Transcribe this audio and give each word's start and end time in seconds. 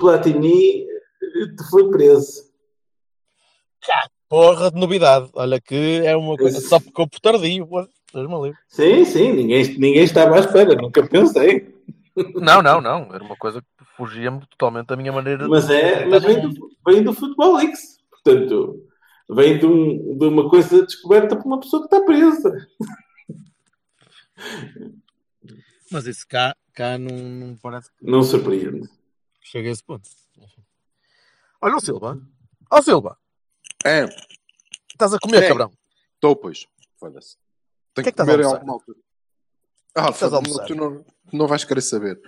Platini 0.00 0.86
foi 1.70 1.90
preso. 1.90 2.50
Porra 4.28 4.70
de 4.70 4.80
novidade. 4.80 5.30
Olha 5.34 5.60
que 5.60 6.02
é 6.04 6.16
uma 6.16 6.36
coisa. 6.36 6.60
Só 6.60 6.80
ficou 6.80 7.08
por 7.08 7.20
tardio. 7.20 7.66
porra. 7.66 7.88
Sim, 8.66 9.04
sim, 9.04 9.32
ninguém, 9.32 9.78
ninguém 9.78 10.02
estava 10.02 10.36
à 10.36 10.40
espera, 10.40 10.74
nunca 10.74 11.06
pensei. 11.06 11.74
Não, 12.34 12.60
não, 12.60 12.80
não. 12.80 13.14
Era 13.14 13.22
uma 13.22 13.36
coisa 13.36 13.60
que 13.60 13.84
fugia-me 13.96 14.40
totalmente 14.46 14.88
da 14.88 14.96
minha 14.96 15.12
maneira 15.12 15.46
Mas, 15.46 15.70
é, 15.70 16.06
mas 16.06 16.24
vem, 16.24 16.40
do, 16.40 16.70
vem 16.86 17.02
do 17.04 17.14
Futebol 17.14 17.56
Leaks. 17.56 18.00
Portanto, 18.10 18.84
vem 19.28 19.58
de, 19.58 19.66
um, 19.66 20.18
de 20.18 20.26
uma 20.26 20.48
coisa 20.50 20.84
descoberta 20.84 21.36
por 21.36 21.46
uma 21.46 21.60
pessoa 21.60 21.86
que 21.86 21.94
está 21.94 22.04
presa. 22.04 22.68
Mas 25.90 26.06
isso 26.06 26.26
cá, 26.28 26.54
cá 26.72 26.98
não, 26.98 27.16
não 27.16 27.56
parece 27.56 27.90
que 27.90 28.04
Não 28.04 28.22
surpreende. 28.22 28.88
Chega 29.50 29.68
a 29.68 29.72
esse 29.72 29.82
ponto. 29.84 30.08
Olha 31.62 31.76
o 31.76 31.80
Silva. 31.80 32.18
Ó 32.70 32.78
o 32.78 32.82
Silva. 32.82 33.16
É, 33.84 34.04
Estás 34.92 35.14
a 35.14 35.18
comer, 35.18 35.42
É. 35.42 35.48
cabrão. 35.48 35.70
estou, 36.14 36.36
pois. 36.36 36.66
Foda-se. 36.98 37.36
Tenho 37.94 38.04
que 38.04 38.10
é 38.10 38.12
que, 38.12 38.12
que 38.12 38.22
estás 38.22 38.28
a 38.28 38.32
comer 38.32 38.44
em 38.44 38.52
alguma 38.52 38.72
altura. 38.74 38.98
Ah, 39.94 40.10
estás 40.10 40.32
a 40.34 40.40
tu 40.66 40.74
não, 40.74 41.02
tu 41.02 41.36
não 41.36 41.46
vais 41.46 41.64
querer 41.64 41.80
saber. 41.80 42.20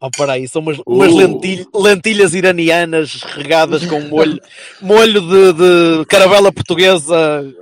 Oh, 0.00 0.10
para 0.16 0.32
aí, 0.34 0.48
são 0.48 0.62
umas, 0.62 0.78
umas 0.86 1.12
Uh. 1.12 1.16
lentilhas, 1.16 1.66
lentilhas 1.74 2.32
iranianas 2.34 3.20
regadas 3.22 3.84
com 3.84 4.00
molho, 4.00 4.40
molho 4.80 5.20
de, 5.20 5.52
de 6.00 6.06
caravela 6.06 6.50
portuguesa, 6.52 7.14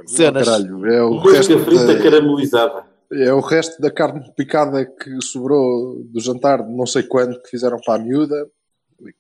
cenas. 0.07 0.47
Caralho, 0.47 0.87
é 0.87 1.03
o, 1.03 1.15
Música 1.15 1.37
resto 1.39 1.65
frita 1.65 1.87
da, 1.87 2.01
caramelizada. 2.03 2.87
é 3.13 3.33
o 3.33 3.41
resto 3.41 3.81
da 3.83 3.91
carne 3.91 4.31
picada 4.37 4.87
que 4.87 5.21
sobrou 5.21 6.05
do 6.05 6.21
jantar 6.21 6.63
de 6.63 6.71
não 6.73 6.87
sei 6.87 7.03
quando 7.03 7.41
que 7.43 7.49
fizeram 7.51 7.79
para 7.85 7.95
a 7.95 7.99
miúda. 7.99 8.49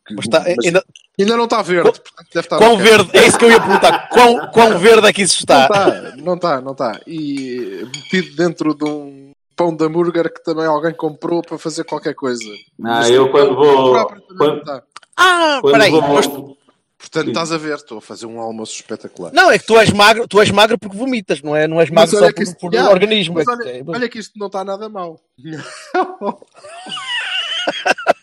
Que- 0.06 0.14
Mas 0.16 0.24
está- 0.24 0.40
mas 0.40 0.66
ainda, 0.66 0.84
ainda 1.20 1.36
não 1.36 1.44
está 1.44 1.62
verde, 1.62 1.92
portanto 1.92 2.26
deve 2.34 2.46
estar 2.46 2.58
quão 2.58 2.74
ok. 2.74 2.84
verde, 2.84 3.10
é 3.16 3.26
isso 3.28 3.38
que 3.38 3.44
eu 3.44 3.50
ia 3.50 3.60
perguntar, 3.60 4.08
quão, 4.08 4.48
quão 4.48 4.78
verde 4.78 5.06
é 5.06 5.12
que 5.12 5.22
isso 5.22 5.44
Não 5.48 5.62
está? 5.62 6.16
não 6.16 6.34
está, 6.34 6.60
não 6.60 6.72
está. 6.72 7.00
E 7.06 7.86
metido 7.94 8.34
dentro 8.36 8.74
de 8.74 8.84
um 8.84 9.30
pão 9.54 9.74
de 9.74 9.84
hambúrguer 9.84 10.32
que 10.34 10.42
também 10.42 10.66
alguém 10.66 10.92
comprou 10.94 11.42
para 11.42 11.58
fazer 11.58 11.84
qualquer 11.84 12.14
coisa. 12.14 12.42
Ah, 12.84 13.08
eu 13.08 13.30
quando 13.30 13.54
vou. 13.54 14.06
Quando, 14.36 14.58
está. 14.58 14.82
Ah, 15.16 15.58
quando 15.60 15.74
espera 15.76 15.84
aí, 15.84 15.90
vou- 15.90 16.02
mas- 16.02 16.58
Portanto, 17.00 17.26
Sim. 17.26 17.30
estás 17.30 17.52
a 17.52 17.58
ver, 17.58 17.76
estou 17.76 17.98
a 17.98 18.00
fazer 18.00 18.26
um 18.26 18.40
almoço 18.40 18.74
espetacular. 18.74 19.30
não, 19.32 19.52
é 19.52 19.58
que 19.60 19.64
tu 19.64 19.78
és 19.78 19.92
magro, 19.92 20.26
tu 20.26 20.40
és 20.40 20.50
magro 20.50 20.76
porque 20.76 20.96
vomitas, 20.96 21.40
não 21.42 21.54
é? 21.54 21.68
Não 21.68 21.80
és 21.80 21.88
Mas 21.90 22.10
magro 22.12 22.26
só 22.26 22.32
por, 22.34 22.42
isto- 22.42 22.58
por 22.58 22.72
Já, 22.74 22.90
organismo. 22.90 23.34
Mas 23.36 23.46
é 23.46 23.56
que- 23.56 23.62
olha, 23.62 23.70
é- 23.78 23.82
olha 23.86 24.08
que 24.08 24.18
isto 24.18 24.32
não 24.36 24.48
está 24.48 24.64
nada 24.64 24.88
mal. 24.88 25.20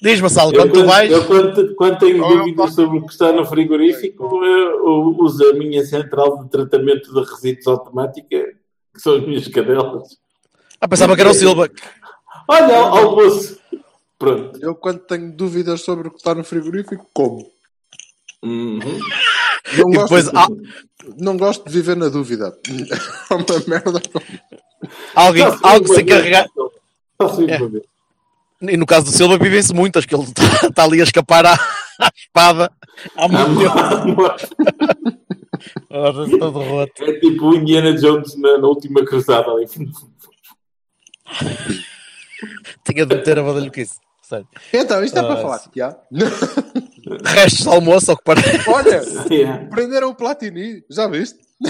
Diz-me, 0.00 0.30
Sal, 0.30 0.52
eu, 0.52 0.60
quando 0.60 0.72
tu 0.72 0.84
vais, 0.86 1.10
eu 1.10 1.24
quando, 1.26 1.74
quando 1.74 1.98
tenho 1.98 2.26
dúvidas 2.26 2.74
sobre 2.74 2.98
o 2.98 3.06
que 3.06 3.12
está 3.12 3.32
no 3.32 3.44
frigorífico, 3.44 4.44
eu, 4.44 5.16
uso 5.18 5.44
a 5.50 5.54
minha 5.54 5.84
central 5.84 6.44
de 6.44 6.50
tratamento 6.50 7.12
de 7.12 7.20
resíduos 7.30 7.66
automática, 7.66 8.26
que 8.94 9.00
são 9.00 9.16
as 9.16 9.26
minhas 9.26 9.48
cadelas. 9.48 10.18
ah, 10.80 10.86
pensava 10.88 11.14
que 11.16 11.20
era 11.20 11.30
o 11.30 11.34
Silva. 11.34 11.68
Olha, 12.48 12.76
al- 12.78 12.96
almoço. 12.98 13.58
Pronto. 14.18 14.58
Eu, 14.62 14.74
quando 14.74 15.00
tenho 15.00 15.32
dúvidas 15.36 15.82
sobre 15.82 16.08
o 16.08 16.10
que 16.10 16.16
está 16.18 16.34
no 16.34 16.44
frigorífico, 16.44 17.06
como. 17.12 17.50
Uhum. 18.42 18.78
Não, 19.76 19.90
gosto, 19.90 20.02
depois, 20.04 20.28
ah, 20.28 20.46
não 21.18 21.36
gosto 21.36 21.64
de 21.66 21.72
viver 21.72 21.96
na 21.96 22.08
dúvida. 22.08 22.56
É 23.30 23.34
uma 23.34 23.44
merda. 23.66 24.00
alguém, 25.14 25.44
algo 25.62 25.88
se 25.92 26.02
encarregar. 26.02 26.46
Faço 27.18 27.42
É. 27.42 27.58
E 28.62 28.76
no 28.76 28.86
caso 28.86 29.06
do 29.06 29.12
Silva 29.12 29.36
vivem-se 29.38 29.72
muitas, 29.74 30.06
que 30.06 30.14
ele 30.14 30.24
está 30.28 30.70
tá 30.72 30.84
ali 30.84 31.00
a 31.00 31.04
escapar 31.04 31.44
à, 31.46 31.54
à 31.54 32.10
espada 32.16 32.70
há 33.16 33.28
muito 33.28 33.60
tempo. 33.60 34.22
Ora, 35.90 36.38
todo 36.38 36.60
roto. 36.62 37.02
É 37.04 37.20
tipo 37.20 37.46
o 37.50 37.54
Indiana 37.56 37.92
Jones 37.94 38.36
na, 38.38 38.58
na 38.58 38.68
última 38.68 39.04
cruzada. 39.04 39.50
ali. 39.50 39.66
Tinha 42.84 43.06
de 43.06 43.14
meter 43.16 43.38
a 43.38 43.42
badalhoquice. 43.42 43.94
Sério. 44.22 44.46
Então, 44.72 45.04
isto 45.04 45.18
é 45.18 45.22
para 45.22 45.36
falar 45.36 45.62
já. 45.74 45.96
Restos 47.24 47.62
de 47.62 47.68
almoço, 47.68 48.10
ao 48.10 48.16
que 48.16 48.24
parece. 48.24 48.68
Olha, 48.68 49.02
Yeah. 49.30 49.66
prenderam 49.68 50.08
o 50.10 50.14
Platini, 50.14 50.82
já 50.90 51.06
viste? 51.06 51.38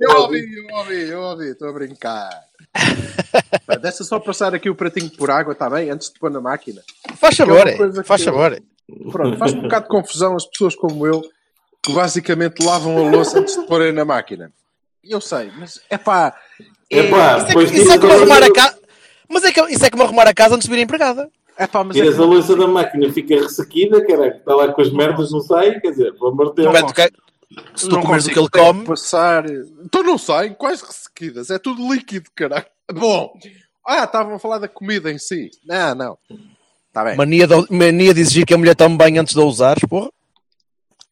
Eu 0.00 0.10
ouvi, 0.22 0.40
eu 0.54 0.76
ouvi, 0.76 1.08
eu 1.08 1.20
ouvi, 1.20 1.50
estou 1.50 1.68
a 1.68 1.72
brincar. 1.72 2.30
Pá, 3.88 3.96
Deixa 3.98 4.04
só 4.04 4.20
passar 4.20 4.54
aqui 4.54 4.68
o 4.70 4.74
pratinho 4.74 5.10
por 5.10 5.30
água, 5.30 5.52
está 5.52 5.68
bem? 5.70 5.90
Antes 5.90 6.10
de 6.12 6.18
pôr 6.18 6.30
na 6.30 6.40
máquina. 6.40 6.82
Faz 7.16 7.36
Que 7.36 7.42
é 7.42 7.46
favor, 7.46 7.66
é. 7.68 8.02
faz 8.04 8.22
que 8.22 8.28
eu- 8.28 8.32
favor. 8.34 8.52
é. 8.52 8.60
Pronto, 9.12 9.36
faz 9.38 9.52
um 9.52 9.62
bocado 9.62 9.82
de 9.84 9.88
confusão 9.90 10.34
as 10.36 10.46
pessoas 10.46 10.74
como 10.74 11.06
eu, 11.06 11.22
que 11.82 11.92
basicamente 11.92 12.64
lavam 12.64 12.96
a 13.06 13.10
louça 13.10 13.38
antes 13.38 13.54
de 13.56 13.66
porem 13.66 13.92
na 13.92 14.04
máquina. 14.04 14.50
Eu 15.04 15.20
sei, 15.20 15.50
mas 15.58 15.80
é 15.90 15.98
pá. 15.98 16.34
Isso 16.90 17.00
é, 17.14 17.44
depois 17.44 17.70
que- 17.70 17.76
isso 17.78 17.92
é 17.92 17.98
tiras 17.98 18.00
como 18.00 18.12
a 18.12 18.16
arrumar 18.16 18.42
a 18.42 18.52
casa. 18.52 18.78
Mas 19.28 19.44
é 19.44 19.52
que, 19.52 19.60
isso 19.70 19.84
é 19.84 19.90
como 19.90 20.02
arrumar 20.04 20.26
a 20.26 20.32
casa 20.34 20.54
antes 20.54 20.66
de 20.68 20.74
vir 20.74 20.80
empregada. 20.82 21.30
É 21.56 21.66
pá, 21.66 21.84
mas 21.84 21.96
é 21.96 22.00
Tiras 22.00 22.16
que- 22.16 22.22
a 22.22 22.24
louça 22.24 22.56
da 22.56 22.66
máquina, 22.66 23.12
fica 23.12 23.34
ressequida, 23.34 24.04
caralho, 24.06 24.36
está 24.36 24.54
lá 24.54 24.72
com 24.72 24.80
as 24.80 24.90
merdas, 24.92 25.30
não 25.32 25.40
sai, 25.40 25.78
quer 25.80 25.90
dizer, 25.90 26.12
pelo 26.14 26.28
amor 26.30 26.54
de 26.54 26.62
Deus. 26.62 26.74
Se 27.74 27.88
tu 27.88 27.94
não 27.96 28.02
comeres 28.02 28.26
o 28.26 28.30
que 28.30 28.38
ele 28.38 28.48
come, 28.48 28.84
Passar. 28.84 29.44
Então 29.84 30.02
não 30.02 30.16
saem, 30.18 30.52
quais 30.54 30.80
ressequidas? 30.82 31.50
É 31.50 31.58
tudo 31.58 31.92
líquido, 31.92 32.30
caralho. 32.34 32.64
Bom. 32.92 33.32
Ah, 33.90 34.04
estavam 34.04 34.34
a 34.34 34.38
falar 34.38 34.58
da 34.58 34.68
comida 34.68 35.10
em 35.10 35.18
si. 35.18 35.50
Não, 35.64 35.94
não. 35.94 36.18
Está 36.88 37.02
bem. 37.04 37.16
mania 37.16 37.46
de, 37.46 37.54
mania 37.72 38.12
de 38.12 38.20
exigir 38.20 38.44
que 38.44 38.52
a 38.52 38.58
mulher 38.58 38.76
tome 38.76 38.98
bem 38.98 39.18
antes 39.18 39.32
de 39.32 39.40
a 39.40 39.44
usares, 39.44 39.82
porra. 39.88 40.10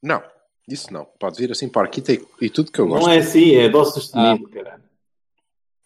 Não, 0.03 0.23
isso 0.69 0.93
não. 0.93 1.07
Pode 1.19 1.39
vir 1.39 1.51
assim 1.51 1.71
para 1.71 1.87
aqui 1.87 2.03
e, 2.07 2.45
e 2.45 2.51
tudo 2.51 2.71
que 2.71 2.79
eu 2.79 2.87
gosto. 2.87 3.07
Não 3.07 3.13
é 3.15 3.17
assim, 3.17 3.55
é 3.55 3.71
dose 3.71 3.95
sustenido, 3.95 4.47
caralho. 4.51 4.83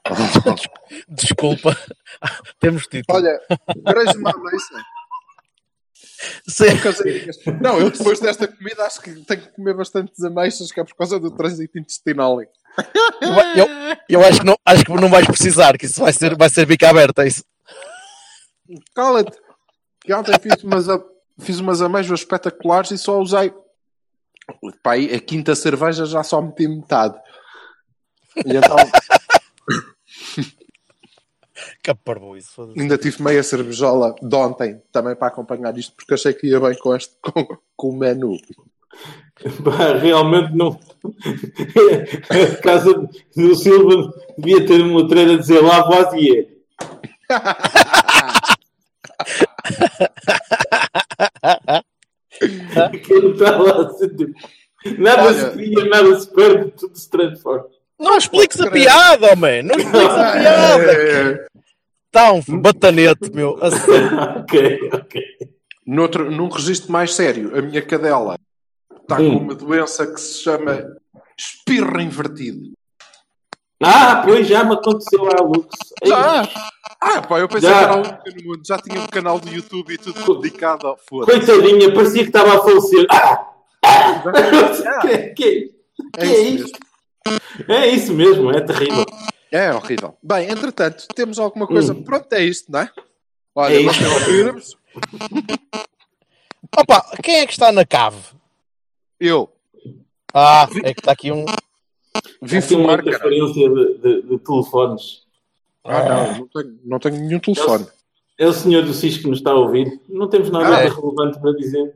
Desculpa. 1.08 1.76
Temos 2.58 2.88
título. 2.88 3.18
Olha, 3.18 3.40
ameixa. 3.86 4.84
Sim. 6.48 6.76
Caseirinhas. 6.82 7.36
Não, 7.60 7.78
eu 7.78 7.92
depois 7.92 8.18
desta 8.18 8.48
comida 8.48 8.84
acho 8.84 9.00
que 9.00 9.14
tenho 9.24 9.42
que 9.42 9.48
comer 9.52 9.74
bastantes 9.74 10.24
ameixas, 10.24 10.72
que 10.72 10.80
é 10.80 10.84
por 10.84 10.96
causa 10.96 11.20
do 11.20 11.30
trânsito 11.30 11.78
intestinal. 11.78 12.40
Eu, 13.56 13.66
eu, 14.08 14.26
acho, 14.26 14.40
que 14.40 14.46
não, 14.46 14.56
acho 14.64 14.84
que 14.84 14.92
não 14.92 15.08
vais 15.08 15.26
precisar, 15.26 15.76
que 15.76 15.86
isso 15.86 16.00
vai 16.00 16.12
ser, 16.12 16.36
vai 16.36 16.48
ser 16.48 16.66
bica 16.66 16.88
aberta. 16.88 17.26
Isso. 17.26 17.44
Cala-te. 18.94 19.36
Que 20.00 20.14
ontem 20.14 20.34
fiz 20.40 20.64
umas, 20.64 20.86
fiz 21.38 21.60
umas 21.60 21.82
ameixas 21.82 22.20
espetaculares 22.20 22.90
e 22.90 22.98
só 22.98 23.18
usei. 23.18 23.52
Pá, 24.82 24.92
aí 24.92 25.14
a 25.14 25.20
quinta 25.20 25.54
cerveja 25.54 26.06
já 26.06 26.22
só 26.22 26.40
meti 26.40 26.66
metade. 26.66 27.18
E 28.36 28.56
então 28.56 28.76
Que 31.82 31.94
foda-se. 32.04 32.78
ainda 32.80 32.98
tive 32.98 33.22
meia 33.22 33.42
cervejola 33.42 34.14
de 34.20 34.36
ontem 34.36 34.82
também 34.92 35.16
para 35.16 35.28
acompanhar 35.28 35.76
isto, 35.78 35.94
porque 35.96 36.14
achei 36.14 36.32
que 36.34 36.46
ia 36.46 36.60
bem 36.60 36.76
com, 36.78 36.94
este, 36.94 37.14
com, 37.22 37.46
com 37.76 37.88
o 37.88 37.96
menu. 37.96 38.36
Pá, 39.64 39.96
realmente 39.98 40.54
não. 40.54 40.78
A 42.28 42.56
casa 42.62 42.92
do 43.34 43.54
Silva 43.54 44.12
devia 44.36 44.66
ter 44.66 44.80
uma 44.82 45.00
letreira 45.02 45.34
a 45.34 45.36
dizer 45.38 45.60
Lavoisier. 45.62 46.48
Aquilo 52.76 53.32
está 53.32 53.56
lá 53.58 53.86
assim, 53.86 54.08
tipo, 54.16 54.32
Nada 54.98 55.24
Olha. 55.24 55.34
se 55.34 55.50
cria, 55.50 55.84
nada 55.90 56.20
se 56.20 56.30
perde, 56.34 56.70
tudo 56.70 56.96
se 56.96 57.10
transforma. 57.10 57.66
Não 57.98 58.16
expliques 58.16 58.58
a 58.60 58.70
piada, 58.70 59.32
homem. 59.32 59.62
Não 59.62 59.76
expliques 59.76 60.08
a 60.10 60.32
piada. 60.40 61.46
Está 62.12 62.32
um 62.32 62.60
batanete, 62.60 63.30
meu. 63.32 63.56
A 63.62 63.68
ok, 64.40 64.90
ok. 64.92 65.22
Noutro, 65.86 66.28
num 66.28 66.48
registro 66.48 66.90
mais 66.90 67.14
sério, 67.14 67.56
a 67.56 67.62
minha 67.62 67.80
cadela 67.80 68.36
está 69.00 69.16
com 69.16 69.28
uma 69.28 69.54
doença 69.54 70.04
que 70.06 70.20
se 70.20 70.42
chama 70.42 70.96
espirro 71.38 72.00
invertido. 72.00 72.72
Ah, 73.82 74.22
pois 74.24 74.46
já 74.46 74.64
me 74.64 74.74
aconteceu 74.74 75.24
à 75.26 75.40
Lux. 75.40 75.68
Já? 76.04 76.48
Ah, 77.00 77.22
pá, 77.22 77.38
eu 77.38 77.48
pensei 77.48 77.70
Já. 77.70 77.78
que 77.78 77.84
era 77.84 77.96
um 77.96 78.02
pequeno 78.02 78.44
mundo. 78.44 78.62
Já 78.66 78.78
tinha 78.78 79.00
um 79.00 79.06
canal 79.06 79.38
do 79.38 79.48
YouTube 79.48 79.94
e 79.94 79.98
tudo 79.98 80.40
dedicado 80.40 80.88
ao 80.88 80.98
foda. 80.98 81.26
Coitadinha, 81.26 81.94
parecia 81.94 82.22
que 82.24 82.28
estava 82.28 82.56
a 82.56 82.62
falecer. 82.62 83.06
Ah! 83.10 83.46
que, 85.00 85.18
que, 85.34 85.34
que 85.34 85.74
É 86.18 86.26
é 86.26 86.40
isso 86.40 86.64
isto? 86.66 86.80
É 87.68 87.86
isso 87.86 88.12
mesmo, 88.12 88.50
é 88.50 88.60
terrível. 88.60 89.06
É 89.52 89.72
horrível. 89.74 90.16
Bem, 90.22 90.48
entretanto, 90.50 91.06
temos 91.14 91.38
alguma 91.38 91.66
coisa. 91.66 91.92
Hum. 91.92 92.02
Pronto, 92.04 92.32
é 92.32 92.42
isto, 92.44 92.70
não 92.70 92.80
é? 92.80 92.90
Olha, 93.54 93.80
É 93.80 93.82
nós 93.82 93.96
isto. 93.96 94.12
ouvirmos. 94.12 94.76
Opa, 96.76 97.04
quem 97.22 97.36
é 97.40 97.46
que 97.46 97.52
está 97.52 97.72
na 97.72 97.84
cave? 97.84 98.18
Eu 99.18 99.50
Ah, 100.32 100.68
é 100.84 100.94
que 100.94 101.00
está 101.00 101.12
aqui 101.12 101.32
um. 101.32 101.44
vi 102.42 102.58
aqui 102.58 102.74
uma 102.74 102.94
interferência 102.94 103.68
de, 103.68 103.98
de- 103.98 104.22
de 104.22 104.38
telefones. 104.38 105.22
Ah, 105.84 106.04
não, 106.04 106.38
não 106.38 106.46
tenho, 106.48 106.78
não 106.84 106.98
tenho 106.98 107.16
nenhum 107.20 107.40
telefone. 107.40 107.86
É 108.38 108.46
o 108.46 108.52
senhor 108.52 108.84
do 108.84 108.94
Cis 108.94 109.18
que 109.18 109.26
nos 109.26 109.38
está 109.38 109.50
a 109.50 109.54
ouvir. 109.54 110.00
Não 110.08 110.28
temos 110.28 110.50
nada 110.50 110.76
Ah, 110.76 110.80
é. 110.84 110.88
relevante 110.88 111.40
para 111.40 111.52
dizer. 111.52 111.94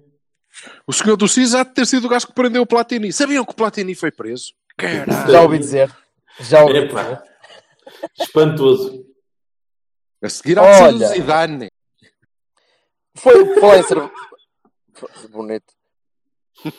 O 0.87 0.93
senhor 0.93 1.17
do 1.17 1.27
CIS 1.27 1.55
há 1.55 1.65
de 1.65 1.75
ter 1.75 1.85
sido 1.87 2.05
o 2.05 2.09
gajo 2.09 2.27
que 2.29 2.33
prendeu 2.33 2.63
o 2.63 2.67
Platini. 2.67 3.13
Sabiam 3.13 3.45
que 3.45 3.51
o 3.53 3.57
Platini 3.57 3.93
foi 3.95 4.11
preso? 4.13 4.53
Caralho. 4.77 5.33
Já 5.33 5.43
ouvi 5.43 5.59
dizer. 5.59 5.91
Já 6.41 6.63
ouvi 6.63 6.87
dizer. 6.87 7.23
Espantoso. 8.19 9.05
A 10.23 10.29
seguir 10.29 10.55
ser 10.55 10.61
Olha. 10.61 11.07
o 11.07 11.09
Zidane. 11.11 11.69
Foi, 13.17 13.61
foi 13.61 13.83
ser... 13.83 13.99
Bonito. 15.31 15.73
O 16.65 16.71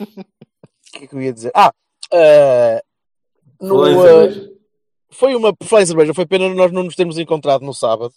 que 0.99 1.03
é 1.03 1.07
que 1.07 1.15
eu 1.15 1.21
ia 1.21 1.33
dizer? 1.33 1.51
Ah, 1.53 1.71
eh, 2.13 2.81
no, 3.61 3.85
cerveja. 3.85 4.51
foi 5.11 5.35
uma 5.35 5.53
falei 5.63 5.85
cerveja, 5.85 6.13
foi 6.13 6.25
pena 6.25 6.47
nós 6.53 6.71
não 6.71 6.83
nos 6.83 6.95
termos 6.95 7.17
encontrado 7.17 7.63
no 7.65 7.73
sábado, 7.73 8.13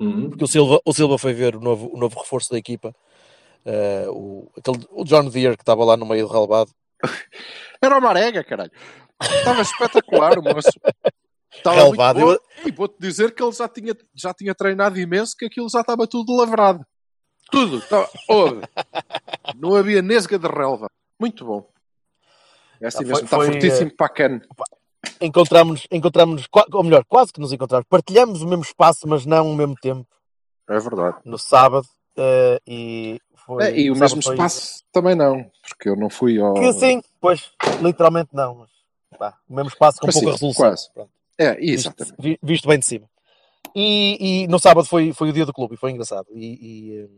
Uhum. 0.00 0.28
porque 0.28 0.44
o 0.44 0.48
Silva, 0.48 0.80
o 0.84 0.92
Silva 0.92 1.16
foi 1.18 1.32
ver 1.32 1.54
o 1.56 1.60
novo, 1.60 1.88
o 1.94 1.96
novo 1.98 2.18
reforço 2.20 2.50
da 2.50 2.58
equipa, 2.58 2.94
eh, 3.64 4.06
o, 4.08 4.50
aquele, 4.58 4.84
o 4.90 5.04
John 5.04 5.28
Deere 5.30 5.56
que 5.56 5.62
estava 5.62 5.84
lá 5.84 5.96
no 5.96 6.04
meio 6.04 6.26
do 6.26 6.32
relevado. 6.32 6.70
Era 7.80 7.96
o 7.98 8.02
Marega, 8.02 8.42
caralho. 8.44 8.72
Estava 9.22 9.62
espetacular 9.62 10.38
o 10.38 10.42
moço. 10.42 10.68
Estava 11.56 11.76
Relevado, 11.84 12.18
muito 12.20 12.40
bom. 12.40 12.68
E 12.68 12.72
vou-te 12.72 12.96
dizer 13.00 13.34
que 13.34 13.42
ele 13.42 13.52
já 13.52 13.68
tinha, 13.68 13.96
já 14.14 14.34
tinha 14.34 14.54
treinado 14.54 14.98
imenso, 14.98 15.34
que 15.36 15.46
aquilo 15.46 15.68
já 15.68 15.80
estava 15.80 16.06
tudo 16.06 16.34
lavrado. 16.36 16.84
Tudo. 17.50 17.78
Estava... 17.78 18.08
Ouve. 18.28 18.60
Não 19.56 19.74
havia 19.74 20.02
nesga 20.02 20.38
de 20.38 20.46
relva. 20.48 20.88
Muito 21.20 21.44
bom. 21.44 21.68
É 22.80 22.88
assim 22.88 22.98
Ah, 22.98 23.00
foi- 23.00 23.08
mesmo. 23.08 23.24
Está 23.24 23.36
foi, 23.36 23.46
fortíssimo 23.46 23.96
para 23.96 24.06
a 24.06 24.10
cana. 24.10 24.42
Encontramos, 25.20 25.86
ou 26.72 26.82
melhor, 26.82 27.04
quase 27.04 27.32
que 27.32 27.40
nos 27.40 27.52
encontramos. 27.52 27.86
Partilhamos 27.88 28.42
o 28.42 28.48
mesmo 28.48 28.64
espaço, 28.64 29.06
mas 29.06 29.24
não 29.26 29.50
o 29.50 29.54
mesmo 29.54 29.74
tempo, 29.80 30.06
É 30.68 30.78
verdade. 30.78 31.18
no 31.24 31.38
sábado. 31.38 31.86
eh, 32.16 32.60
e 32.66 33.20
foi, 33.46 33.64
É, 33.64 33.78
e 33.80 33.90
o 33.90 33.96
mesmo 33.96 34.20
espaço 34.20 34.82
também 34.92 35.14
não, 35.14 35.50
porque 35.68 35.88
eu 35.88 35.96
não 35.96 36.08
fui 36.08 36.38
ao. 36.40 36.54
Que 36.54 36.72
sim, 36.72 37.02
pois, 37.20 37.50
literalmente 37.82 38.30
não. 38.32 38.54
Mas, 38.56 38.70
pá, 39.18 39.38
o 39.48 39.54
mesmo 39.54 39.68
espaço 39.68 39.98
com 40.00 40.06
Mas 40.06 40.14
pouca 40.14 40.26
sim, 40.28 40.32
resolução. 40.32 40.64
quase. 40.64 40.92
Pronto, 40.92 41.10
É, 41.38 41.54
visto, 41.54 41.88
exatamente. 41.88 42.14
vi- 42.20 42.38
visto 42.42 42.68
bem 42.68 42.78
de 42.78 42.86
cima. 42.86 43.08
E, 43.74 44.42
e 44.44 44.46
no 44.46 44.58
sábado 44.58 44.86
foi, 44.86 45.12
foi 45.12 45.30
o 45.30 45.32
dia 45.32 45.44
do 45.44 45.52
clube 45.52 45.74
e 45.74 45.78
foi 45.78 45.90
engraçado. 45.90 46.28
E, 46.32 47.00
e 47.00 47.08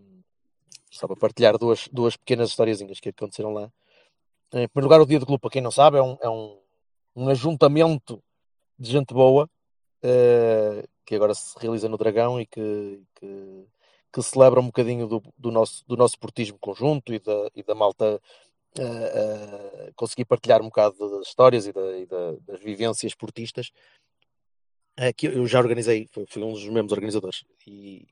estava 0.90 1.12
a 1.12 1.16
partilhar 1.16 1.58
duas, 1.58 1.88
duas 1.92 2.16
pequenas 2.16 2.50
historiazinhas 2.50 2.98
que 3.00 3.10
aconteceram 3.10 3.52
lá. 3.52 3.70
Em 4.54 4.68
primeiro 4.68 4.86
lugar, 4.86 5.00
o 5.00 5.06
dia 5.06 5.18
do 5.18 5.26
clube, 5.26 5.40
para 5.40 5.50
quem 5.50 5.60
não 5.60 5.70
sabe, 5.70 5.98
é 5.98 6.02
um, 6.02 6.16
é 6.22 6.28
um, 6.30 6.58
um 7.14 7.28
ajuntamento 7.28 8.22
de 8.78 8.90
gente 8.90 9.12
boa 9.12 9.50
eh, 10.02 10.84
que 11.04 11.14
agora 11.14 11.34
se 11.34 11.58
realiza 11.58 11.88
no 11.88 11.98
Dragão 11.98 12.40
e 12.40 12.46
que, 12.46 13.02
que, 13.16 13.64
que 14.12 14.22
celebra 14.22 14.60
um 14.60 14.66
bocadinho 14.66 15.06
do, 15.06 15.22
do 15.36 15.50
nosso, 15.50 15.84
do 15.86 15.96
nosso 15.96 16.18
portismo 16.18 16.58
conjunto 16.58 17.12
e 17.12 17.18
da, 17.18 17.50
e 17.54 17.62
da 17.62 17.74
malta 17.74 18.20
eh, 18.78 18.82
eh, 18.82 19.92
conseguir 19.94 20.24
partilhar 20.24 20.62
um 20.62 20.66
bocado 20.66 20.96
das 21.18 21.26
histórias 21.26 21.66
e, 21.66 21.72
da- 21.72 21.98
e 21.98 22.06
da- 22.06 22.32
das 22.46 22.60
vivências 22.60 23.14
portistas 23.14 23.70
eh, 24.96 25.12
que 25.12 25.26
eu 25.26 25.46
já 25.46 25.58
organizei, 25.58 26.08
fui, 26.10 26.42
um 26.42 26.52
dos 26.52 26.64
membros 26.68 26.92
organizadores 26.92 27.44
e 27.66 28.06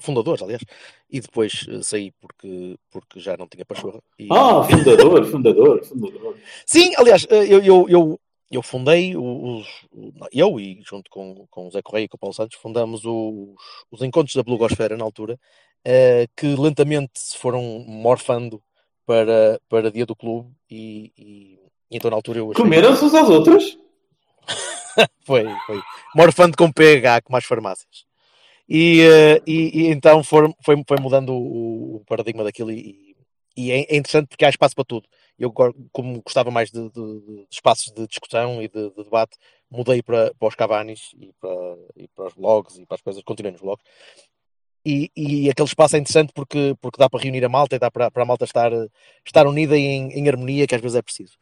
fundadores, 0.00 0.42
aliás, 0.42 0.62
e 1.10 1.20
depois 1.20 1.66
eh, 1.68 1.82
saí 1.82 2.12
porque, 2.20 2.76
porque 2.90 3.18
já 3.20 3.36
não 3.36 3.48
tinha 3.48 3.64
pachorra. 3.64 4.00
E- 4.18 4.28
Ah, 4.30 4.62
fundador, 4.70 5.24
fundador, 5.26 5.84
fundador. 5.84 6.36
Sim, 6.66 6.92
aliás, 6.96 7.26
eh, 7.30 7.46
eu, 7.52 7.62
eu, 7.62 7.86
eu, 7.88 8.20
eu 8.50 8.62
fundei 8.62 9.16
os, 9.16 9.66
eu 10.32 10.58
e 10.60 10.80
junto 10.88 11.10
com, 11.10 11.46
com 11.50 11.66
o 11.66 11.70
Zé 11.70 11.82
Correia 11.82 12.04
e 12.04 12.08
com 12.08 12.16
o 12.16 12.20
Paulo 12.20 12.34
Santos 12.34 12.56
fundamos 12.58 13.04
os, 13.04 13.54
os 13.90 14.02
encontros 14.02 14.34
da 14.36 14.42
Blogosfera 14.42 14.96
na 14.96 15.04
altura, 15.04 15.38
eh, 15.84 16.26
que 16.36 16.46
lentamente 16.54 17.12
se 17.18 17.36
foram 17.36 17.62
morfando 17.86 18.62
para, 19.04 19.60
para 19.68 19.90
dia 19.90 20.06
do 20.06 20.14
clube 20.14 20.50
e, 20.70 21.12
e- 21.18 21.58
e 21.90 21.96
então 21.96 22.10
na 22.10 22.16
altura 22.16 22.38
eu 22.38 22.50
achei- 22.52 22.62
Comeram-se 22.62 23.04
uns 23.04 23.14
aos 23.14 23.30
outros? 23.30 23.78
foi, 25.24 25.44
foi. 25.66 25.80
Morfando 26.14 26.56
com 26.56 26.70
PH, 26.72 27.22
com 27.22 27.32
mais 27.32 27.44
farmácias. 27.44 28.04
E, 28.68 29.00
eh, 29.02 29.42
e, 29.46 29.82
e 29.82 29.88
então 29.88 30.22
foram- 30.24 30.54
foi, 30.64 30.76
foi 30.86 30.98
mudando 31.00 31.32
o, 31.34 31.96
o 31.96 32.04
paradigma 32.06 32.44
daquilo 32.44 32.70
e, 32.70 33.16
e 33.56 33.70
é 33.72 33.80
é 33.94 33.96
interessante 33.96 34.28
porque 34.28 34.44
há 34.44 34.50
espaço 34.50 34.74
para 34.74 34.84
tudo. 34.84 35.08
Eu, 35.38 35.52
como 35.92 36.20
gostava 36.22 36.50
mais 36.50 36.70
de, 36.70 36.90
de- 36.90 37.20
de 37.20 37.46
espaços 37.50 37.92
de 37.92 38.06
discussão 38.06 38.62
e 38.62 38.68
de, 38.68 38.90
de 38.90 39.04
debate, 39.04 39.36
mudei 39.70 40.02
para, 40.02 40.34
para 40.38 40.48
os 40.48 40.54
Cavanis 40.54 41.10
e 41.18 41.32
para, 41.40 41.50
e 41.96 42.08
para 42.08 42.26
os 42.28 42.34
blogs 42.34 42.78
e 42.78 42.86
para 42.86 42.96
as 42.96 43.00
coisas, 43.02 43.22
continuei 43.22 43.52
nos 43.52 43.60
blogs. 43.62 43.84
E, 44.86 45.10
e 45.16 45.50
aquele 45.50 45.68
espaço 45.68 45.96
é 45.96 45.98
interessante 45.98 46.32
porque, 46.32 46.74
porque 46.80 46.98
dá 46.98 47.10
para 47.10 47.20
reunir 47.22 47.44
a 47.44 47.48
malta 47.48 47.76
e 47.76 47.78
dá 47.78 47.90
para, 47.90 48.10
para 48.10 48.22
a 48.22 48.26
malta 48.26 48.44
estar, 48.44 48.70
estar 49.24 49.46
unida 49.46 49.76
em, 49.76 50.10
em 50.12 50.28
harmonia, 50.28 50.66
que 50.66 50.74
às 50.74 50.80
vezes 50.80 50.96
é 50.96 51.02
preciso. 51.02 51.36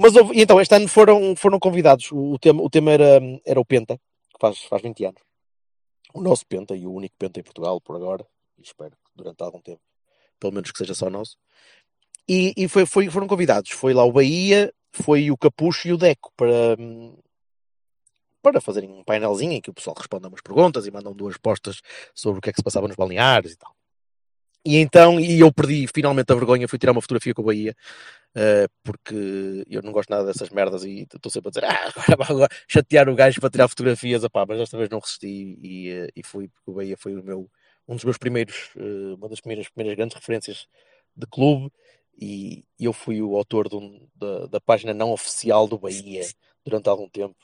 Mas 0.00 0.16
houve- 0.16 0.40
então, 0.40 0.58
este 0.60 0.74
ano 0.74 0.88
foram, 0.88 1.36
foram 1.36 1.58
convidados. 1.58 2.10
O, 2.10 2.32
o 2.32 2.38
tema, 2.38 2.62
o 2.62 2.70
tema 2.70 2.90
era, 2.92 3.20
era 3.44 3.60
o 3.60 3.64
Penta, 3.64 3.96
que 3.98 4.38
faz, 4.40 4.58
faz 4.64 4.80
20 4.82 5.04
anos. 5.04 5.20
O 6.14 6.20
nosso 6.22 6.46
Penta 6.46 6.74
e 6.74 6.86
o 6.86 6.92
único 6.92 7.14
Penta 7.18 7.38
em 7.38 7.42
Portugal, 7.42 7.80
por 7.80 7.96
agora. 7.96 8.26
E 8.58 8.62
espero 8.62 8.92
que 8.92 9.10
durante 9.14 9.42
algum 9.42 9.60
tempo, 9.60 9.80
pelo 10.38 10.52
menos 10.54 10.70
que 10.72 10.78
seja 10.78 10.94
só 10.94 11.10
nosso. 11.10 11.36
E, 12.28 12.52
e 12.56 12.66
foi, 12.68 12.86
foi- 12.86 13.10
foram 13.10 13.26
convidados. 13.26 13.70
Foi 13.72 13.92
lá 13.92 14.04
o 14.04 14.12
Bahia, 14.12 14.72
foi 14.92 15.30
o 15.30 15.36
Capucho 15.36 15.88
e 15.88 15.92
o 15.92 15.98
Deco 15.98 16.32
para, 16.36 16.76
para 18.42 18.60
fazerem 18.60 18.90
um 18.90 19.04
painelzinho 19.04 19.52
em 19.52 19.60
que 19.60 19.70
o 19.70 19.74
pessoal 19.74 19.94
responde 19.96 20.24
a 20.24 20.28
umas 20.28 20.40
perguntas 20.40 20.86
e 20.86 20.90
mandam 20.90 21.12
duas 21.12 21.36
postas 21.36 21.80
sobre 22.14 22.38
o 22.38 22.42
que 22.42 22.48
é 22.50 22.52
que 22.52 22.58
se 22.58 22.64
passava 22.64 22.88
nos 22.88 22.96
balneares 22.96 23.52
e 23.52 23.56
tal. 23.56 23.74
E 24.64 24.76
então, 24.76 25.18
e 25.18 25.40
eu 25.40 25.50
perdi 25.52 25.86
finalmente 25.86 26.30
a 26.30 26.34
vergonha, 26.34 26.68
fui 26.68 26.78
tirar 26.78 26.92
uma 26.92 27.00
fotografia 27.00 27.32
com 27.32 27.40
o 27.40 27.46
Bahia, 27.46 27.74
eh, 28.34 28.68
porque 28.84 29.64
eu 29.68 29.82
não 29.82 29.90
gosto 29.92 30.10
nada 30.10 30.24
dessas 30.26 30.50
merdas 30.50 30.84
e 30.84 31.02
estou 31.02 31.32
sempre 31.32 31.48
a 31.48 31.50
dizer, 31.52 31.64
ah, 31.64 31.88
agora 32.12 32.30
agora 32.32 32.48
chatear 32.68 33.08
o 33.08 33.14
gajo 33.14 33.40
para 33.40 33.50
tirar 33.50 33.68
fotografias, 33.68 34.22
opá, 34.24 34.44
mas 34.46 34.58
desta 34.58 34.76
vez 34.76 34.90
não 34.90 34.98
resisti 35.00 35.58
e, 35.62 35.90
eh, 35.90 36.08
e 36.16 36.22
fui, 36.22 36.48
porque 36.48 36.70
o 36.70 36.74
Bahia 36.74 36.96
foi 36.98 37.14
o 37.16 37.24
meu, 37.24 37.50
um 37.88 37.94
dos 37.96 38.04
meus 38.04 38.18
primeiros, 38.18 38.70
eh, 38.76 39.14
uma 39.16 39.28
das 39.30 39.40
primeiras, 39.40 39.68
primeiras 39.70 39.96
grandes 39.96 40.16
referências 40.16 40.66
de 41.16 41.26
clube 41.26 41.72
e 42.20 42.64
eu 42.78 42.92
fui 42.92 43.22
o 43.22 43.36
autor 43.36 43.68
um- 43.74 44.06
da, 44.14 44.46
da 44.46 44.60
página 44.60 44.92
não 44.94 45.10
oficial 45.12 45.66
do 45.66 45.78
Bahia 45.78 46.22
durante 46.64 46.88
algum 46.88 47.08
tempo, 47.08 47.36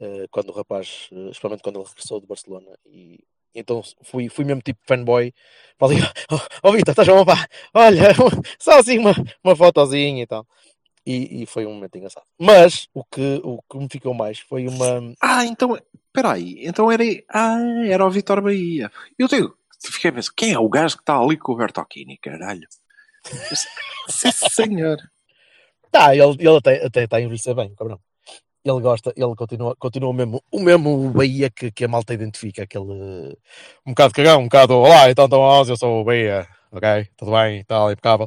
eh, 0.00 0.26
quando 0.30 0.50
o 0.50 0.52
rapaz, 0.52 1.08
especialmente 1.30 1.62
quando 1.62 1.80
ele 1.80 1.88
regressou 1.88 2.20
de 2.20 2.26
Barcelona 2.26 2.78
e 2.86 3.18
então 3.54 3.82
fui, 4.02 4.28
fui 4.28 4.44
mesmo 4.44 4.62
tipo 4.62 4.80
fanboy 4.86 5.32
Falei, 5.80 5.98
oh, 6.30 6.68
oh 6.68 6.72
Vitor, 6.72 6.92
estás 6.92 7.08
bom, 7.08 7.24
pá? 7.24 7.48
Olha, 7.72 8.10
só 8.60 8.78
assim 8.78 8.98
uma, 8.98 9.14
uma 9.42 9.56
fotozinha 9.56 10.22
e 10.22 10.26
tal. 10.26 10.46
E, 11.06 11.42
e 11.42 11.46
foi 11.46 11.64
um 11.64 11.72
momento 11.72 11.96
engraçado. 11.96 12.26
Mas 12.38 12.86
o 12.92 13.02
que, 13.02 13.40
o 13.42 13.62
que 13.62 13.78
me 13.78 13.88
ficou 13.90 14.12
mais 14.12 14.38
foi 14.38 14.68
uma. 14.68 15.14
Ah, 15.18 15.46
então. 15.46 15.74
Espera 16.06 16.32
aí. 16.32 16.56
Então 16.60 16.92
era. 16.92 17.02
Ah, 17.30 17.58
era 17.86 18.06
o 18.06 18.10
Vitor 18.10 18.42
Bahia. 18.42 18.92
Eu 19.18 19.26
tenho. 19.26 19.54
Fiquei 19.82 20.10
a 20.10 20.12
pensar, 20.12 20.32
quem 20.36 20.52
é 20.52 20.58
o 20.58 20.68
gajo 20.68 20.96
que 20.96 21.02
está 21.02 21.18
ali 21.18 21.38
com 21.38 21.52
o 21.52 21.56
Bertocchini, 21.56 22.18
caralho? 22.18 22.68
Sim, 24.08 24.30
senhor. 24.30 24.98
Tá, 25.90 26.14
ele, 26.14 26.36
ele 26.38 26.56
até, 26.58 26.84
até 26.84 27.04
está 27.04 27.16
a 27.16 27.20
envelhecer 27.22 27.54
bem, 27.54 27.74
cabrão. 27.74 27.98
Ele 28.64 28.80
gosta, 28.80 29.12
ele 29.16 29.34
continua, 29.34 29.74
continua 29.76 30.10
o 30.10 30.12
mesmo, 30.12 30.42
o 30.52 30.60
mesmo 30.60 31.10
Bahia 31.10 31.48
que, 31.50 31.70
que 31.72 31.84
a 31.84 31.88
malta 31.88 32.12
identifica, 32.12 32.62
aquele 32.64 32.84
um 33.86 33.90
bocado 33.92 34.12
cagão, 34.12 34.40
um 34.40 34.44
bocado 34.44 34.74
olá, 34.74 35.10
então 35.10 35.24
estão 35.24 35.64
eu 35.66 35.76
sou 35.78 36.00
o 36.02 36.04
Bahia, 36.04 36.46
ok, 36.70 37.08
tudo 37.16 37.30
bem, 37.32 37.64
tal, 37.64 37.90
impecável. 37.90 38.26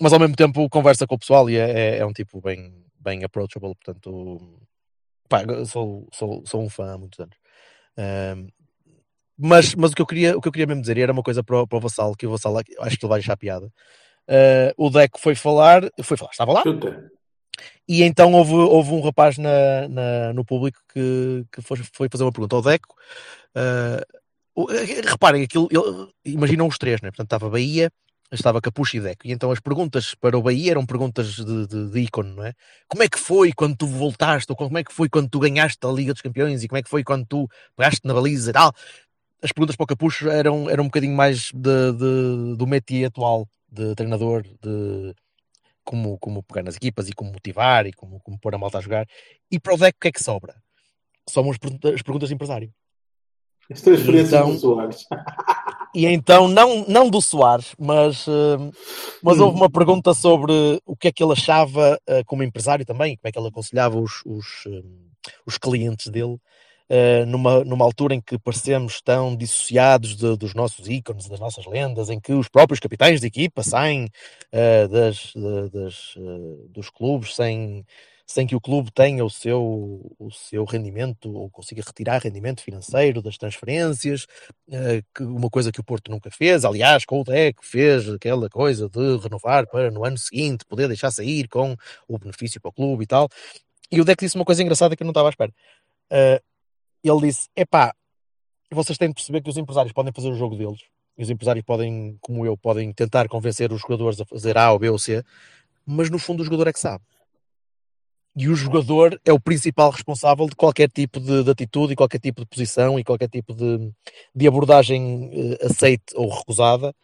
Mas 0.00 0.12
ao 0.12 0.18
mesmo 0.18 0.34
tempo 0.34 0.68
conversa 0.68 1.06
com 1.06 1.14
o 1.14 1.18
pessoal 1.18 1.48
e 1.48 1.56
é, 1.56 1.70
é, 1.70 1.98
é 1.98 2.06
um 2.06 2.12
tipo 2.12 2.40
bem, 2.40 2.84
bem 2.98 3.22
approachable, 3.22 3.72
portanto, 3.76 4.58
pá, 5.28 5.42
sou, 5.66 6.08
sou, 6.12 6.42
sou 6.44 6.60
um 6.62 6.68
fã 6.68 6.94
há 6.94 6.98
muitos 6.98 7.20
anos. 7.20 7.36
Ahm, 7.96 8.48
mas, 9.38 9.76
mas 9.76 9.92
o 9.92 9.94
que 9.94 10.02
eu 10.02 10.06
queria, 10.06 10.36
o 10.36 10.40
que 10.40 10.48
eu 10.48 10.52
queria 10.52 10.66
mesmo 10.66 10.80
dizer 10.80 10.98
era 10.98 11.12
uma 11.12 11.22
coisa 11.22 11.44
para, 11.44 11.62
o- 11.62 11.66
para 11.68 11.78
o 11.78 11.80
Vassal, 11.80 12.14
que 12.16 12.26
o 12.26 12.30
Vassal 12.30 12.56
acho 12.58 12.66
que 12.98 13.04
ele 13.04 13.08
vai 13.10 13.20
achar 13.20 13.36
piada. 13.36 13.72
Ah, 14.28 14.74
o 14.76 14.90
Deco 14.90 15.20
foi 15.20 15.36
falar, 15.36 15.82
foi 16.02 16.16
falar, 16.16 16.32
estava 16.32 16.52
lá, 16.52 16.62
Chuta. 16.64 17.10
E 17.86 18.02
então 18.02 18.32
houve, 18.32 18.52
houve 18.54 18.92
um 18.92 19.00
rapaz 19.00 19.38
na, 19.38 19.88
na- 19.88 20.32
no 20.32 20.44
público 20.44 20.78
que, 20.92 21.44
que 21.52 21.62
foi, 21.62 21.78
foi 21.92 22.08
fazer 22.10 22.24
uma 22.24 22.32
pergunta 22.32 22.56
ao 22.56 22.62
Deco. 22.62 22.94
Eh, 23.54 24.04
reparem, 25.08 25.42
aquilo, 25.42 25.68
ele- 25.70 26.08
imaginam 26.24 26.66
os 26.66 26.78
três, 26.78 27.00
né? 27.00 27.10
portanto 27.10 27.26
estava 27.26 27.48
Bahia, 27.48 27.90
estava 28.32 28.60
Capucho 28.60 28.96
e 28.96 29.00
Deco. 29.00 29.26
E 29.26 29.32
então 29.32 29.50
as 29.50 29.60
perguntas 29.60 30.14
para 30.14 30.36
o 30.36 30.42
Bahia 30.42 30.72
eram 30.72 30.84
perguntas 30.84 31.34
de, 31.36 31.66
de, 31.66 31.90
de 31.90 32.00
ícone, 32.00 32.34
não 32.34 32.44
é? 32.44 32.52
Como 32.88 33.02
é 33.02 33.08
que 33.08 33.18
foi 33.18 33.52
quando 33.52 33.76
tu 33.76 33.86
voltaste? 33.86 34.50
Ou 34.50 34.56
como 34.56 34.76
é 34.78 34.84
que 34.84 34.92
foi 34.92 35.08
quando 35.08 35.28
tu 35.28 35.38
ganhaste 35.38 35.78
a 35.86 35.90
Liga 35.90 36.12
dos 36.12 36.22
Campeões? 36.22 36.62
E 36.62 36.68
como 36.68 36.78
é 36.78 36.82
que 36.82 36.90
foi 36.90 37.04
quando 37.04 37.26
tu 37.26 37.48
pegaste 37.76 38.00
na 38.04 38.14
baliza 38.14 38.50
e 38.50 38.52
tal? 38.52 38.72
As 39.42 39.52
perguntas 39.52 39.76
para 39.76 39.84
o 39.84 39.86
Capucho 39.86 40.28
eram, 40.28 40.68
eram 40.68 40.84
um 40.84 40.88
bocadinho 40.88 41.14
mais 41.16 41.50
de- 41.54 42.56
do 42.56 42.66
métier 42.66 43.06
atual 43.06 43.48
de 43.70 43.94
treinador, 43.94 44.42
de 44.60 45.14
como, 45.88 46.18
como 46.18 46.42
pegar 46.42 46.62
nas 46.62 46.76
equipas 46.76 47.08
e 47.08 47.14
como 47.14 47.32
motivar 47.32 47.86
e 47.86 47.92
como, 47.94 48.20
como 48.20 48.38
pôr 48.38 48.54
a 48.54 48.58
malta 48.58 48.76
a 48.76 48.80
jogar. 48.82 49.06
E 49.50 49.58
para 49.58 49.72
o 49.72 49.78
Deco, 49.78 49.96
o 49.96 50.00
que 50.02 50.08
é 50.08 50.12
que 50.12 50.22
sobra? 50.22 50.54
Sobram 51.26 51.50
as 51.52 51.56
perguntas, 51.56 51.94
as 51.94 52.02
perguntas 52.02 52.28
de 52.28 52.34
empresário. 52.34 52.70
As 53.70 53.80
transferências 53.80 54.32
Então- 54.34 54.52
do 54.52 54.58
Soares. 54.58 55.06
E 55.94 56.04
então, 56.04 56.46
não, 56.46 56.84
não 56.86 57.08
do 57.08 57.20
Soares, 57.22 57.74
mas, 57.78 58.28
eh, 58.28 58.58
mas 59.22 59.40
houve 59.40 59.56
uma 59.56 59.70
pergunta 59.70 60.12
sobre 60.12 60.52
o 60.84 60.94
que 60.94 61.08
é 61.08 61.12
que 61.12 61.24
ele 61.24 61.32
achava 61.32 61.98
eh, 62.06 62.22
como 62.24 62.42
empresário 62.42 62.84
também, 62.84 63.16
como 63.16 63.26
é 63.26 63.32
que 63.32 63.38
ele 63.38 63.48
aconselhava 63.48 63.98
os, 63.98 64.20
os, 64.26 64.46
eh, 64.66 64.82
os 65.46 65.56
clientes 65.56 66.08
dele, 66.08 66.36
eh, 66.88 67.24
numa, 67.26 67.64
numa 67.64 67.84
altura 67.84 68.14
em 68.14 68.20
que 68.20 68.38
parecemos 68.38 69.00
tão 69.02 69.36
dissociados 69.36 70.16
de- 70.16 70.36
dos 70.36 70.54
nossos 70.54 70.88
ícones, 70.88 71.28
das 71.28 71.40
nossas 71.40 71.66
lendas, 71.66 72.10
em 72.10 72.18
que 72.20 72.32
os 72.32 72.48
próprios 72.48 72.80
capitães 72.80 73.20
de 73.20 73.26
equipa 73.26 73.62
saem 73.62 74.08
eh, 74.52 74.88
das, 74.88 75.32
de- 75.34 75.70
das, 75.70 76.14
eh, 76.16 76.66
dos 76.70 76.90
clubes 76.90 77.34
sem, 77.36 77.84
sem 78.26 78.46
que 78.46 78.56
o 78.56 78.60
clube 78.60 78.90
tenha 78.92 79.24
o 79.24 79.30
seu, 79.30 80.14
o 80.18 80.30
seu 80.30 80.64
rendimento 80.64 81.30
ou 81.34 81.50
consiga 81.50 81.82
retirar 81.86 82.18
rendimento 82.22 82.62
financeiro 82.62 83.22
das 83.22 83.36
transferências, 83.38 84.26
uma 85.20 85.48
coisa 85.50 85.72
que 85.72 85.80
o 85.80 85.84
Porto 85.84 86.10
nunca 86.10 86.30
fez, 86.30 86.64
aliás, 86.64 87.04
com 87.04 87.20
o 87.20 87.24
Deco 87.24 87.64
fez 87.64 88.08
aquela 88.08 88.48
coisa 88.48 88.88
de 88.88 89.16
renovar 89.18 89.66
para 89.66 89.90
no 89.90 90.04
ano 90.04 90.18
seguinte 90.18 90.64
poder 90.66 90.88
deixar 90.88 91.10
sair 91.10 91.48
com 91.48 91.74
o 92.06 92.18
benefício 92.18 92.60
para 92.60 92.68
o 92.70 92.72
clube 92.72 93.04
e 93.04 93.06
tal. 93.06 93.28
E 93.90 94.00
o 94.00 94.04
Deco 94.04 94.24
disse 94.24 94.36
uma 94.36 94.44
coisa 94.44 94.62
engraçada 94.62 94.96
que 94.96 95.02
eu 95.02 95.06
não 95.06 95.12
estava 95.12 95.28
à 95.28 95.30
espera. 95.30 95.52
Ele 97.02 97.20
disse: 97.20 97.48
epá, 97.56 97.94
vocês 98.70 98.98
têm 98.98 99.08
de 99.08 99.14
perceber 99.14 99.42
que 99.42 99.50
os 99.50 99.56
empresários 99.56 99.92
podem 99.92 100.12
fazer 100.12 100.28
o 100.28 100.36
jogo 100.36 100.56
deles, 100.56 100.80
e 101.16 101.22
os 101.22 101.30
empresários 101.30 101.64
podem, 101.64 102.16
como 102.20 102.44
eu, 102.44 102.56
podem 102.56 102.92
tentar 102.92 103.28
convencer 103.28 103.72
os 103.72 103.80
jogadores 103.80 104.20
a 104.20 104.24
fazer 104.24 104.56
A 104.58 104.72
ou 104.72 104.78
B 104.78 104.88
ou 104.90 104.98
C, 104.98 105.24
mas 105.86 106.10
no 106.10 106.18
fundo 106.18 106.40
o 106.42 106.44
jogador 106.44 106.68
é 106.68 106.72
que 106.72 106.80
sabe. 106.80 107.04
E 108.36 108.48
o 108.48 108.54
jogador 108.54 109.20
é 109.24 109.32
o 109.32 109.40
principal 109.40 109.90
responsável 109.90 110.46
de 110.46 110.54
qualquer 110.54 110.88
tipo 110.88 111.18
de, 111.18 111.42
de 111.42 111.50
atitude 111.50 111.92
e 111.92 111.96
qualquer 111.96 112.20
tipo 112.20 112.42
de 112.42 112.46
posição 112.46 112.96
e 112.96 113.02
qualquer 113.02 113.28
tipo 113.28 113.52
de, 113.52 113.92
de 114.32 114.46
abordagem 114.46 115.28
eh, 115.32 115.66
aceite 115.66 116.14
ou 116.14 116.28
recusada. 116.28 116.94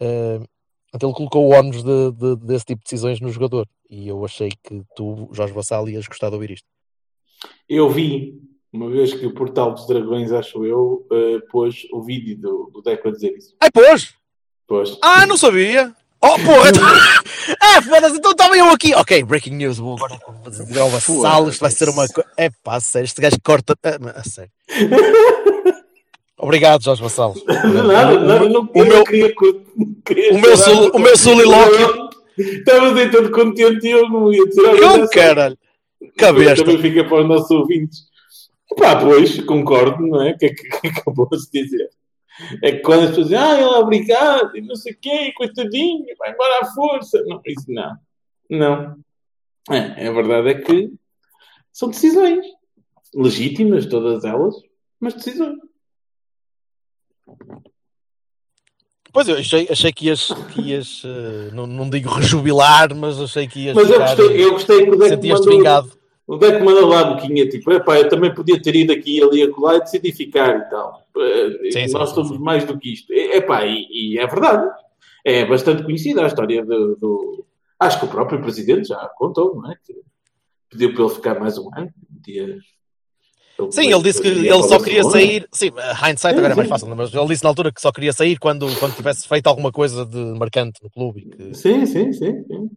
Eh, 0.00 0.40
então 0.92 1.10
ele 1.10 1.16
colocou 1.16 1.46
o 1.46 1.52
ónus 1.54 1.84
de, 1.84 2.10
de- 2.10 2.36
desse 2.44 2.64
tipo 2.64 2.80
de 2.80 2.84
decisões 2.84 3.20
no 3.20 3.30
jogador. 3.30 3.68
E 3.88 4.08
eu 4.08 4.24
achei 4.24 4.50
que 4.50 4.82
tu, 4.96 5.28
Jorge 5.32 5.52
Vassal, 5.52 5.88
ias 5.88 6.08
gostar 6.08 6.28
de 6.28 6.34
ouvir 6.34 6.50
isto. 6.50 6.66
Eu 7.68 7.88
vi, 7.88 8.42
uma 8.72 8.88
vez 8.88 9.12
que 9.12 9.26
o 9.26 9.34
Portal 9.34 9.72
dos 9.72 9.86
Dragões, 9.86 10.32
acho 10.32 10.64
eu, 10.64 11.06
eh, 11.10 11.38
pôs 11.50 11.86
o 11.92 12.02
vídeo 12.02 12.38
do, 12.38 12.70
do 12.72 12.82
Deco 12.82 13.08
a 13.08 13.10
dizer 13.10 13.36
isso. 13.36 13.54
Ai, 13.60 13.70
pôs! 13.70 14.14
Pois. 14.66 14.96
Ah, 15.02 15.26
não 15.26 15.36
sabia! 15.36 15.92
Oh, 16.22 16.38
porra! 16.38 16.70
Ah, 17.60 17.82
foda-se, 17.82 18.16
então 18.16 18.30
estava 18.32 18.56
eu 18.56 18.66
aqui. 18.66 18.94
Ok, 18.94 19.24
breaking 19.24 19.56
news. 19.56 19.78
Vou 19.78 19.96
agora 19.96 20.20
dizer 20.48 20.78
ao 20.78 20.90
Vassal. 20.90 21.48
Isto 21.48 21.60
vai 21.60 21.70
ser 21.70 21.88
uma 21.88 22.06
coisa. 22.06 22.28
É 22.36 22.50
pá, 22.62 22.78
sério, 22.78 23.06
este 23.06 23.20
gajo 23.20 23.36
corta. 23.42 23.74
Ah, 23.82 23.98
a 24.16 24.22
sério. 24.22 24.50
Obrigado, 26.38 26.82
Jorge 26.84 27.02
Vassal. 27.02 27.34
Nada, 27.46 28.18
nada, 28.20 28.48
não 28.48 28.62
o 28.62 28.84
meu, 28.84 29.04
queria, 29.04 29.34
queria 30.04 30.32
o 30.32 30.40
meu, 30.40 30.56
sul, 30.56 30.90
o 30.94 30.98
meu 30.98 31.16
solilóquio. 31.16 32.08
Estava 32.38 32.98
aí 32.98 33.10
todo 33.10 33.30
contente 33.30 33.86
e 33.86 33.90
eu 33.90 34.08
não 34.08 34.32
ia 34.32 34.46
dizer 34.46 34.62
Eu, 34.62 34.80
nada. 34.80 35.08
caralho. 35.08 35.58
Também 36.16 36.46
Cabesta. 36.46 36.78
fica 36.78 37.04
para 37.04 37.20
os 37.22 37.28
nossos 37.28 37.50
ouvintes. 37.50 38.10
Pá, 38.76 39.00
pois, 39.00 39.42
concordo, 39.44 40.06
não 40.06 40.22
é? 40.22 40.32
O 40.32 40.38
que 40.38 40.46
é 40.46 40.54
que 40.54 40.68
acabou-se 40.88 41.50
de 41.50 41.62
dizer? 41.62 41.90
É 42.62 42.72
que 42.72 42.78
quando 42.78 43.02
as 43.02 43.08
pessoas 43.10 43.28
dizem, 43.28 43.38
ah, 43.38 43.54
ele 43.54 43.62
é 43.62 43.78
obrigado, 43.78 44.56
e 44.56 44.60
não 44.62 44.74
sei 44.74 44.92
o 44.92 44.98
quê, 44.98 45.32
coitadinho, 45.32 46.06
vai 46.18 46.32
embora 46.32 46.60
à 46.62 46.66
força. 46.66 47.22
Não, 47.26 47.40
isso 47.46 47.66
não. 47.68 47.96
Não. 48.48 48.96
É, 49.70 50.06
a 50.06 50.12
verdade 50.12 50.48
é 50.48 50.54
que 50.54 50.90
são 51.72 51.90
decisões 51.90 52.44
legítimas, 53.14 53.86
todas 53.86 54.24
elas, 54.24 54.54
mas 54.98 55.14
decisões. 55.14 55.58
Pois 59.12 59.28
eu 59.28 59.36
achei, 59.36 59.66
achei 59.68 59.92
que 59.92 60.06
ias, 60.06 60.28
que 60.52 60.60
ias 60.60 61.02
eh, 61.04 61.50
não, 61.52 61.66
não 61.66 61.90
digo 61.90 62.08
rejubilar, 62.10 62.94
mas 62.94 63.20
achei 63.20 63.46
que 63.46 63.64
ias. 63.64 63.74
Mas 63.74 63.90
eu 63.90 63.98
gostei, 63.98 64.44
eu 64.44 64.52
gostei 64.52 64.84
que 64.84 64.90
o 64.90 64.96
Deco 64.96 65.08
Sentias-te 65.08 65.46
mandou, 65.46 65.58
vingado. 65.58 65.99
O 66.34 66.36
Deco 66.38 66.64
mandou 66.64 66.86
lá 66.86 67.00
a 67.00 67.04
boquinha, 67.14 67.48
tipo, 67.48 67.72
epá, 67.72 67.98
eu 67.98 68.08
também 68.08 68.32
podia 68.34 68.60
ter 68.60 68.74
ido 68.76 68.92
aqui, 68.92 69.22
ali, 69.22 69.42
acolá 69.42 69.76
e 69.76 69.80
decidi 69.80 70.12
ficar 70.12 70.56
e 70.58 70.70
tal. 70.70 71.04
Eh, 71.16 71.70
Sim, 71.72 71.88
sim, 71.88 71.92
Nós 71.92 72.08
sim, 72.10 72.14
somos 72.14 72.38
mais 72.38 72.64
do 72.64 72.78
que 72.78 72.92
isto. 72.92 73.12
Epá, 73.12 73.66
e, 73.66 73.86
e 73.90 74.18
é 74.18 74.26
verdade. 74.26 74.70
É 75.24 75.44
bastante 75.44 75.82
conhecida 75.82 76.22
a 76.22 76.26
história 76.26 76.64
do, 76.64 76.96
do- 76.96 77.44
Acho 77.78 77.98
que 78.00 78.04
o 78.06 78.08
próprio 78.08 78.40
Presidente 78.42 78.88
já 78.88 78.96
contou, 79.16 79.56
não 79.56 79.70
é? 79.72 79.74
Que 79.84 79.94
pediu 80.70 80.92
para 80.94 81.04
ele 81.04 81.14
ficar 81.14 81.40
mais 81.40 81.58
um 81.58 81.68
ano. 81.74 81.90
Podia... 82.14 82.58
Sim, 83.70 83.92
ele 83.92 84.02
disse 84.02 84.22
que 84.22 84.28
ele 84.28 84.62
só 84.62 84.78
queria 84.78 85.02
Barcelona. 85.02 85.10
sair. 85.10 85.48
Sim, 85.52 85.66
hindsight 86.08 86.38
agora 86.38 86.52
é 86.52 86.56
mais 86.56 86.68
fácil, 86.68 86.94
mas 86.96 87.12
ele 87.12 87.26
disse 87.26 87.42
na 87.42 87.50
altura 87.50 87.70
que 87.72 87.80
só 87.80 87.92
queria 87.92 88.12
sair 88.12 88.38
quando, 88.38 88.66
quando 88.78 88.94
tivesse 88.96 89.28
feito 89.28 89.46
alguma 89.48 89.70
coisa 89.70 90.06
de 90.06 90.16
marcante 90.38 90.82
no 90.82 90.88
clube. 90.90 91.22
Que, 91.26 91.54
Sim, 91.54 91.84
sim, 91.84 92.12
sim. 92.12 92.44
sim. 92.44 92.70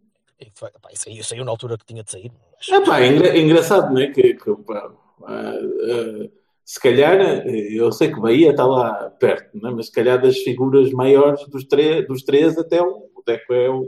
E 0.43 0.51
que 0.51 0.59
foi- 0.59 0.69
pá, 0.81 0.89
isso 0.91 1.03
saiu, 1.05 1.23
saiu 1.23 1.45
na 1.45 1.51
altura 1.51 1.77
que 1.77 1.85
tinha 1.85 2.03
de 2.03 2.11
sair. 2.11 2.31
É 2.69 2.79
pá, 2.81 2.99
é 3.01 3.07
engra- 3.07 3.37
engraçado, 3.37 3.93
não 3.93 4.01
é? 4.01 4.07
Que, 4.07 4.33
que, 4.35 4.55
pá, 4.65 4.91
ah, 5.25 5.53
ah, 5.55 6.29
se 6.65 6.79
calhar, 6.79 7.19
eh, 7.19 7.67
eu 7.73 7.91
sei 7.91 8.11
que 8.13 8.19
Bahia 8.19 8.51
está 8.51 8.65
lá 8.65 9.09
perto, 9.19 9.49
não 9.59 9.69
é? 9.71 9.73
mas 9.73 9.87
se 9.87 9.91
calhar 9.91 10.21
das 10.21 10.37
figuras 10.37 10.91
maiores 10.91 11.45
dos, 11.49 11.65
tre- 11.65 12.03
dos 12.05 12.23
três, 12.23 12.57
até 12.57 12.81
o, 12.81 13.09
o 13.15 13.23
Deco 13.25 13.53
é 13.53 13.69
o, 13.69 13.85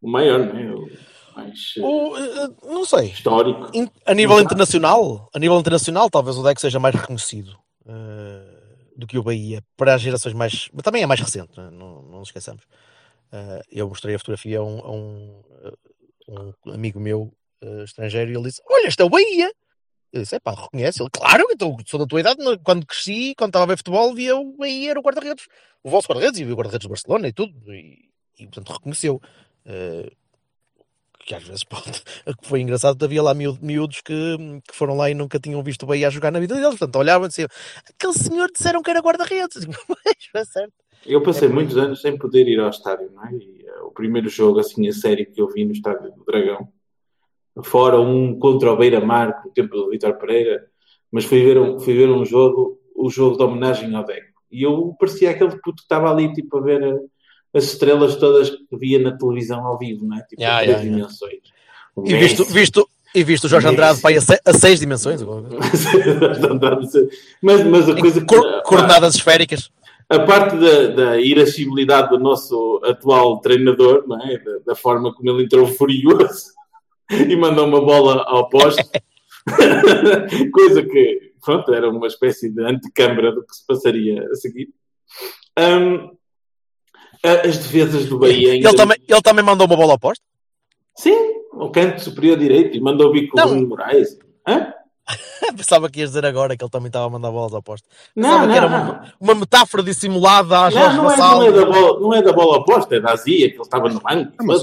o 0.00 0.10
maior, 0.10 0.38
não 0.40 0.58
é? 0.58 0.74
O 0.74 0.88
mais 1.36 1.74
eh, 1.78 1.80
O, 1.80 2.16
eh, 2.16 2.48
não 2.64 2.84
sei. 2.84 3.06
histórico. 3.08 3.70
In- 3.74 3.88
a 4.04 4.14
nível 4.14 4.34
Exato. 4.36 4.46
internacional, 4.46 5.28
a 5.34 5.38
nível 5.38 5.58
internacional, 5.58 6.10
talvez 6.10 6.36
o 6.36 6.42
Deco 6.42 6.60
seja 6.60 6.78
mais 6.80 6.94
reconhecido 6.94 7.56
eh, 7.86 8.58
do 8.96 9.06
que 9.06 9.16
o 9.18 9.22
Bahia 9.22 9.62
para 9.76 9.94
as 9.94 10.02
gerações 10.02 10.34
mais. 10.34 10.68
Mas 10.72 10.82
também 10.82 11.02
é 11.02 11.06
mais 11.06 11.20
recente, 11.20 11.50
não, 11.56 11.66
é? 11.66 11.70
não, 11.70 12.02
não 12.02 12.18
nos 12.18 12.28
esqueçamos. 12.28 12.64
Eh, 13.32 13.62
eu 13.70 13.88
mostrei 13.88 14.14
a 14.14 14.18
fotografia 14.18 14.58
a 14.58 14.62
um, 14.62 14.78
a 14.80 14.90
um, 14.92 15.42
eh, 15.64 16.52
um 16.66 16.72
amigo 16.72 17.00
meu 17.00 17.32
eh, 17.62 17.84
estrangeiro 17.84 18.30
e 18.30 18.34
ele 18.34 18.44
disse: 18.44 18.62
Olha, 18.66 18.88
este 18.88 19.00
é 19.00 19.04
o 19.04 19.10
Bahia. 19.10 19.50
Eu 20.12 20.20
disse: 20.22 20.36
Epá, 20.36 20.52
reconhece? 20.52 21.02
Ele, 21.02 21.10
claro, 21.10 21.44
então, 21.50 21.76
sou 21.86 21.98
da 21.98 22.06
tua 22.06 22.20
idade. 22.20 22.38
Quando 22.62 22.86
cresci, 22.86 23.34
quando 23.36 23.50
estava 23.50 23.64
a 23.64 23.68
ver 23.68 23.78
futebol, 23.78 24.14
via 24.14 24.36
o 24.36 24.56
Bahia, 24.56 24.90
era 24.90 25.00
o 25.00 25.02
guarda-redes, 25.02 25.46
o 25.82 25.90
vosso 25.90 26.08
guarda-redes 26.08 26.40
e 26.40 26.44
via 26.44 26.52
o 26.52 26.56
guarda-redes 26.56 26.86
do 26.86 26.90
Barcelona 26.90 27.28
e 27.28 27.32
tudo. 27.32 27.54
E, 27.74 28.10
e, 28.38 28.46
portanto, 28.46 28.72
reconheceu. 28.72 29.20
Eh, 29.64 30.12
que 31.24 31.34
às 31.34 31.42
vezes 31.42 31.62
pronto, 31.64 32.02
que 32.40 32.48
foi 32.48 32.60
engraçado, 32.60 33.02
havia 33.04 33.22
lá 33.22 33.32
miú- 33.34 33.58
miúdos 33.62 34.00
que, 34.00 34.36
que 34.68 34.74
foram 34.74 34.96
lá 34.96 35.10
e 35.10 35.14
nunca 35.14 35.38
tinham 35.38 35.62
visto 35.62 35.84
o 35.84 35.86
Bahia 35.86 36.08
a 36.08 36.10
jogar 36.10 36.30
na 36.32 36.40
vida 36.40 36.54
deles, 36.54 36.70
portanto 36.70 36.96
olhavam 36.96 37.26
e 37.26 37.28
diziam, 37.28 37.48
aquele 37.88 38.12
senhor 38.12 38.50
disseram 38.50 38.82
que 38.82 38.90
era 38.90 39.00
guarda-redes, 39.00 39.66
é 40.34 40.44
certo. 40.44 40.72
Eu 41.04 41.20
passei 41.22 41.48
É 41.48 41.52
muitos 41.52 41.76
anos 41.76 42.00
sem 42.00 42.16
poder 42.16 42.46
ir 42.46 42.60
ao 42.60 42.70
estádio, 42.70 43.10
não 43.12 43.26
é? 43.26 43.32
E, 43.34 43.64
eh, 43.66 43.80
o 43.82 43.90
primeiro 43.90 44.28
jogo, 44.28 44.60
assim, 44.60 44.86
a 44.88 44.92
série 44.92 45.26
que 45.26 45.40
eu 45.40 45.48
vi 45.48 45.64
no 45.64 45.72
estádio 45.72 46.12
do 46.12 46.24
Dragão, 46.24 46.68
fora 47.64 48.00
um 48.00 48.38
contra 48.38 48.72
o 48.72 48.76
Beira-Mar, 48.76 49.42
no 49.44 49.50
tempo 49.52 49.74
do 49.76 49.90
Vitor 49.90 50.14
Pereira, 50.16 50.64
mas 51.10 51.24
fui 51.24 51.42
ver, 51.42 51.58
um, 51.58 51.78
fui 51.78 51.94
ver 51.94 52.08
um 52.08 52.24
jogo, 52.24 52.78
o 52.94 53.10
jogo 53.10 53.36
de 53.36 53.42
homenagem 53.42 53.94
ao 53.94 54.04
Deco. 54.04 54.32
E 54.50 54.62
eu 54.62 54.94
parecia 54.98 55.30
aquele 55.30 55.50
puto 55.60 55.76
que 55.76 55.82
estava 55.82 56.10
ali, 56.10 56.32
tipo, 56.32 56.56
a 56.58 56.60
ver 56.60 56.82
eh, 56.82 56.98
as 57.54 57.64
estrelas 57.64 58.16
todas 58.16 58.50
que 58.50 58.76
via 58.78 58.98
na 58.98 59.16
televisão 59.16 59.64
ao 59.66 59.78
vivo, 59.78 60.06
não 60.06 60.16
é? 60.16 60.22
Tipo, 60.22 60.42
a 60.42 60.46
ya, 60.46 60.58
três 60.60 60.76
ya. 60.78 60.82
dimensões. 60.84 61.40
O 61.94 62.08
E 62.08 62.14
visto, 62.16 62.44
visto, 62.46 62.88
e 63.14 63.22
visto 63.22 63.44
o 63.44 63.48
Jorge. 63.48 63.68
Andrade 63.68 64.00
pai, 64.00 64.16
a, 64.16 64.20
se- 64.20 64.40
a 64.44 64.52
seis 64.54 64.80
dimensões, 64.80 65.20
mas, 67.42 67.64
mas 67.64 67.88
a 67.88 67.96
coisa 67.98 68.20
que... 68.20 68.26
cor- 68.26 68.62
coordenadas 68.62 69.14
esféricas. 69.14 69.70
a 70.08 70.18
parte 70.20 70.56
da, 70.56 70.86
da 70.88 71.20
irascibilidade 71.20 72.10
do 72.10 72.18
nosso 72.18 72.80
atual 72.84 73.40
treinador, 73.40 74.04
não 74.06 74.20
é? 74.24 74.38
da, 74.38 74.58
da 74.66 74.74
forma 74.74 75.12
como 75.14 75.30
ele 75.30 75.44
entrou 75.44 75.66
furioso 75.66 76.52
e 77.10 77.36
mandou 77.36 77.66
uma 77.66 77.80
bola 77.84 78.24
ao 78.26 78.48
poste, 78.48 78.82
coisa 80.52 80.82
que, 80.82 81.32
pronto, 81.44 81.72
era 81.74 81.90
uma 81.90 82.06
espécie 82.06 82.48
de 82.50 82.64
antecâmara 82.64 83.32
do 83.32 83.44
que 83.44 83.54
se 83.54 83.66
passaria 83.66 84.26
a 84.30 84.34
seguir. 84.36 84.68
A- 85.56 86.10
as 87.24 87.58
defesas 87.58 88.06
do 88.06 88.18
Bahia 88.18 88.52
ainda... 88.52 88.68
Ele 88.68 88.76
também, 88.76 88.96
ele 89.08 89.22
também 89.22 89.44
mandou 89.44 89.66
uma 89.66 89.76
bola 89.76 89.92
ao 89.92 89.98
poste? 89.98 90.24
Sim, 90.96 91.16
o 91.52 91.70
canto 91.70 92.00
superior 92.02 92.36
direito 92.38 92.76
e 92.76 92.80
mandou 92.80 93.08
o 93.08 93.12
bico 93.12 93.36
Não. 93.36 93.52
o 93.52 93.68
Moraes. 93.68 94.18
Hã? 94.46 94.72
Pensava 95.56 95.90
que 95.90 96.00
ias 96.00 96.10
dizer 96.10 96.24
agora 96.26 96.56
que 96.56 96.62
ele 96.64 96.70
também 96.70 96.86
estava 96.88 97.06
a 97.06 97.10
mandar 97.10 97.30
bolas 97.30 97.52
ao 97.54 97.62
posto. 97.62 97.86
Não, 98.14 98.40
não, 98.40 98.48
que 98.50 98.56
era 98.56 98.68
não. 98.68 98.82
uma, 98.82 99.12
uma 99.20 99.34
metáfora 99.34 99.82
dissimulada 99.82 100.60
à 100.60 100.70
Jorge 100.70 100.96
Não, 100.96 101.04
não 101.04 101.10
é, 101.10 101.16
Vassal. 101.16 101.38
não, 101.40 101.46
é 101.46 101.52
da 101.52 101.64
bola, 101.66 102.00
não 102.00 102.14
é 102.14 102.22
da 102.22 102.32
bola 102.32 102.56
oposta, 102.58 102.96
é 102.96 103.00
da 103.00 103.12
Azia, 103.12 103.48
que 103.50 103.56
ele 103.56 103.62
estava 103.62 103.88
no 103.88 104.00
banco. 104.00 104.32
Ah, 104.38 104.44
mas- 104.44 104.62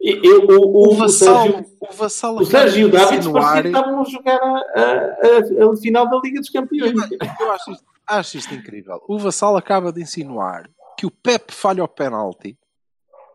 E- 0.00 0.20
eu- 0.24 0.46
o, 0.46 0.66
o, 0.66 0.92
O 0.92 0.94
Vassal, 0.96 1.42
Sérgio, 1.42 1.66
o 1.80 1.92
Vassal 1.94 2.36
o 2.36 2.44
Sérgio 2.46 2.88
e 2.88 2.90
Davids 2.90 3.28
parecia 3.28 3.62
que 3.62 3.68
estavam 3.68 4.00
a 4.00 4.04
jogar 4.04 4.40
a, 4.42 4.80
a, 4.80 5.66
a- 5.68 5.72
a 5.72 5.76
final 5.76 6.08
da 6.10 6.20
Liga 6.24 6.40
dos 6.40 6.50
Campeões. 6.50 6.92
Eu 7.40 7.52
acho 7.52 7.70
isto, 7.72 7.84
acho 8.08 8.38
isto 8.38 8.54
incrível. 8.54 9.00
O 9.08 9.18
Vassal 9.18 9.56
acaba 9.56 9.92
de 9.92 10.02
insinuar 10.02 10.68
que 10.98 11.06
o 11.06 11.10
Pep 11.10 11.52
falha 11.52 11.82
o 11.84 11.88
penalti 11.88 12.56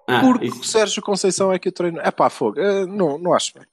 Ah, 0.07 0.21
porque 0.21 0.45
isso- 0.47 0.61
o 0.61 0.63
Sérgio 0.63 1.01
Conceição 1.01 1.51
é 1.51 1.59
que 1.59 1.67
o 1.69 1.71
treino. 1.71 1.99
É 1.99 2.09
pá, 2.11 2.29
fogo. 2.29 2.59
eh, 2.59 2.85
não, 2.85 3.17
não 3.17 3.33
acho 3.33 3.53
bem. 3.53 3.63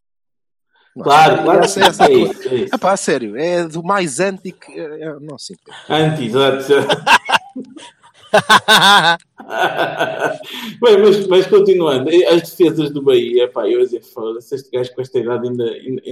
Não 0.96 1.04
Claro, 1.04 1.20
acho 1.32 1.36
bem. 1.36 1.44
claro, 1.44 1.64
Essa- 1.64 1.80
essa 1.84 2.04
é 2.06 2.12
isso, 2.12 2.48
é 2.48 2.54
isso. 2.54 2.74
É 2.74 2.78
pá, 2.78 2.96
sério, 2.96 3.36
é 3.36 3.64
do 3.68 3.82
mais 3.82 4.18
anti 4.20 4.50
que. 4.52 4.72
é- 4.78 5.14
não, 5.20 5.38
sim. 5.38 5.54
Anti, 5.88 6.24
exato. 6.26 6.64
Bem, 10.80 10.98
mas, 10.98 11.26
mas 11.26 11.46
continuando, 11.46 12.10
as 12.28 12.42
defesas 12.42 12.90
do 12.90 13.02
Bahia, 13.02 13.50
pá, 13.50 13.68
eu 13.68 13.80
ia 13.80 13.84
dizer, 13.84 14.02
foda-se, 14.02 14.54
este 14.54 14.70
gajo 14.70 14.94
com 14.94 15.02
esta 15.02 15.18
idade 15.18 15.48
ainda, 15.48 15.64
ainda, 15.64 16.02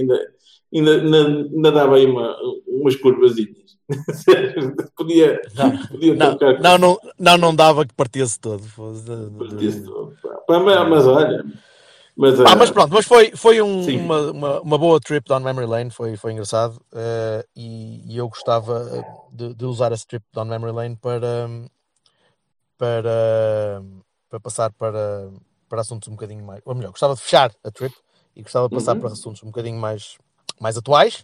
ainda, 0.73 0.73
ainda, 0.73 1.27
ainda, 1.55 1.71
dava 1.71 1.95
aí 1.95 2.05
uma, 2.05 2.35
umas 2.67 2.95
curvazinhas. 2.95 3.77
podia, 4.95 5.41
podia 5.89 6.15
Não, 6.15 6.37
tocar 6.37 6.59
não, 6.61 6.77
não, 6.77 6.97
não, 7.19 7.37
não 7.37 7.55
dava 7.55 7.85
que 7.85 7.93
partisse 7.93 8.39
todo. 8.39 8.63
Partisse 9.37 9.83
todo, 9.83 10.15
pá. 10.21 10.39
Mas, 10.89 11.07
olha, 11.07 11.43
mas, 12.15 12.39
Ah, 12.41 12.51
ah, 12.51 12.55
mas 12.55 12.69
pronto, 12.69 12.93
mas 12.93 13.05
foi, 13.05 13.31
foi 13.35 13.61
um- 13.61 13.83
uma, 14.05 14.31
uma, 14.31 14.61
uma 14.61 14.77
boa 14.77 14.99
trip 14.99 15.27
down 15.27 15.39
memory 15.41 15.65
lane, 15.65 15.89
foi, 15.89 16.15
foi 16.15 16.31
engraçado 16.33 16.79
eh, 16.93 17.45
e, 17.55 18.13
e 18.13 18.17
eu 18.17 18.29
gostava 18.29 18.87
eh, 18.93 19.03
de, 19.31 19.53
de 19.55 19.65
usar 19.65 19.91
esse 19.91 20.05
trip 20.05 20.23
down 20.33 20.45
memory 20.45 20.71
lane 20.73 20.95
para, 20.95 21.49
para, 22.77 23.81
para 24.29 24.39
passar 24.39 24.71
para, 24.73 25.29
para 25.69 25.81
assuntos 25.81 26.07
um 26.07 26.11
bocadinho 26.11 26.43
mais, 26.45 26.61
ou 26.65 26.75
melhor, 26.75 26.91
gostava 26.91 27.15
de 27.15 27.21
fechar 27.21 27.51
a 27.63 27.71
trip 27.71 27.93
e 28.35 28.41
gostava 28.41 28.67
de 28.67 28.75
passar 28.75 28.93
Uhum. 28.95 29.01
para 29.01 29.11
assuntos 29.11 29.43
um 29.43 29.47
bocadinho 29.47 29.77
mais, 29.79 30.17
mais 30.59 30.77
atuais. 30.77 31.23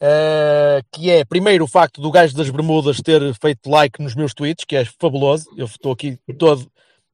eh, 0.00 0.82
que 0.92 1.10
é 1.10 1.24
primeiro 1.24 1.64
o 1.64 1.68
facto 1.68 2.00
do 2.02 2.10
gajo 2.10 2.36
das 2.36 2.50
Bermudas 2.50 3.00
ter 3.00 3.20
feito 3.40 3.70
like 3.70 4.02
nos 4.02 4.14
meus 4.14 4.34
tweets, 4.34 4.64
que 4.66 4.76
é 4.76 4.84
fabuloso. 4.84 5.46
Eu 5.56 5.64
estou 5.66 5.92
aqui 5.92 6.18
todo 6.38 6.66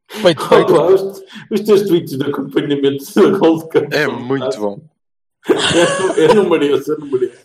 feito, 0.09 0.43
feito. 0.49 0.75
Olá, 0.75 0.87
os, 0.89 1.23
os 1.51 1.61
teus 1.61 1.83
tweets 1.83 2.19
de 2.19 2.25
acompanhamento 2.25 3.05
da 3.15 3.39
Gold 3.39 3.63
Cup. 3.69 3.93
É 3.93 4.07
muito 4.09 4.59
bom. 4.61 4.81
Eu, 5.49 6.25
eu 6.29 6.35
não 6.35 6.49
mereço, 6.51 6.93
eu 6.93 6.99
não 6.99 7.07
mereço. 7.07 7.43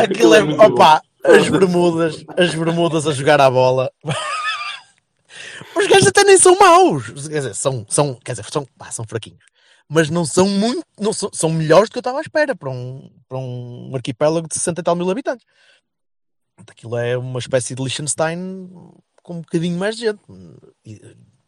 Aquilo 0.00 0.34
é, 0.34 0.42
muito 0.42 0.62
opa, 0.62 1.00
bom. 1.24 1.30
as 1.32 1.48
bermudas, 1.48 2.24
as 2.36 2.54
bermudas 2.54 3.06
a 3.06 3.12
jogar 3.12 3.40
à 3.40 3.50
bola. 3.50 3.90
Os 5.76 5.86
gajos 5.86 6.06
até 6.08 6.24
nem 6.24 6.36
são 6.38 6.56
maus. 6.58 7.06
Quer 7.06 7.38
dizer, 7.40 7.54
são, 7.54 7.86
são, 7.88 8.14
quer 8.14 8.32
dizer, 8.32 8.44
são, 8.50 8.64
pá, 8.76 8.90
são 8.90 9.04
fraquinhos. 9.06 9.44
Mas 9.88 10.08
não 10.10 10.24
são 10.24 10.48
muito, 10.48 10.82
não 10.98 11.12
são, 11.12 11.30
são 11.32 11.50
melhores 11.50 11.88
do 11.88 11.92
que 11.92 11.98
eu 11.98 12.00
estava 12.00 12.18
à 12.18 12.22
espera 12.22 12.54
para 12.56 12.70
um, 12.70 13.10
para 13.28 13.38
um 13.38 13.92
arquipélago 13.94 14.48
de 14.48 14.54
60 14.54 14.80
e 14.80 14.84
tal 14.84 14.96
mil 14.96 15.10
habitantes. 15.10 15.44
Aquilo 16.66 16.96
é 16.96 17.16
uma 17.18 17.38
espécie 17.38 17.74
de 17.74 17.82
Liechtenstein 17.82 18.68
com 19.22 19.34
um 19.34 19.40
bocadinho 19.40 19.78
mais 19.78 19.96
de 19.96 20.02
gente. 20.06 20.20
E, 20.84 21.00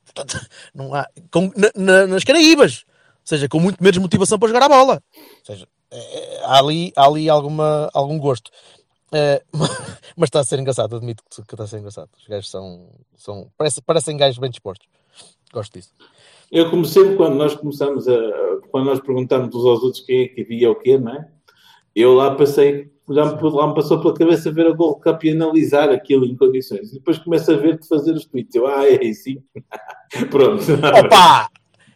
portanto, 0.05 0.47
não 0.75 0.95
há, 0.95 1.07
com- 1.31 1.53
na- 1.57 1.73
na- 1.75 2.07
nas 2.07 2.25
Caraíbas. 2.25 2.85
Ou 2.89 3.27
seja, 3.29 3.49
com 3.49 3.59
muito 3.61 3.83
menos 3.83 3.99
motivação 3.99 4.39
para 4.39 4.49
jogar 4.49 4.65
a 4.65 4.69
bola. 4.69 5.03
Ou 5.17 5.45
seja, 5.45 5.67
é- 5.91 6.41
há 6.45 6.59
ali, 6.59 6.93
há 6.97 7.07
ali 7.07 7.29
alguma, 7.29 7.89
algum 7.95 8.19
gosto. 8.19 8.51
É, 9.13 9.41
mas 10.17 10.27
está 10.27 10.41
a 10.41 10.45
ser 10.45 10.59
engraçado, 10.59 10.97
admito 10.97 11.23
que 11.31 11.41
está 11.41 11.63
a 11.63 11.67
ser 11.67 11.79
engraçado. 11.79 12.09
Os 12.19 12.27
gajos 12.27 12.51
são. 12.51 12.89
são 13.17 13.51
parece, 13.57 13.81
parecem 13.81 14.17
gajos 14.17 14.39
bem 14.39 14.51
dispostos. 14.51 14.89
Gosto 15.53 15.75
disso. 15.75 15.95
Eu, 16.51 16.71
como 16.71 16.85
sempre, 16.85 17.17
quando 17.17 17.37
nós 17.37 17.55
começamos 17.55 18.09
a. 18.09 18.17
Quando 18.71 18.87
nós 18.87 19.01
perguntamos 19.01 19.55
uns 19.55 19.65
aos 19.65 19.83
outros 19.83 20.05
quem 20.05 20.25
é 20.25 20.29
que 20.29 20.45
via 20.45 20.71
o 20.71 20.75
quê, 20.75 20.99
não 20.99 21.13
é? 21.13 21.29
Eu 21.95 22.15
lá 22.15 22.35
passei. 22.35 22.91
Já 23.09 23.25
me, 23.25 23.51
lá 23.51 23.69
me 23.69 23.75
passou 23.75 24.01
pela 24.01 24.15
cabeça 24.15 24.51
ver 24.51 24.67
a 24.67 24.73
Gold 24.73 25.01
Cup 25.01 25.23
e 25.23 25.31
analisar 25.31 25.91
aquilo 25.91 26.27
em 26.27 26.37
condições. 26.37 26.91
E 26.91 26.95
depois 26.95 27.19
começo 27.19 27.53
a 27.53 27.57
ver-te 27.57 27.87
fazer 27.87 28.13
os 28.13 28.27
tweets. 28.27 28.55
Eu, 28.57 28.67
ah, 28.67 28.85
é 28.85 29.13
sim. 29.13 29.41
Pronto. 30.31 30.65
Opa! 31.05 31.49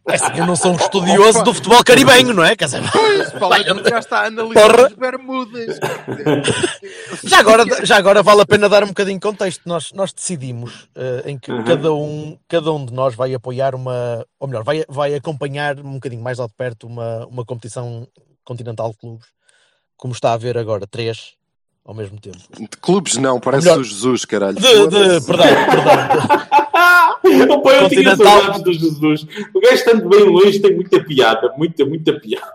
É 0.09 0.15
assim, 0.15 0.39
eu 0.39 0.47
não 0.47 0.57
sou 0.57 0.73
um 0.73 0.77
estudioso 0.81 1.43
do 1.45 1.53
futebol 1.55 1.85
caribenho, 1.85 2.33
não 2.35 2.43
é? 2.45 2.57
Quer 2.57 2.65
dizer, 2.67 2.83
Fala 3.39 3.63
que 3.63 3.89
já 3.91 3.99
está 3.99 4.21
a 4.21 4.27
analisar 4.27 4.71
Porra. 4.71 4.87
as 4.87 4.93
bermudas. 4.95 5.79
já, 7.25 7.39
agora, 7.41 7.65
já 7.87 7.97
agora 7.97 8.23
vale 8.23 8.41
a 8.43 8.47
pena 8.47 8.69
dar 8.69 8.83
um 8.85 8.89
bocadinho 8.89 9.19
de 9.19 9.27
contexto. 9.27 9.63
Nós, 9.67 9.93
nós 9.93 10.13
decidimos 10.13 10.89
eh, 10.95 11.23
em 11.27 11.39
que 11.39 11.51
Uhum. 11.53 11.65
cada, 11.65 11.93
um, 11.93 12.39
cada 12.49 12.73
um 12.73 12.85
de 12.87 12.93
nós 12.93 13.15
vai 13.15 13.35
apoiar 13.35 13.75
uma, 13.75 14.25
ou 14.39 14.49
melhor, 14.49 14.65
vai, 14.65 14.85
vai 14.89 15.15
acompanhar 15.15 15.79
um 15.79 15.95
bocadinho 15.95 16.23
mais 16.23 16.41
ao 16.41 16.49
de 16.49 16.55
perto 16.55 16.87
uma, 16.87 17.27
uma 17.27 17.45
competição 17.45 18.07
continental 18.45 18.91
de 18.91 18.97
clubes, 18.99 19.27
como 19.97 20.13
está 20.15 20.33
a 20.33 20.37
ver 20.37 20.57
agora, 20.57 20.87
três 20.87 21.35
ao 21.85 21.95
mesmo 21.95 22.19
tempo. 22.21 22.39
De 22.59 22.69
clubes 22.81 23.17
não, 23.17 23.39
parece 23.41 23.65
Melhor- 23.67 23.81
o 23.81 23.85
Jesus, 23.85 24.25
caralho. 24.25 24.57
De, 24.57 24.61
de, 24.89 25.27
perdão, 25.27 25.47
perdão. 25.47 26.60
O 27.31 27.63
pai, 27.63 27.85
eu 27.85 27.89
tinha 27.89 28.17
saudades 28.17 28.63
do 28.63 28.73
Jesus. 28.73 29.27
O 29.55 29.61
gajo 29.61 29.75
estando 29.75 30.09
bem 30.09 30.25
longe 30.25 30.61
tem 30.61 30.75
muita 30.75 31.03
piada. 31.03 31.53
Muita, 31.57 31.85
muita 31.85 32.19
piada. 32.19 32.53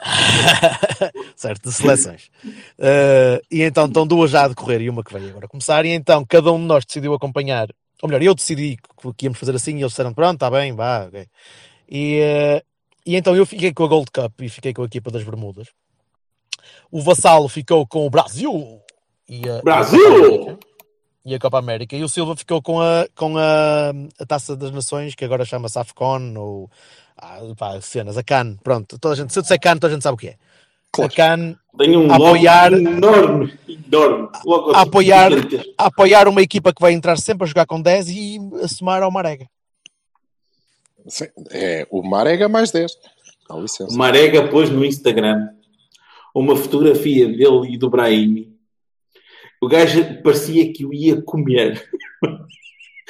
certo, 1.36 1.70
de 1.70 1.76
seleções. 1.76 2.30
Eh, 2.78 3.42
e 3.52 3.62
então 3.62 3.86
estão 3.86 4.06
duas 4.06 4.32
já 4.32 4.44
a 4.44 4.48
decorrer 4.48 4.82
e 4.82 4.90
uma 4.90 5.04
que 5.04 5.14
vai 5.14 5.28
agora 5.28 5.48
começar. 5.48 5.86
E 5.86 5.90
então 5.90 6.26
cada 6.26 6.52
um 6.52 6.60
de 6.60 6.66
nós 6.66 6.86
decidiu 6.86 7.14
acompanhar, 7.14 7.68
ou 8.02 8.10
melhor, 8.10 8.22
eu 8.22 8.36
decidi 8.36 8.78
que, 9.18 9.26
íamos 9.26 9.40
fazer 9.40 9.56
assim 9.56 9.76
e 9.76 9.82
eles 9.82 9.92
disseram: 9.92 10.14
pronto, 10.14 10.36
está 10.36 10.50
bem, 10.50 10.74
vá, 10.74 11.06
ok. 11.06 11.26
E, 11.90 12.20
eh, 12.20 12.64
e 13.06 13.16
então 13.16 13.36
eu 13.36 13.46
fiquei 13.46 13.74
com 13.74 13.84
a 13.84 13.88
Gold 13.88 14.12
Cup 14.12 14.42
e 14.42 14.50
fiquei 14.50 14.74
com 14.74 14.82
a 14.82 14.86
equipa 14.86 15.12
das 15.12 15.24
Bermudas. 15.24 15.68
O 16.92 17.02
Vassalo 17.02 17.48
ficou 17.48 17.86
com 17.86 18.06
o 18.06 18.10
Brasil 18.10 18.80
e 19.30 19.48
a, 19.50 19.62
Brasil! 19.62 20.58
E 21.26 21.34
a 21.34 21.40
Copa 21.40 21.58
América. 21.60 21.96
E 21.96 22.02
a 22.02 22.06
o 22.06 22.10
Silva 22.10 22.36
ficou 22.36 22.62
com 22.62 22.80
a, 22.80 23.08
com 23.16 23.38
a, 23.38 23.90
a 24.20 24.26
Taça 24.26 24.56
das 24.56 24.72
Nações, 24.72 25.16
que 25.16 25.26
agora 25.26 25.44
chama-se 25.46 25.80
AFCON, 25.80 26.34
ou 26.38 26.70
ah, 27.18 27.40
pá, 27.58 27.82
cenas, 27.82 28.18
a 28.18 28.24
CAN. 28.24 28.58
Pronto, 28.64 29.00
toda 29.00 29.14
a 29.14 29.18
gente, 29.18 29.34
se 29.34 29.40
eu 29.40 29.44
disser 29.44 29.60
CAN, 29.60 29.76
toda 29.78 29.88
a 29.88 29.92
gente 29.96 30.04
sabe 30.04 30.16
o 30.16 30.18
que 30.18 30.28
é. 30.30 30.36
Claro. 30.92 31.12
A 31.12 31.16
CAN 31.16 31.56
Tem 31.78 31.98
um 31.98 32.12
A 32.12 32.16
apoiar- 32.16 32.72
enorme. 32.74 33.54
Enorme. 33.68 34.30
Logo 34.46 34.72
a 34.72 34.82
apoiar, 34.82 35.32
gigantesco. 35.32 35.74
a 35.78 35.86
apoiar 35.88 36.28
uma 36.28 36.42
equipa 36.42 36.74
que 36.74 36.82
vai 36.82 36.94
entrar 36.94 37.18
sempre 37.18 37.44
a 37.44 37.48
jogar 37.48 37.66
com 37.66 37.82
10 37.82 38.10
e 38.10 38.38
a 38.64 38.68
somar 38.68 39.02
ao 39.04 39.12
Marega. 39.12 39.48
Sim, 41.08 41.28
É, 41.52 41.86
o 41.92 42.02
Marega 42.02 42.48
mais 42.50 42.72
10. 42.72 42.92
Dá 43.48 43.56
O 43.56 43.62
licença. 43.62 43.96
Marega 43.96 44.48
pôs 44.48 44.70
no 44.70 44.84
Instagram 44.86 45.50
uma 46.34 46.56
fotografia 46.56 47.28
dele 47.28 47.74
e 47.74 47.78
do 47.78 47.90
Brahimi. 47.90 48.55
O 49.62 49.68
gajo 49.68 50.22
parecia 50.22 50.72
que 50.72 50.86
o 50.86 50.94
ia 50.94 51.22
comer. 51.22 51.88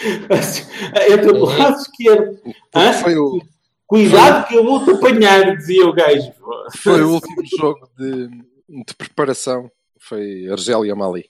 Entre 1.10 1.31
o 1.31 1.45
lado 1.45 1.77
esquerdo. 1.77 2.39
Hã? 2.73 2.93
Foi 2.93 3.15
o, 3.17 3.41
Cuidado 3.88 4.47
que 4.47 4.55
eu 4.55 4.65
vou-te 4.65 4.91
apanhar, 4.91 5.55
dizia 5.58 5.86
o 5.86 5.93
gajo. 5.93 6.34
foi 6.77 7.03
o 7.03 7.13
último 7.13 7.43
jogo 7.58 7.88
de, 7.97 8.27
de 8.27 8.95
preparação. 8.97 9.69
Foi 9.99 10.47
Argélia 10.49 10.95
Mali. 10.95 11.29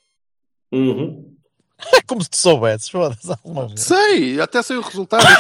Uhum. 0.72 1.36
É 1.94 2.02
como 2.08 2.24
se 2.24 2.30
tu 2.30 2.38
soubesses, 2.38 2.90
foda-se, 2.90 3.30
alguma 3.30 3.68
vez. 3.68 3.82
Sei, 3.82 4.40
até 4.40 4.62
sei 4.62 4.78
o 4.78 4.82
resultado. 4.82 5.26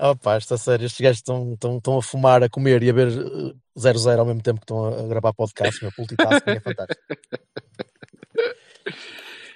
Oh, 0.00 0.14
pá, 0.14 0.38
está 0.38 0.56
sério, 0.56 0.86
estes 0.86 1.00
gajos 1.00 1.18
estão, 1.18 1.54
estão, 1.54 1.78
estão 1.78 1.98
a 1.98 2.02
fumar, 2.02 2.40
a 2.40 2.48
comer 2.48 2.84
e 2.84 2.90
a 2.90 2.92
ver 2.92 3.08
eh, 3.08 3.52
0-0 3.78 4.18
ao 4.18 4.26
mesmo 4.26 4.42
tempo 4.42 4.60
que 4.60 4.64
estão 4.64 4.86
a, 4.86 5.02
gravar 5.08 5.32
podcast, 5.32 5.82
meu 5.82 5.92
multitasking 5.96 6.50
é 6.50 6.60
fantástico. 6.60 7.02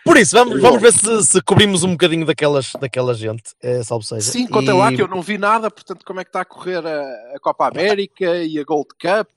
Por 0.05 0.17
isso, 0.17 0.37
vamos, 0.37 0.61
vamos 0.61 0.83
ver 0.83 0.93
se, 0.93 1.23
se 1.25 1.41
cobrimos 1.43 1.85
um 1.85 1.93
bocadinho 1.93 2.27
daquelas, 2.27 2.73
daquela 2.81 3.15
gente, 3.15 3.45
é, 3.63 3.85
salvo 3.85 4.05
seja. 4.05 4.33
Sim, 4.33 4.49
conta 4.49 4.73
E- 4.73 4.75
lá 4.75 4.93
que 4.93 5.01
eu 5.01 5.07
não 5.07 5.23
vi 5.23 5.39
nada, 5.39 5.71
portanto, 5.71 6.05
como 6.05 6.19
é 6.21 6.25
que 6.25 6.29
está 6.31 6.41
a 6.41 6.45
correr 6.45 6.85
a, 6.85 7.03
a 7.37 7.41
Copa 7.41 7.69
América 7.69 8.37
e 8.45 8.59
a 8.59 8.65
Gold 8.65 8.89
Cup? 9.01 9.29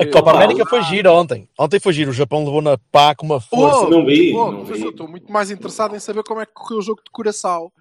A 0.00 0.06
Copa 0.06 0.32
Pá, 0.32 0.36
América 0.38 0.66
foi 0.66 0.82
giro 0.82 1.12
ontem. 1.12 1.48
Ontem 1.56 1.78
foi 1.78 1.92
giro, 1.92 2.10
o 2.10 2.14
Japão 2.14 2.44
levou 2.44 2.60
na 2.60 2.76
pá 2.90 3.14
com 3.14 3.24
uma 3.26 3.40
força. 3.40 3.86
Oh, 3.86 3.88
Não 3.90 4.04
vi, 4.04 4.34
oh, 4.34 4.50
não 4.50 4.64
vi. 4.64 4.88
estou 4.88 5.06
muito 5.06 5.30
mais 5.30 5.52
interessado 5.52 5.94
em 5.94 6.00
saber 6.00 6.24
como 6.24 6.40
é 6.40 6.46
que 6.46 6.52
correu 6.52 6.78
o 6.78 6.82
jogo 6.82 7.00
de 7.04 7.10
Curaçao. 7.12 7.72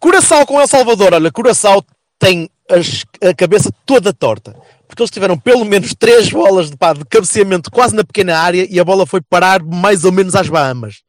Curaçao 0.00 0.44
com 0.44 0.60
El 0.60 0.66
Salvador, 0.66 1.14
olha, 1.14 1.30
Curaçao 1.30 1.84
tem 2.18 2.50
as- 2.68 3.04
a 3.22 3.32
cabeça 3.32 3.70
toda 3.86 4.12
torta. 4.12 4.56
Porque 4.94 5.02
eles 5.02 5.10
tiveram 5.10 5.36
pelo 5.36 5.64
menos 5.64 5.92
três 5.92 6.30
bolas 6.30 6.70
de, 6.70 6.76
pá, 6.76 6.92
de 6.92 7.04
cabeceamento 7.04 7.68
quase 7.68 7.96
na 7.96 8.04
pequena 8.04 8.38
área 8.38 8.64
e 8.70 8.78
a 8.78 8.84
bola 8.84 9.04
foi 9.04 9.20
parar 9.20 9.60
mais 9.60 10.04
ou 10.04 10.12
menos 10.12 10.36
às 10.36 10.48
Bahamas. 10.48 11.02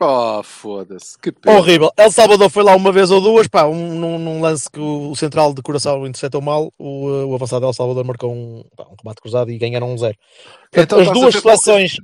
Oh, 0.00 0.42
foda-se. 0.44 1.18
Que 1.18 1.32
pena. 1.32 1.56
Horrível. 1.56 1.90
El 1.96 2.12
Salvador 2.12 2.48
foi 2.50 2.62
lá 2.62 2.76
uma 2.76 2.92
vez 2.92 3.10
ou 3.10 3.20
duas, 3.20 3.48
pá, 3.48 3.64
um, 3.64 3.98
num, 3.98 4.16
num 4.16 4.40
lance 4.40 4.70
que 4.70 4.78
o, 4.78 5.10
o 5.10 5.16
central 5.16 5.52
de 5.52 5.60
coração 5.60 6.06
interceptou 6.06 6.40
mal, 6.40 6.72
o, 6.78 7.08
uh, 7.08 7.26
o 7.26 7.34
avançado 7.34 7.66
El 7.66 7.72
Salvador 7.72 8.04
marcou 8.04 8.32
um, 8.32 8.62
pá, 8.76 8.84
um 8.84 8.94
remate 9.02 9.20
cruzado 9.20 9.50
e 9.50 9.58
ganharam 9.58 9.92
um 9.92 9.98
zero. 9.98 10.14
Então 10.72 11.00
as 11.00 11.10
duas 11.10 11.34
seleções. 11.34 11.96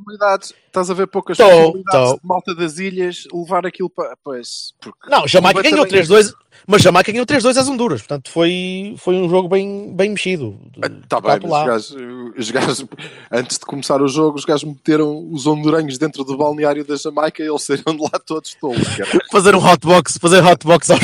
Estás 0.66 0.90
a 0.90 0.94
ver 0.94 1.06
poucas 1.06 1.36
Tô, 1.36 1.44
possibilidades 1.44 2.10
tô. 2.10 2.16
de 2.16 2.20
malta 2.24 2.54
das 2.54 2.78
ilhas 2.78 3.24
levar 3.32 3.64
aquilo 3.64 3.88
para. 3.88 4.16
Pois. 4.24 4.72
Porque 4.80 5.08
Não, 5.08 5.28
Jamaica 5.28 5.62
ganhou 5.62 5.86
também- 5.86 6.02
3-2, 6.02 6.32
mas 6.66 6.82
Jamaica 6.82 7.10
ganhou 7.12 7.26
3-2 7.26 7.56
às 7.56 7.68
Honduras, 7.68 8.00
portanto 8.02 8.30
foi, 8.30 8.94
foi 8.98 9.14
um 9.16 9.28
jogo 9.28 9.48
bem, 9.48 9.94
bem 9.94 10.10
mexido. 10.10 10.58
Está 11.02 11.20
Cá 11.20 11.38
bem, 11.38 11.50
os 11.50 11.66
gajos, 11.66 11.96
os 12.38 12.50
gajos, 12.50 12.86
antes 13.30 13.58
de 13.58 13.64
começar 13.66 14.00
o 14.00 14.08
jogo, 14.08 14.36
os 14.38 14.44
gajos 14.44 14.64
meteram 14.64 15.28
os 15.32 15.46
honduranhos 15.46 15.98
dentro 15.98 16.24
do 16.24 16.36
balneário 16.36 16.84
da 16.84 16.96
Jamaica 16.96 17.42
e 17.42 17.46
eles 17.48 17.62
saíram 17.62 17.96
de 17.96 18.02
lá 18.02 18.18
todos 18.24 18.54
tolos. 18.54 18.78
Fazer 19.30 19.54
um 19.54 19.58
hotbox, 19.58 20.18
fazer 20.18 20.42
hotbox 20.44 20.90
à 20.92 20.96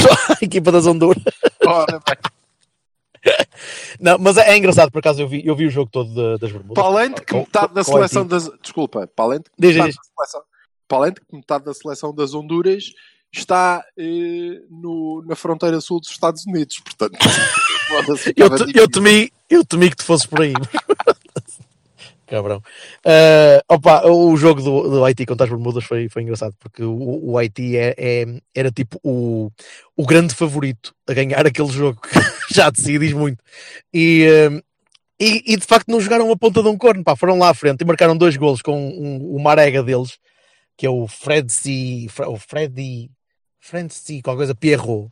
equipa 0.42 0.70
das 0.72 0.86
Honduras. 0.86 1.22
Ora. 1.66 2.00
Não, 4.00 4.16
mas 4.18 4.36
é, 4.38 4.52
é 4.52 4.56
engraçado, 4.56 4.90
por 4.90 4.98
acaso 5.00 5.20
eu 5.20 5.28
vi, 5.28 5.46
eu 5.46 5.54
vi 5.54 5.66
o 5.66 5.70
jogo 5.70 5.90
todo 5.92 6.14
da- 6.14 6.36
das 6.38 6.50
Bermudas. 6.50 6.74
Para 6.82 6.84
além 6.92 7.12
de 7.12 7.20
que 7.20 7.34
metade 7.34 7.74
da 7.74 7.84
seleção 7.84 8.26
das. 8.26 8.50
Desculpa, 8.62 9.06
para 9.14 9.24
além 9.26 9.38
de 9.40 9.44
que 9.44 9.50
Diz, 9.58 9.74
metade 9.76 9.90
diz. 9.90 9.96
da 9.96 10.02
seleção, 10.24 10.42
para 10.88 10.98
além 10.98 11.12
de 11.12 11.20
que 11.20 11.36
metade 11.36 11.64
da 11.64 11.74
seleção 11.74 12.14
das 12.14 12.32
Honduras 12.34 12.84
está 13.32 13.84
eh, 13.96 14.60
no, 14.70 15.22
na 15.26 15.36
fronteira 15.36 15.80
sul 15.80 16.00
dos 16.00 16.10
Estados 16.10 16.44
Unidos, 16.46 16.78
portanto. 16.80 17.16
Eu, 18.36 18.50
te- 18.56 18.78
eu, 18.78 18.88
temi, 18.88 19.32
eu 19.48 19.64
temi 19.64 19.90
que 19.90 19.96
tu 19.96 20.04
fosses 20.04 20.24
por 20.24 20.42
aí. 20.42 20.52
Cabrão. 22.26 22.62
Ah, 23.04 23.60
opa, 23.68 24.06
o 24.06 24.36
jogo 24.36 24.62
do, 24.62 24.88
do 24.88 25.04
Haiti 25.04 25.26
contra 25.26 25.44
as 25.44 25.50
Bermudas 25.50 25.82
foi, 25.82 26.08
foi 26.08 26.22
engraçado 26.22 26.54
porque 26.60 26.82
o, 26.84 27.30
o 27.30 27.36
Haiti 27.36 27.76
é, 27.76 27.92
é- 27.98 28.40
era 28.54 28.70
tipo 28.70 29.00
o, 29.02 29.50
o 29.96 30.06
grande 30.06 30.32
favorito 30.34 30.94
a 31.08 31.12
ganhar 31.12 31.44
aquele 31.44 31.68
jogo 31.72 32.00
que 32.00 32.08
já 32.54 32.70
de 32.70 32.80
si 32.80 32.96
diz 32.98 33.12
muito. 33.12 33.42
E, 33.92 34.24
ah, 34.28 34.62
e, 35.18 35.52
e, 35.52 35.56
de 35.56 35.66
facto 35.66 35.88
não 35.88 36.00
jogaram 36.00 36.30
a 36.30 36.36
ponta 36.36 36.62
de 36.62 36.68
um 36.68 36.78
corno, 36.78 37.02
pá, 37.02 37.16
foram 37.16 37.36
lá 37.38 37.50
à 37.50 37.54
frente 37.54 37.80
e 37.82 37.84
marcaram 37.84 38.16
dois 38.16 38.36
golos 38.36 38.62
com 38.62 38.78
um, 38.78 39.34
o 39.34 39.40
Marega 39.42 39.82
deles, 39.82 40.16
que 40.78 40.86
é 40.86 40.90
o 40.90 41.08
Fred 41.08 41.52
C. 41.52 42.06
O 42.28 42.36
Freddy. 42.36 43.10
C. 43.90 44.22
qualquer 44.22 44.38
coisa, 44.38 44.54
Pierrot. 44.54 45.10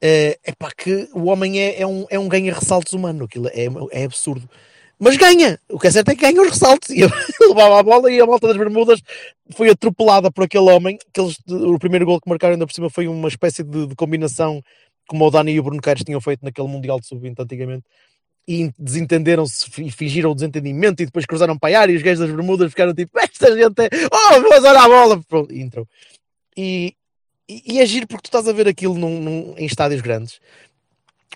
É 0.00 0.36
pá, 0.58 0.70
que 0.76 1.08
o 1.12 1.24
homem 1.24 1.60
é, 1.60 1.80
é 1.80 1.86
um, 1.86 2.06
é 2.10 2.18
um 2.18 2.28
ganha-ressaltos 2.28 2.92
humano, 2.92 3.24
aquilo 3.24 3.48
é, 3.48 3.66
é 3.92 4.04
absurdo. 4.04 4.48
Mas 5.04 5.16
ganha, 5.16 5.58
o 5.68 5.80
que 5.80 5.88
é 5.88 5.90
certo 5.90 6.10
é 6.10 6.14
que 6.14 6.20
ganha 6.20 6.40
os 6.40 6.50
ressaltos. 6.50 6.90
E 6.90 7.02
ele 7.02 7.12
levava 7.48 7.80
a 7.80 7.82
bola 7.82 8.08
e 8.08 8.20
a 8.20 8.24
volta 8.24 8.46
das 8.46 8.56
Bermudas 8.56 9.02
foi 9.50 9.68
atropelada 9.68 10.30
por 10.30 10.44
aquele 10.44 10.70
homem. 10.70 10.96
Que 11.12 11.20
o 11.20 11.76
primeiro 11.76 12.06
gol 12.06 12.20
que 12.20 12.28
marcaram 12.28 12.52
ainda 12.52 12.64
por 12.64 12.72
cima 12.72 12.88
foi 12.88 13.08
uma 13.08 13.26
espécie 13.26 13.64
de, 13.64 13.88
de 13.88 13.96
combinação 13.96 14.62
como 15.08 15.26
o 15.26 15.30
Dani 15.30 15.50
e 15.50 15.58
o 15.58 15.62
Bruno 15.64 15.82
Caires 15.82 16.04
tinham 16.04 16.20
feito 16.20 16.44
naquele 16.44 16.68
Mundial 16.68 17.00
de 17.00 17.08
Sub-20 17.08 17.34
antigamente. 17.40 17.84
E 18.46 18.70
desentenderam-se 18.78 19.70
e 19.82 19.90
fingiram 19.90 20.30
o 20.30 20.34
desentendimento 20.36 21.02
e 21.02 21.06
depois 21.06 21.26
cruzaram 21.26 21.58
para 21.58 21.76
a 21.76 21.80
área 21.80 21.92
e 21.92 21.96
os 21.96 22.02
gajos 22.02 22.20
das 22.20 22.30
Bermudas 22.30 22.70
ficaram 22.70 22.94
tipo, 22.94 23.18
esta 23.18 23.56
gente 23.56 23.80
é, 23.80 23.88
oh, 24.06 24.40
vamos 24.40 24.58
olhar 24.58 24.76
a 24.76 24.88
bola. 24.88 25.20
E 25.50 25.60
entrou. 25.62 25.88
E, 26.56 26.94
e, 27.48 27.74
e 27.74 27.80
é 27.80 27.86
giro 27.86 28.06
porque 28.06 28.22
tu 28.22 28.26
estás 28.26 28.48
a 28.48 28.52
ver 28.52 28.68
aquilo 28.68 28.94
num- 28.94 29.20
num- 29.20 29.54
em 29.56 29.66
estádios 29.66 30.00
grandes. 30.00 30.40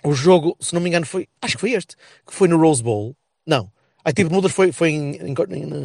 O 0.03 0.13
jogo, 0.13 0.55
se 0.59 0.73
não 0.73 0.81
me 0.81 0.89
engano, 0.89 1.05
foi, 1.05 1.27
acho 1.41 1.55
que 1.55 1.61
foi 1.61 1.71
este, 1.71 1.95
que 2.25 2.33
foi 2.33 2.47
no 2.47 2.57
Rose 2.57 2.83
Bowl. 2.83 3.15
Não, 3.45 3.71
a 4.03 4.09
tipo 4.11 4.23
de 4.23 4.29
Bermudas 4.29 4.51
foi, 4.51 4.71
foi 4.71 4.91
em- 4.91 5.15
em 5.15 5.33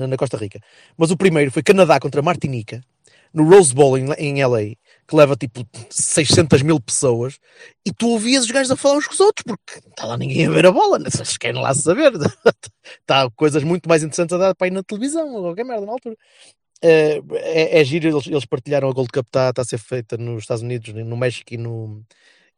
na 0.06 0.16
Costa 0.16 0.36
Rica. 0.36 0.60
Mas 0.96 1.10
o 1.10 1.16
primeiro 1.16 1.50
foi 1.50 1.62
Canadá 1.62 1.98
contra 1.98 2.22
Martinica, 2.22 2.82
no 3.32 3.48
Rose 3.48 3.74
Bowl 3.74 3.96
em, 3.96 4.12
em 4.12 4.42
LA, 4.42 4.76
que 5.08 5.16
leva 5.16 5.34
tipo 5.34 5.66
600 5.88 6.60
mil 6.62 6.78
pessoas, 6.78 7.38
e 7.84 7.92
tu 7.92 8.10
ouvias 8.10 8.44
os 8.44 8.50
gajos 8.50 8.70
a 8.70 8.76
falar 8.76 8.98
uns 8.98 9.06
com 9.06 9.14
os 9.14 9.20
outros, 9.20 9.44
porque 9.44 9.88
está 9.88 10.04
lá 10.04 10.16
ninguém 10.18 10.46
a 10.46 10.50
ver 10.50 10.66
a 10.66 10.70
bola, 10.72 10.98
né? 10.98 11.08
eles 11.12 11.36
querem 11.38 11.60
lá 11.60 11.72
saber. 11.74 12.12
Está 13.00 13.30
coisas 13.34 13.64
muito 13.64 13.88
mais 13.88 14.02
interessantes 14.02 14.34
a 14.34 14.38
dar 14.38 14.54
para 14.54 14.66
ir 14.66 14.72
na 14.72 14.82
televisão, 14.82 15.34
ou 15.34 15.42
qualquer 15.42 15.64
merda 15.64 15.86
na 15.86 15.92
altura. 15.92 16.16
É, 16.82 17.22
é, 17.32 17.80
é 17.80 17.84
giro, 17.84 18.08
eles, 18.08 18.26
eles 18.26 18.44
partilharam 18.44 18.88
a 18.88 18.92
Gold 18.92 19.10
Cup, 19.12 19.26
está 19.26 19.50
está 19.50 19.62
a 19.62 19.64
ser 19.64 19.78
feita 19.78 20.16
nos 20.16 20.42
Estados 20.42 20.62
Unidos, 20.62 20.92
no 20.92 21.16
México 21.16 21.54
e, 21.54 21.56
no, 21.56 22.02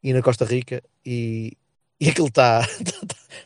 e 0.03 0.11
na 0.13 0.21
Costa 0.23 0.43
Rica, 0.45 0.81
e, 1.05 1.53
e 2.01 2.09
aquilo 2.09 2.27
está 2.27 2.61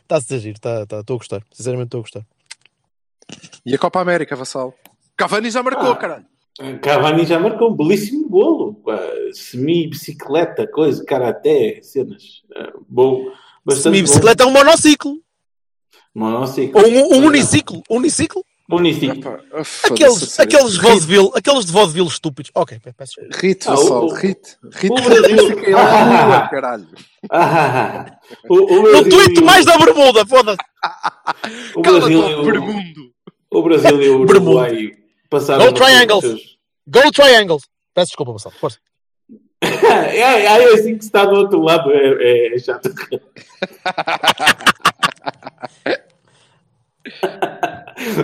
está 0.02 0.16
a 0.16 0.20
ser 0.20 0.38
giro, 0.40 0.56
está- 0.56 0.82
está- 0.84 1.00
estou 1.00 1.14
a 1.16 1.18
gostar, 1.18 1.42
sinceramente 1.52 1.88
estou 1.88 1.98
a 1.98 2.02
gostar. 2.02 2.26
E 3.64 3.74
a 3.74 3.78
Copa 3.78 4.00
América, 4.00 4.34
vassal. 4.34 4.74
Cavani 5.16 5.50
já 5.50 5.62
marcou, 5.62 5.92
Ah. 5.92 5.96
caralho. 5.96 6.26
Cavani 6.82 7.24
já 7.26 7.38
marcou 7.38 7.70
um 7.70 7.76
belíssimo 7.76 8.28
golo. 8.28 8.82
Semi-bicicleta, 9.32 10.66
coisa, 10.66 11.04
karaté, 11.04 11.80
cenas. 11.82 12.42
Ah, 12.56 12.72
Bom. 12.88 13.30
Bastante 13.64 13.82
Semi-bicicleta 13.94 14.42
é 14.44 14.46
um 14.46 14.50
monociclo. 14.52 15.18
Monociclo. 16.14 16.80
ou 16.80 16.88
um, 16.88 17.14
um 17.22 17.26
uniciclo, 17.26 17.82
uniciclo. 17.88 18.44
Uniciclo. 18.70 19.18
Epá, 19.18 19.40
oh, 19.52 19.92
Aqueles, 19.92 20.40
aqueles, 20.40 20.76
vaudeville, 20.76 21.30
aqueles 21.34 21.64
de 21.66 21.72
vaudeville 21.72 22.06
estúpidos. 22.08 22.50
Ok, 22.54 22.78
peço 22.96 23.14
desculpa. 23.20 23.46
Rite, 23.46 23.68
Ah, 23.68 23.74
vassal, 23.74 24.04
o- 24.06 24.14
rite. 24.14 24.56
Rite, 24.72 24.92
o 24.92 25.04
Brasil- 25.04 25.70
lá 25.72 26.04
na 26.06 26.24
rua, 26.24 26.48
caralho. 26.48 26.88
Ah, 27.30 28.06
o, 28.48 28.54
o 28.54 28.76
No 28.76 28.82
Brasil, 28.82 29.10
tweet 29.10 29.42
mais 29.42 29.64
da 29.66 29.76
bermuda, 29.78 30.24
foda-se. 30.26 30.58
o 31.74 31.82
Cala-te, 31.82 32.00
Brasil, 32.12 32.28
e 32.28 32.34
o- 32.34 32.44
Bermundo. 32.44 33.10
o 33.50 33.62
Brasil 33.62 34.02
e 34.02 34.08
o 34.10 34.24
Bermudo. 34.24 34.50
Uruguai 34.50 34.92
passaram. 35.28 35.66
Go 35.66 35.72
Triangles. 35.72 36.40
Go 36.86 37.10
Triangles. 37.12 37.62
Peço 37.94 38.06
desculpa, 38.08 38.32
Marcelo, 38.32 38.54
força. 38.60 38.78
É, 39.62 40.16
é, 40.18 40.44
é 40.46 40.72
assim 40.74 40.94
que 40.96 41.02
se 41.04 41.08
está 41.08 41.24
do 41.26 41.36
outro 41.36 41.60
lado, 41.60 41.90
é, 41.92 41.96
é, 41.96 42.54
é 42.54 42.58
chato. 42.58 42.90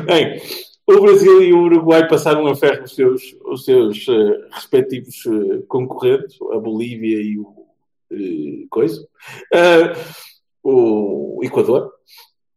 Bem, 0.07 0.40
o 0.87 1.01
Brasil 1.01 1.42
e 1.42 1.53
o 1.53 1.62
Uruguai 1.62 2.09
passaram 2.09 2.46
a 2.46 2.55
ferro 2.55 2.85
os 2.85 2.94
seus, 2.94 3.37
os 3.44 3.64
seus 3.64 4.07
eh, 4.09 4.49
respectivos 4.51 5.25
eh, 5.27 5.62
concorrentes, 5.68 6.37
a 6.53 6.59
Bolívia 6.59 7.20
e 7.20 7.38
o 7.38 7.66
eh, 8.11 8.66
coisa, 8.70 9.07
o 10.62 11.40
Equador. 11.42 11.92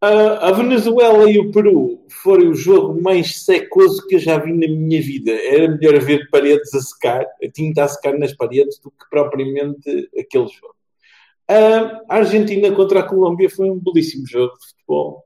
A 0.02 0.52
Venezuela 0.54 1.30
e 1.30 1.38
o 1.40 1.52
Peru 1.52 2.06
foram 2.24 2.52
o 2.52 2.56
jogo 2.56 3.02
mais 3.02 3.44
secoso 3.44 4.08
que 4.08 4.16
eu 4.16 4.20
já 4.20 4.38
vi 4.38 4.54
na 4.54 4.68
minha 4.68 5.02
vida. 5.02 5.32
Era 5.32 5.68
melhor 5.68 6.00
ver 6.00 6.30
paredes 6.30 6.74
a 6.74 6.80
secar, 6.80 7.26
a 7.44 7.52
tinta 7.54 7.84
a 7.84 7.88
secar 7.88 8.18
nas 8.18 8.34
paredes, 8.34 8.80
do 8.80 8.90
que 8.92 9.10
propriamente 9.10 10.10
aquele 10.18 10.48
jogo. 10.48 10.76
A 11.50 12.16
Argentina 12.16 12.72
contra 12.72 13.02
a 13.02 13.04
Colômbia 13.04 13.50
foi 13.50 13.70
um 13.70 13.78
belíssimo 13.78 14.26
jogo 14.26 14.54
de 14.58 14.68
futebol, 14.70 15.26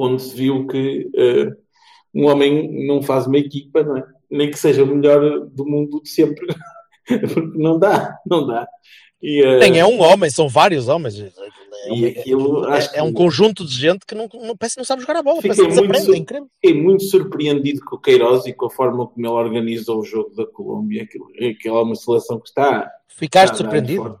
onde 0.00 0.22
se 0.22 0.34
viu 0.34 0.66
que 0.66 1.08
ah, 1.16 1.56
um 2.14 2.26
homem 2.26 2.86
não 2.86 3.02
faz 3.02 3.26
uma 3.26 3.38
equipa, 3.38 3.82
não 3.82 3.96
é? 3.96 4.04
nem 4.30 4.50
que 4.50 4.58
seja 4.58 4.84
o 4.84 4.86
melhor 4.86 5.46
do 5.48 5.64
mundo 5.66 6.02
de 6.02 6.08
sempre, 6.10 6.46
porque 7.32 7.58
não 7.58 7.78
dá, 7.78 8.16
não 8.26 8.46
dá. 8.46 8.66
E, 9.22 9.42
ah, 9.42 9.58
Nem 9.58 9.78
é 9.78 9.86
um 9.86 10.00
homem, 10.00 10.30
são 10.30 10.48
vários 10.48 10.86
homens. 10.88 11.18
É, 11.20 11.30
E 11.94 12.06
aquilo, 12.06 12.66
é- 12.68 12.76
acho 12.76 12.94
é 12.94 13.02
um 13.02 13.12
conjunto 13.12 13.64
de 13.64 13.72
gente 13.74 14.04
que 14.06 14.14
não, 14.14 14.28
não, 14.34 14.56
parece 14.56 14.74
que 14.74 14.80
não 14.80 14.84
sabe 14.84 15.00
jogar 15.02 15.16
a 15.16 15.22
bola, 15.22 15.40
Fiquei 15.40 15.64
muito, 15.64 15.98
sur- 16.00 16.14
é 16.14 16.42
fiquei 16.60 16.82
muito 16.82 17.04
surpreendido 17.04 17.80
com 17.84 17.96
o 17.96 18.00
Queiroz 18.00 18.46
e 18.46 18.52
com 18.52 18.66
a 18.66 18.70
forma 18.70 19.06
como 19.06 19.26
ele 19.26 19.32
organiza 19.34 19.92
o 19.92 20.04
jogo 20.04 20.34
da 20.36 20.46
Colômbia. 20.46 21.04
Aquilo, 21.04 21.26
aquilo 21.34 21.78
é 21.78 21.82
uma 21.82 21.94
seleção 21.94 22.38
que 22.38 22.48
está. 22.48 22.90
Ficaste 23.08 23.54
está 23.54 23.64
surpreendido? 23.64 24.18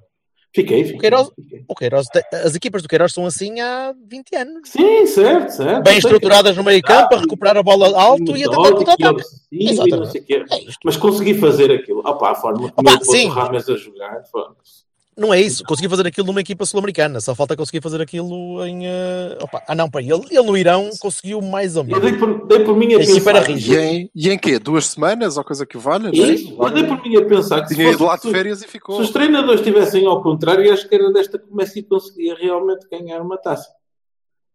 Fiquei, 0.54 0.84
fiquei. 0.84 0.96
O 0.96 1.00
Queiroz, 1.00 1.30
fiquei. 1.36 1.64
o 1.68 1.74
Queiroz 1.74 2.06
as 2.32 2.54
equipas 2.54 2.82
do 2.82 2.88
Queiroz 2.88 3.12
são 3.12 3.26
assim 3.26 3.60
há 3.60 3.94
20 4.06 4.34
anos. 4.36 4.68
Sim, 4.70 5.06
certo, 5.06 5.50
certo. 5.50 5.82
Bem 5.84 5.98
estruturadas 5.98 6.56
no 6.56 6.64
meio 6.64 6.82
campo, 6.82 7.14
a 7.14 7.18
recuperar 7.20 7.56
a 7.56 7.62
bola 7.62 7.88
alto 8.00 8.36
e 8.36 8.44
a 8.44 8.48
tentar 8.48 8.72
contra-ataque. 8.72 9.22
Exatamente. 9.52 10.24
É. 10.32 10.44
Mas 10.84 10.96
consegui 10.96 11.34
fazer 11.34 11.70
aquilo. 11.70 12.00
Opa, 12.00 12.30
a 12.30 12.34
forma 12.34 12.70
como 12.70 12.88
Opa, 12.88 12.90
ele 12.92 13.04
pôs 13.04 13.24
o 13.24 13.28
Rames 13.28 13.68
a 13.68 13.76
jogar. 13.76 14.24
foda-se. 14.24 14.87
Não 15.18 15.34
é 15.34 15.40
isso, 15.40 15.64
consegui 15.64 15.88
fazer 15.88 16.06
aquilo 16.06 16.28
numa 16.28 16.40
equipa 16.40 16.64
sul-americana, 16.64 17.20
só 17.20 17.34
falta 17.34 17.56
conseguir 17.56 17.82
fazer 17.82 18.00
aquilo 18.00 18.64
em. 18.64 18.86
eh, 18.86 19.36
opa, 19.42 19.64
ah, 19.66 19.74
não, 19.74 19.90
para 19.90 20.00
ele, 20.00 20.22
ele 20.30 20.42
no 20.46 20.56
Irão 20.56 20.88
conseguiu 21.00 21.42
mais 21.42 21.74
ou 21.74 21.82
Eu 21.82 21.86
menos. 21.88 22.02
dei 22.02 22.12
por, 22.16 22.46
dei 22.46 22.64
por 22.64 22.76
mim 22.76 22.94
a 22.94 22.98
pensar. 22.98 23.50
E 23.50 23.76
em, 23.76 24.10
e 24.14 24.30
em 24.30 24.38
quê? 24.38 24.60
Duas 24.60 24.86
semanas 24.86 25.36
ou 25.36 25.42
coisa 25.42 25.66
que 25.66 25.76
valha? 25.76 26.10
Isso, 26.12 26.54
não 26.56 26.66
é? 26.66 26.70
eu 26.70 26.74
dei 26.74 26.84
por 26.84 27.02
mim 27.02 27.16
a 27.16 27.24
pensar 27.24 27.62
que 27.62 27.68
se, 27.70 27.74
Tinha 27.74 27.90
ido 27.90 28.04
lá 28.04 28.14
de 28.16 28.30
férias 28.30 28.58
e 28.58 28.62
se 28.62 28.68
ficou. 28.68 29.00
os 29.00 29.10
treinadores 29.10 29.60
estivessem 29.60 30.06
ao 30.06 30.22
contrário, 30.22 30.72
acho 30.72 30.88
que 30.88 30.94
era 30.94 31.12
desta 31.12 31.36
que 31.36 31.50
o 31.50 31.56
Messi 31.56 31.82
conseguia 31.82 32.36
realmente 32.36 32.86
ganhar 32.88 33.20
uma 33.20 33.36
taça. 33.36 33.68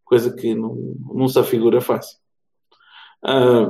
Coisa 0.05 0.33
que 0.33 0.55
não, 0.55 0.77
não 1.13 1.27
se 1.27 1.37
afigura 1.37 1.81
fácil. 1.81 2.17
Ah, 3.21 3.69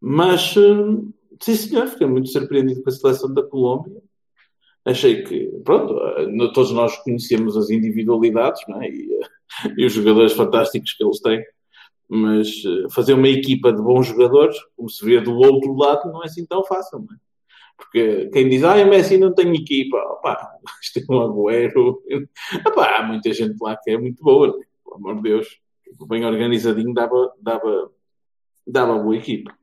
mas, 0.00 0.54
ah, 0.56 1.02
sim 1.38 1.54
senhor, 1.54 1.86
fiquei 1.86 2.06
muito 2.06 2.30
surpreendido 2.30 2.82
com 2.82 2.88
a 2.88 2.92
seleção 2.92 3.34
da 3.34 3.42
Colômbia. 3.42 4.00
Achei 4.84 5.22
que, 5.22 5.46
pronto, 5.64 5.94
no- 6.28 6.52
todos 6.52 6.72
nós 6.72 6.96
conhecemos 7.02 7.56
as 7.56 7.70
individualidades 7.70 8.62
é? 8.80 8.88
e, 8.88 9.20
ah, 9.22 9.72
e 9.76 9.84
os 9.84 9.92
jogadores 9.92 10.32
fantásticos 10.32 10.94
que 10.94 11.04
eles 11.04 11.20
têm, 11.20 11.44
mas 12.08 12.48
ah, 12.66 12.90
fazer 12.90 13.14
uma 13.14 13.28
equipa 13.28 13.72
de 13.72 13.82
bons 13.82 14.06
jogadores, 14.06 14.56
como 14.76 14.88
se 14.88 15.04
vê 15.04 15.20
do 15.20 15.36
outro 15.36 15.74
lado, 15.74 16.10
não 16.10 16.22
é 16.22 16.26
assim 16.26 16.46
tão 16.46 16.64
fácil. 16.64 16.98
É? 16.98 17.30
Porque 17.76 18.30
quem 18.32 18.48
diz, 18.48 18.64
ah, 18.64 18.76
o 18.76 18.88
Messi 18.88 19.18
não 19.18 19.34
tem 19.34 19.54
equipa, 19.54 19.96
opá, 19.96 20.50
isto 20.82 20.98
é 20.98 21.14
um 21.14 21.20
agüero. 21.20 22.02
Opá, 22.66 22.98
há 22.98 23.02
muita 23.02 23.32
gente 23.32 23.56
lá 23.60 23.76
que 23.76 23.90
é 23.90 23.98
muito 23.98 24.22
boa, 24.22 24.48
né? 24.48 24.64
pelo 24.84 24.96
amor 24.96 25.16
de 25.16 25.22
Deus. 25.22 25.60
Bem 26.08 26.24
organizadinho, 26.24 26.94
dava, 26.94 27.34
dava, 27.40 27.90
dava 28.66 28.98
boa 28.98 29.16
equipa. 29.16 29.54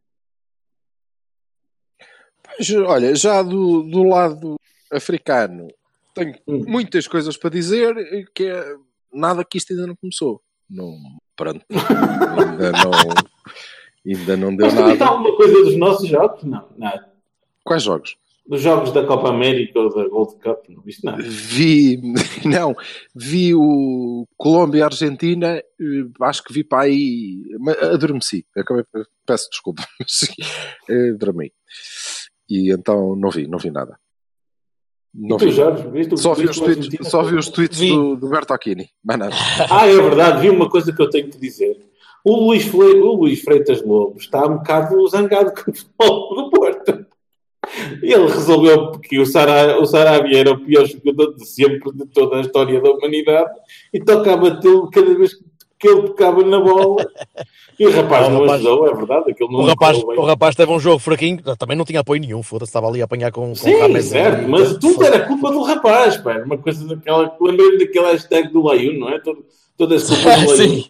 Olha, 2.85 3.15
já 3.15 3.41
do, 3.41 3.83
do 3.83 4.03
lado 4.03 4.56
africano, 4.91 5.67
tenho 6.13 6.35
Hum. 6.47 6.63
muitas 6.67 7.07
coisas 7.07 7.37
para 7.37 7.49
dizer, 7.49 7.93
que 8.33 8.45
é 8.45 8.75
nada 9.13 9.43
que 9.45 9.57
isto 9.57 9.71
ainda 9.73 9.87
não 9.87 9.95
começou. 9.95 10.41
Não, 10.69 10.93
pronto, 11.35 11.63
ainda 11.69 12.71
não, 12.71 12.91
ainda 14.05 14.37
não 14.37 14.55
deu 14.55 14.65
Mas 14.67 14.73
nada. 14.75 15.05
alguma 15.05 15.35
coisa 15.35 15.53
dos 15.63 15.77
nossos 15.77 16.09
jogos? 16.09 16.43
Não, 16.43 16.67
nada. 16.77 17.11
Quais 17.63 17.83
jogos? 17.83 18.17
Dos 18.47 18.61
jogos 18.61 18.93
da 18.93 19.05
Copa 19.05 19.27
América 19.29 19.77
ou 19.77 19.93
da 19.93 20.07
Gold 20.07 20.35
Cup, 20.41 20.69
não 20.69 20.81
viste 20.81 21.03
nada. 21.03 21.21
Vi, 21.21 21.99
não, 22.45 22.73
vi 23.13 23.53
o 23.53 24.25
Colômbia 24.37 24.79
e 24.79 24.83
Argentina, 24.83 25.57
eh, 25.57 25.63
acho 26.21 26.43
que 26.45 26.53
vi 26.53 26.63
para 26.63 26.83
aí, 26.83 27.43
adormeci, 27.93 28.45
acabei, 28.55 28.85
peço 29.25 29.49
desculpa, 29.49 29.83
mas 29.99 30.21
eh, 30.89 31.11
dormi. 31.13 31.51
E 32.49 32.71
então 32.73 33.17
não 33.17 33.29
vi, 33.29 33.47
não 33.47 33.59
vi 33.59 33.69
nada. 33.69 33.99
Não 35.19 35.37
vi. 35.37 35.49
Jorge, 35.51 35.83
Só 36.15 36.33
vi 36.35 36.45
os 36.45 36.59
tweets, 36.59 37.09
só 37.09 37.23
vi 37.23 37.35
os 37.35 37.49
tweets 37.49 37.79
Vi. 37.79 37.89
do, 37.91 38.15
do 38.15 38.29
Bertocchini. 38.29 38.89
Ah, 39.71 39.87
é 39.87 39.95
verdade, 39.95 40.41
vi 40.41 40.49
uma 40.49 40.69
coisa 40.69 40.93
que 40.93 41.01
eu 41.01 41.09
tenho 41.09 41.29
que 41.29 41.39
dizer. 41.39 41.75
O 42.23 42.35
Luís, 42.45 42.65
Fle- 42.65 43.01
o 43.01 43.13
Luís 43.15 43.41
Freitas 43.41 43.81
Lobo 43.83 44.17
está 44.19 44.45
um 44.45 44.57
bocado 44.57 45.07
zangado 45.07 45.51
com 45.63 45.71
o 45.71 45.75
futebol 45.75 46.35
do 46.35 46.49
Porto. 46.51 47.05
Ele 48.01 48.27
resolveu 48.27 48.91
que 48.91 49.19
o, 49.19 49.25
Sara, 49.25 49.79
o 49.81 49.85
Sarabia 49.85 50.39
era 50.39 50.51
o 50.51 50.63
pior 50.63 50.85
jogador 50.85 51.33
de 51.35 51.45
sempre 51.45 51.91
de 51.93 52.05
toda 52.05 52.37
a 52.37 52.41
história 52.41 52.79
da 52.79 52.91
humanidade 52.91 53.49
e 53.93 53.99
toca 53.99 54.33
a 54.33 54.37
batê-lo 54.37 54.89
cada 54.89 55.13
vez 55.15 55.33
que 55.33 55.43
ele 55.85 56.01
tocava 56.03 56.41
na 56.43 56.59
bola. 56.59 57.05
E 57.79 57.85
o 57.85 57.91
rapaz 57.91 58.27
O 58.27 58.29
não 58.31 58.39
rapaz- 58.41 58.61
ajudou, 58.65 58.87
é 58.87 58.93
verdade. 58.95 59.35
Não 59.41 59.59
O 59.59 59.65
rapaz, 59.65 59.97
o 60.03 60.21
rapaz 60.23 60.55
teve 60.55 60.71
um 60.71 60.79
jogo 60.79 60.97
fraquinho, 60.99 61.39
também 61.57 61.77
não 61.77 61.85
tinha 61.85 61.99
apoio 61.99 62.19
nenhum, 62.21 62.41
foda-se, 62.41 62.69
estava 62.69 62.87
ali 62.87 63.01
a 63.01 63.05
apanhar 63.05 63.31
com, 63.31 63.49
com 63.49 63.55
Sim, 63.55 63.77
Rames 63.79 64.05
certo, 64.05 64.43
e- 64.43 64.47
mas 64.47 64.77
tudo 64.77 65.03
era 65.03 65.19
culpa 65.27 65.51
do 65.51 65.61
rapaz, 65.61 66.17
pá. 66.17 66.37
Uma 66.45 66.57
coisa 66.57 66.87
daquela. 66.87 67.35
Lembrei-me 67.39 67.77
daquela 67.77 68.11
hashtag 68.13 68.51
do 68.51 68.63
Layun, 68.63 68.97
não 68.99 69.09
é? 69.09 69.19
Todo, 69.19 69.45
todas 69.77 70.09
as 70.09 70.17
culpas 70.17 70.41
do 70.41 70.47
Layun. 70.49 70.57
Sim, 70.73 70.85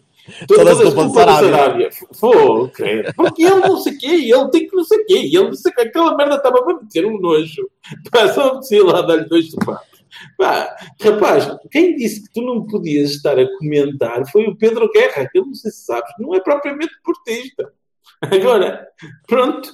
todas 0.46 0.80
as 0.80 0.94
culpas 0.94 1.26
de 1.26 1.48
Sarabia. 1.50 1.90
Pô, 2.20 2.68
credo. 2.68 3.12
Porque 3.14 3.42
ele 3.44 3.54
não 3.60 3.76
sei 3.78 3.92
o 3.94 3.98
quê, 3.98 4.06
ele 4.06 4.48
tem 4.50 4.66
que 4.68 4.76
não 4.76 4.84
sei 4.84 4.98
o 4.98 5.04
quê, 5.06 5.14
ele 5.14 5.42
não 5.44 5.54
sei. 5.54 5.72
Aquela 5.78 6.16
merda 6.16 6.36
estava 6.36 6.58
a 6.58 6.66
meter 6.74 7.04
um 7.06 7.18
nojo. 7.20 7.68
Pá, 8.10 8.28
só 8.32 8.48
apetecia 8.48 8.84
lá 8.84 9.02
dar-lhe 9.02 9.24
dois 9.28 9.50
sapatos. 9.50 9.97
Pá, 10.36 10.76
rapaz, 11.00 11.48
quem 11.70 11.96
disse 11.96 12.22
que 12.24 12.32
tu 12.32 12.42
não 12.42 12.66
podias 12.66 13.10
estar 13.10 13.38
a 13.38 13.46
comentar 13.58 14.26
foi 14.30 14.46
o 14.46 14.56
Pedro 14.56 14.90
Guerra, 14.92 15.28
que 15.30 15.38
eu 15.38 15.46
não 15.46 15.54
sei 15.54 15.70
se 15.70 15.84
sabes, 15.84 16.10
não 16.18 16.34
é 16.34 16.40
propriamente 16.40 16.92
portista. 17.04 17.72
Agora, 18.20 18.88
pronto. 19.26 19.72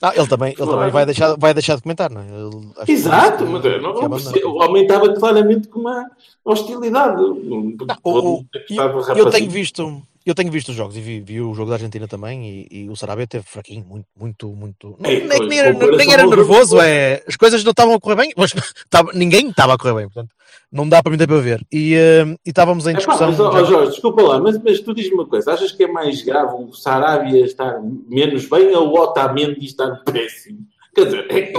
Não, 0.00 0.12
ele 0.14 0.26
também, 0.26 0.48
ele 0.48 0.56
Claro. 0.56 0.72
também 0.72 0.90
vai, 0.90 1.06
deixar, 1.06 1.36
vai 1.36 1.54
deixar 1.54 1.76
de 1.76 1.82
comentar, 1.82 2.10
não 2.10 2.20
é? 2.20 2.24
Ele- 2.26 2.72
Exato, 2.92 3.44
que- 3.44 3.50
mas 3.52 3.64
eu 3.64 3.80
não, 3.80 3.94
não 3.94 4.10
percebo. 4.10 4.48
o 4.48 4.60
homem 4.60 4.82
estava 4.82 5.14
claramente 5.14 5.68
com 5.68 5.78
uma 5.78 6.10
hostilidade. 6.44 7.22
O- 7.22 7.76
o- 8.04 8.44
eu, 8.68 9.16
eu 9.16 9.30
tenho 9.30 9.48
visto, 9.48 10.02
eu 10.30 10.34
tenho 10.34 10.50
visto 10.50 10.68
os 10.70 10.74
jogos 10.74 10.96
e 10.96 11.00
vi, 11.00 11.20
vi 11.20 11.40
o 11.40 11.54
jogo 11.54 11.70
da 11.70 11.76
Argentina 11.76 12.06
também 12.08 12.66
e, 12.70 12.84
e 12.84 12.88
o 12.90 12.96
Sarabia 12.96 13.26
teve 13.26 13.44
fraquinho, 13.44 13.84
muito, 13.88 14.06
muito, 14.18 14.48
muito. 14.48 14.96
Não, 14.98 15.10
Ei, 15.10 15.26
nem, 15.26 15.38
pois, 15.38 15.48
nem 15.48 15.58
era, 15.58 15.72
nem 15.96 16.12
era 16.12 16.26
nervoso, 16.26 16.80
é, 16.80 17.22
as 17.26 17.36
coisas 17.36 17.62
não 17.64 17.70
estavam 17.72 17.94
a 17.94 18.00
correr 18.00 18.16
bem, 18.16 18.32
mas 18.36 18.52
estava- 18.84 19.12
ninguém 19.14 19.48
estava 19.50 19.74
a 19.74 19.78
correr 19.78 19.94
bem, 19.94 20.04
portanto, 20.08 20.34
não 20.70 20.88
dá 20.88 21.02
para 21.02 21.10
mim 21.12 21.18
ter 21.18 21.26
para 21.26 21.38
ver. 21.40 21.64
E, 21.72 21.94
e 21.94 22.36
estávamos 22.50 22.86
em 22.86 22.94
discussão. 22.94 23.28
mas, 23.30 23.40
ó, 23.40 23.52
já- 23.52 23.58
ó, 23.60 23.64
Jorge, 23.64 23.90
desculpa 23.92 24.22
lá, 24.22 24.38
mas, 24.40 24.62
mas 24.62 24.80
tu 24.80 24.94
diz-me 24.94 25.14
uma 25.14 25.26
coisa: 25.26 25.52
achas 25.52 25.72
que 25.72 25.84
é 25.84 25.88
mais 25.88 26.22
grave 26.22 26.54
o 26.54 26.72
Sarabia 26.72 27.44
estar 27.44 27.80
menos 28.08 28.46
bem 28.48 28.74
ou 28.76 28.88
o 28.88 28.98
Otamendi 29.00 29.64
estar 29.66 30.02
péssimo? 30.04 30.60
Quer 30.94 31.04
dizer, 31.06 31.26
é 31.30 31.40
que. 31.42 31.52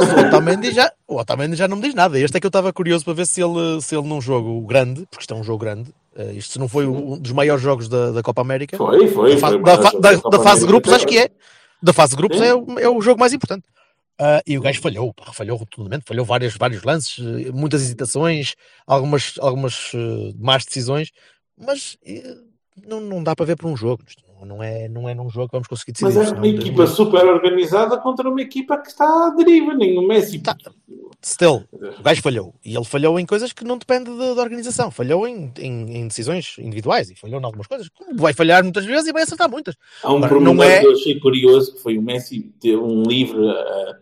Mas 0.00 0.12
o 0.12 0.26
Otamendi 0.26 0.72
já, 0.72 0.92
o 1.06 1.16
Otamendi 1.16 1.56
já 1.56 1.68
não 1.68 1.76
me 1.76 1.82
diz 1.82 1.94
nada. 1.94 2.18
Este 2.18 2.36
é 2.36 2.40
que 2.40 2.46
eu 2.46 2.48
estava 2.48 2.72
curioso 2.72 3.04
para 3.04 3.14
ver 3.14 3.26
se 3.26 3.42
ele, 3.42 3.80
se 3.80 3.96
ele 3.96 4.06
num 4.06 4.20
jogo 4.20 4.60
grande, 4.66 5.06
porque 5.10 5.22
isto 5.22 5.34
é 5.34 5.36
um 5.36 5.44
jogo 5.44 5.58
grande, 5.58 5.90
eh, 6.16 6.32
isto 6.34 6.52
se 6.54 6.58
não 6.58 6.68
foi 6.68 6.86
um 6.86 7.18
dos 7.18 7.32
maiores 7.32 7.62
jogos 7.62 7.88
da, 7.88 8.10
da 8.12 8.22
Copa 8.22 8.40
América, 8.42 8.76
Foi, 8.76 9.06
foi. 9.08 9.32
da, 9.34 9.38
fa- 9.38 9.50
foi 9.50 9.62
da, 9.62 9.78
fa- 9.82 9.98
da- 9.98 10.28
da 10.30 10.40
fase 10.40 10.60
de 10.62 10.66
grupos, 10.66 10.92
acho 10.92 11.06
que 11.06 11.18
é. 11.18 11.30
Da 11.82 11.92
fase 11.92 12.10
de 12.12 12.16
grupos 12.16 12.40
é 12.40 12.54
o, 12.54 12.78
é 12.78 12.88
o 12.88 13.00
jogo 13.00 13.20
mais 13.20 13.32
importante. 13.32 13.64
Ah, 14.18 14.40
e 14.46 14.56
o 14.56 14.60
gajo 14.60 14.80
falhou, 14.80 15.12
pá, 15.12 15.32
falhou 15.32 15.56
rotundamente, 15.56 16.04
falhou 16.06 16.24
vários, 16.24 16.56
vários 16.56 16.82
lances, 16.84 17.18
eh, 17.18 17.50
muitas 17.52 17.82
hesitações, 17.82 18.54
algumas, 18.86 19.34
algumas 19.40 19.90
eh, 19.94 20.32
más 20.38 20.64
decisões, 20.64 21.10
mas 21.58 21.98
eh, 22.06 22.36
não, 22.86 23.00
não 23.00 23.22
dá 23.24 23.34
para 23.34 23.44
ver 23.46 23.56
por 23.56 23.66
um 23.68 23.76
jogo. 23.76 24.02
Não, 24.46 24.62
é, 24.62 24.88
não 24.90 25.08
é 25.08 25.14
num 25.14 25.30
jogo 25.30 25.48
que 25.48 25.52
vamos 25.52 25.66
conseguir 25.68 25.92
decidir. 25.92 26.18
Mas 26.18 26.30
é 26.32 26.34
uma 26.34 26.46
equipa 26.46 26.86
super 26.86 27.24
organizada 27.24 27.96
contra 27.96 28.28
uma 28.28 28.42
equipa 28.42 28.76
que 28.76 28.88
está 28.88 29.04
à 29.28 29.30
deriva, 29.30 29.72
nem 29.72 29.98
o 29.98 30.06
Messi. 30.06 30.38
Tá. 30.38 30.54
Still, 31.24 31.64
o 31.72 32.02
gajo 32.02 32.20
falhou. 32.20 32.54
E 32.62 32.76
ele 32.76 32.84
falhou 32.84 33.18
em 33.18 33.24
coisas 33.24 33.52
que 33.52 33.64
não 33.64 33.78
dependem 33.78 34.14
da, 34.16 34.34
da 34.34 34.42
organização. 34.42 34.90
Falhou 34.90 35.26
em, 35.26 35.50
em, 35.58 35.96
em 35.96 36.08
decisões 36.08 36.56
individuais 36.58 37.10
e 37.10 37.14
falhou 37.14 37.40
em 37.40 37.44
algumas 37.44 37.66
coisas. 37.66 37.88
Vai 38.14 38.34
falhar 38.34 38.62
muitas 38.62 38.84
vezes 38.84 39.06
e 39.08 39.12
vai 39.12 39.22
acertar 39.22 39.50
muitas. 39.50 39.74
Há 40.02 40.12
um 40.12 40.18
não 40.40 40.62
é- 40.62 40.80
que 40.80 40.86
eu 40.86 40.92
achei 40.92 41.18
curioso 41.18 41.74
que 41.74 41.82
foi 41.82 41.96
o 41.96 42.02
Messi 42.02 42.52
ter 42.60 42.76
um 42.76 43.02
livre 43.04 43.48
a 43.48 43.98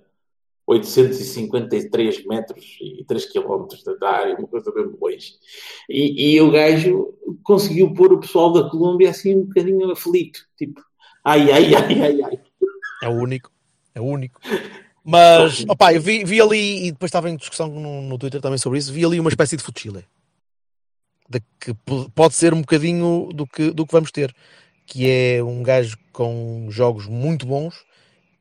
853 0.67 2.27
metros 2.27 2.79
e 2.81 3.05
3 3.05 3.27
quilómetros 3.27 3.85
da 4.01 4.11
área, 4.11 4.37
uma 4.37 4.49
coisa 4.49 4.73
bem 4.73 4.91
longe. 5.01 5.35
E, 5.89 6.35
e 6.35 6.41
o 6.41 6.51
gajo 6.51 7.15
conseguiu 7.43 7.93
pôr 7.95 8.13
o 8.13 8.21
pessoal 8.21 8.53
da 8.53 8.69
Colômbia 8.69 9.11
assim 9.11 9.37
um 9.37 9.45
bocadinho 9.45 9.91
aflito, 9.91 10.41
tipo, 10.57 10.81
ai, 11.25 11.51
ai, 11.53 11.75
ai, 11.75 12.03
ai, 12.03 12.23
ai. 12.23 12.41
É 13.03 13.09
o 13.09 13.13
único. 13.13 13.51
É 13.95 14.01
o 14.01 14.05
único. 14.05 14.41
Mas, 15.05 15.65
opá, 15.69 15.93
eu 15.93 16.01
vi, 16.01 16.25
vi 16.25 16.41
ali, 16.41 16.87
e 16.87 16.93
depois 16.93 17.09
estava 17.09 17.29
em 17.29 17.37
discussão 17.37 17.67
no, 17.69 18.03
no 18.03 18.19
Twitter 18.19 18.41
também 18.41 18.59
sobre 18.59 18.79
isso, 18.79 18.93
vi 18.93 19.05
ali 19.05 19.19
uma 19.19 19.31
espécie 19.31 19.57
de 19.57 19.63
futile. 19.63 20.05
De 21.29 21.41
que 21.61 21.75
po- 21.75 22.11
pode 22.11 22.35
ser 22.35 22.53
um 22.55 22.61
bocadinho 22.61 23.31
do 23.35 23.47
que, 23.47 23.71
do 23.71 23.87
que 23.87 23.93
vamos 23.93 24.11
ter. 24.13 24.35
Que 24.87 25.09
é 25.09 25.43
um 25.43 25.63
gajo 25.63 25.97
com 26.13 26.67
jogos 26.71 27.07
muito 27.07 27.47
bons 27.47 27.75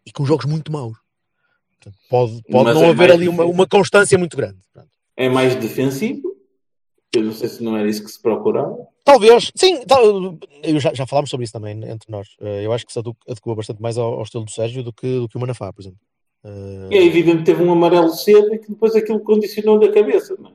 e 0.05 0.11
com 0.11 0.25
jogos 0.25 0.45
muito 0.45 0.71
maus. 0.71 0.97
Portanto, 1.79 1.97
pode 2.09 2.41
pode 2.43 2.63
Mas 2.65 2.75
não 2.75 2.83
é 2.83 2.89
haver 2.89 3.11
ali 3.11 3.27
uma, 3.27 3.45
uma 3.45 3.67
constância 3.67 4.17
muito 4.17 4.35
grande. 4.35 4.57
Pronto. 4.73 4.89
É 5.15 5.29
mais 5.29 5.55
defensivo. 5.55 6.35
Eu 7.13 7.23
não 7.23 7.33
sei 7.33 7.49
se 7.49 7.63
não 7.63 7.75
era 7.77 7.89
isso 7.89 8.03
que 8.03 8.11
se 8.11 8.21
procurava. 8.21 8.75
Talvez, 9.03 9.51
sim, 9.55 9.83
tal- 9.85 10.37
eu 10.63 10.79
já, 10.79 10.93
já 10.93 11.05
falámos 11.07 11.29
sobre 11.29 11.43
isso 11.43 11.53
também 11.53 11.73
entre 11.89 12.09
nós. 12.11 12.27
Eh, 12.39 12.65
Eu 12.65 12.71
acho 12.73 12.85
que 12.85 12.93
se 12.93 12.99
adequa 12.99 13.55
bastante 13.55 13.81
mais 13.81 13.97
ao, 13.97 14.13
ao 14.13 14.23
estilo 14.23 14.45
do 14.45 14.51
Sérgio 14.51 14.83
do 14.83 14.93
que, 14.93 15.07
do 15.19 15.27
que 15.29 15.37
o 15.37 15.39
Manafá, 15.39 15.71
por 15.73 15.81
exemplo. 15.81 15.99
E 16.43 16.97
é 16.97 17.03
evidente 17.05 17.39
que 17.39 17.43
teve 17.45 17.63
um 17.63 17.71
amarelo 17.71 18.09
cedo 18.09 18.53
e 18.53 18.59
que 18.59 18.69
depois 18.69 18.95
aquilo 18.95 19.19
condicionou-lhe 19.19 19.87
a 19.87 19.91
cabeça. 19.93 20.35
Não? 20.39 20.49
é? 20.49 20.53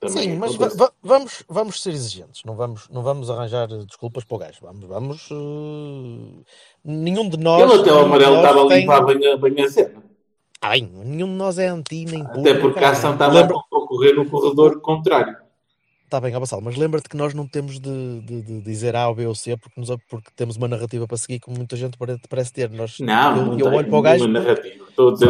Também 0.00 0.22
Sim, 0.22 0.36
mas 0.36 0.54
acontece. 0.54 0.76
va- 0.76 0.92
vamos, 1.02 1.42
vamos 1.48 1.82
ser 1.82 1.90
exigentes, 1.90 2.42
não 2.44 2.54
vamos, 2.54 2.86
não 2.90 3.02
vamos 3.02 3.30
arranjar 3.30 3.66
desculpas 3.66 4.24
para 4.24 4.34
o 4.34 4.38
gajo. 4.38 4.58
Vamos, 4.62 4.84
vamos. 4.86 5.28
eh, 5.30 6.42
nenhum 6.84 7.28
de 7.28 7.38
nós. 7.38 7.62
Ele 7.70 7.80
até 7.80 7.92
o 7.92 7.98
amarelo 8.00 8.36
estava 8.36 8.68
tem- 8.68 8.80
limpar 8.80 9.04
bem 9.06 9.26
a, 9.32 9.36
bem 9.36 9.64
a 9.64 9.68
cena. 9.70 10.02
Ah, 10.60 10.70
bem, 10.70 10.90
nenhum 11.04 11.28
de 11.28 11.32
nós 11.34 11.58
é 11.58 11.68
anti 11.68 12.04
nem. 12.04 12.22
Até 12.22 12.54
porque 12.54 12.82
a 12.84 12.90
ação 12.90 13.12
estava 13.14 13.32
Lembra... 13.34 13.56
a 13.56 13.86
correr 13.86 14.12
no 14.12 14.28
corredor 14.28 14.80
contrário. 14.80 15.36
Está 16.06 16.20
bem, 16.20 16.32
Abassal, 16.32 16.60
mas 16.60 16.76
lembra-te 16.76 17.08
que 17.08 17.16
nós 17.16 17.34
não 17.34 17.48
temos 17.48 17.80
de, 17.80 18.20
de- 18.20 18.40
de 18.42 18.60
dizer 18.60 18.94
A 18.94 19.08
ou 19.08 19.14
B 19.16 19.26
ou 19.26 19.34
C 19.34 19.56
porque, 19.56 19.80
nos, 19.80 19.90
porque 20.08 20.30
temos 20.36 20.54
uma 20.56 20.68
narrativa 20.68 21.04
para 21.06 21.16
seguir, 21.16 21.40
como 21.40 21.56
muita 21.56 21.76
gente 21.76 21.98
pare- 21.98 22.20
parece 22.28 22.52
ter. 22.52 22.70
Nós, 22.70 23.00
Não, 23.00 23.36
eu, 23.36 23.44
não 23.46 23.58
eu 23.58 23.66
olho 23.74 23.88
para 23.88 23.98
o 23.98 24.02
gajo. 24.02 24.28
narrativa. 24.28 24.84
Estou 24.88 25.08
a 25.10 25.12
dizer. 25.14 25.26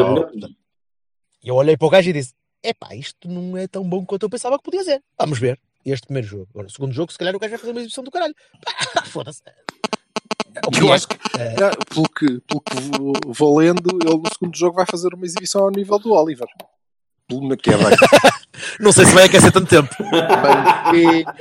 Eu 1.43 1.55
olhei 1.55 1.79
para 1.79 1.87
o 1.87 1.91
gajo 1.91 2.11
e 2.11 2.13
disse: 2.13 2.35
Epá, 2.63 2.95
isto 2.95 3.27
não 3.27 3.57
é 3.57 3.67
tão 3.67 3.89
bom 3.89 4.05
quanto 4.05 4.25
eu 4.25 4.29
pensava 4.31 4.59
que 4.59 4.65
podia 4.65 4.85
ser. 4.85 5.03
Vamos 5.19 5.39
ver. 5.39 5.59
Este 5.83 6.07
primeiro 6.07 6.29
jogo. 6.29 6.49
Agora, 6.51 6.67
o 6.67 6.71
segundo 6.71 6.93
jogo, 6.93 7.11
se 7.11 7.17
calhar 7.19 7.35
o 7.35 7.39
gajo 7.39 7.51
vai 7.53 7.59
fazer 7.59 7.73
uma 7.73 7.81
exibição 7.81 8.05
do 8.05 8.11
caralho. 8.11 8.35
Pá, 8.95 9.03
Foda-se. 9.07 9.41
Que 10.73 10.81
Eu 10.81 10.89
é? 10.89 10.93
acho 10.95 11.09
que, 11.09 11.17
é, 11.39 11.55
pelo 11.95 12.09
que, 12.09 12.41
pelo 12.41 12.61
que 12.61 12.77
vou, 12.99 13.13
vou 13.35 13.59
lendo, 13.59 13.89
ele 14.05 14.17
no 14.19 14.29
segundo 14.33 14.57
jogo 14.57 14.77
vai 14.77 14.87
fazer 14.87 15.15
uma 15.15 15.25
exibição 15.25 15.63
ao 15.63 15.71
nível 15.71 15.99
do 15.99 16.13
Oliver. 16.13 16.47
É. 17.31 18.37
Não 18.81 18.93
sei 18.93 19.05
se 19.05 19.13
vai 19.15 19.25
aquecer 19.25 19.53
tanto 19.53 19.69
tempo. 19.69 19.89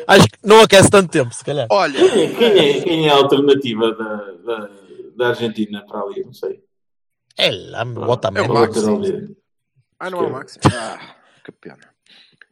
Acho 0.07 0.27
que 0.27 0.37
não 0.43 0.61
aquece 0.61 0.89
tanto 0.89 1.09
tempo, 1.09 1.33
se 1.33 1.43
calhar. 1.45 1.67
Olha, 1.71 1.93
Quem 1.97 2.23
é, 2.23 2.27
quem, 2.33 2.47
é, 2.77 2.81
quem 2.81 3.07
é 3.07 3.11
a 3.11 3.15
alternativa 3.15 3.93
da, 3.93 4.15
da, 4.45 4.69
da 5.17 5.27
Argentina 5.29 5.83
para 5.87 6.01
ali? 6.01 6.23
Não 6.25 6.33
sei. 6.33 6.61
É 7.37 7.51
lá, 7.51 7.83
o 7.85 8.01
É 8.39 8.41
o 8.41 8.53
direito. 9.01 9.37
ah, 9.99 10.09
não 10.09 10.19
é 10.23 10.27
o 10.27 10.31
Maxi. 10.31 10.59
Ah, 10.73 11.15
que 11.43 11.51
pena. 11.53 11.77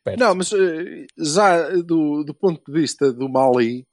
Perto. 0.03 0.19
Não, 0.19 0.35
mas 0.35 0.51
eh, 0.53 1.05
já 1.17 1.69
do, 1.69 2.23
do 2.23 2.33
ponto 2.33 2.61
de 2.69 2.79
vista 2.81 3.11
do 3.11 3.29
Mali, 3.29 3.85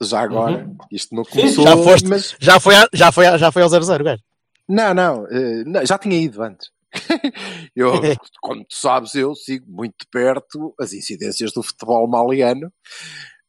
já 0.00 0.20
agora, 0.20 0.68
isto 0.90 1.14
não 1.14 1.24
começou, 1.24 1.64
Já 1.64 1.76
foste. 1.76 2.08
mas 2.08 2.36
Já 2.40 2.58
foi, 2.60 2.74
a- 2.76 2.88
já 2.92 3.12
foi, 3.12 3.26
a- 3.26 3.38
já 3.38 3.52
foi 3.52 3.62
ao 3.62 3.68
0-0, 3.68 4.02
gajo. 4.04 4.22
Não, 4.68 4.92
não, 4.94 5.26
eh, 5.28 5.62
não, 5.66 5.84
já 5.86 5.98
tinha 5.98 6.16
ido 6.20 6.42
antes. 6.42 6.70
eu, 7.74 7.92
como 8.40 8.64
tu 8.64 8.74
sabes, 8.74 9.14
eu 9.14 9.34
sigo 9.34 9.66
muito 9.68 9.94
de 10.00 10.06
perto 10.10 10.74
as 10.78 10.92
incidências 10.92 11.52
do 11.52 11.62
futebol 11.62 12.06
maliano. 12.08 12.72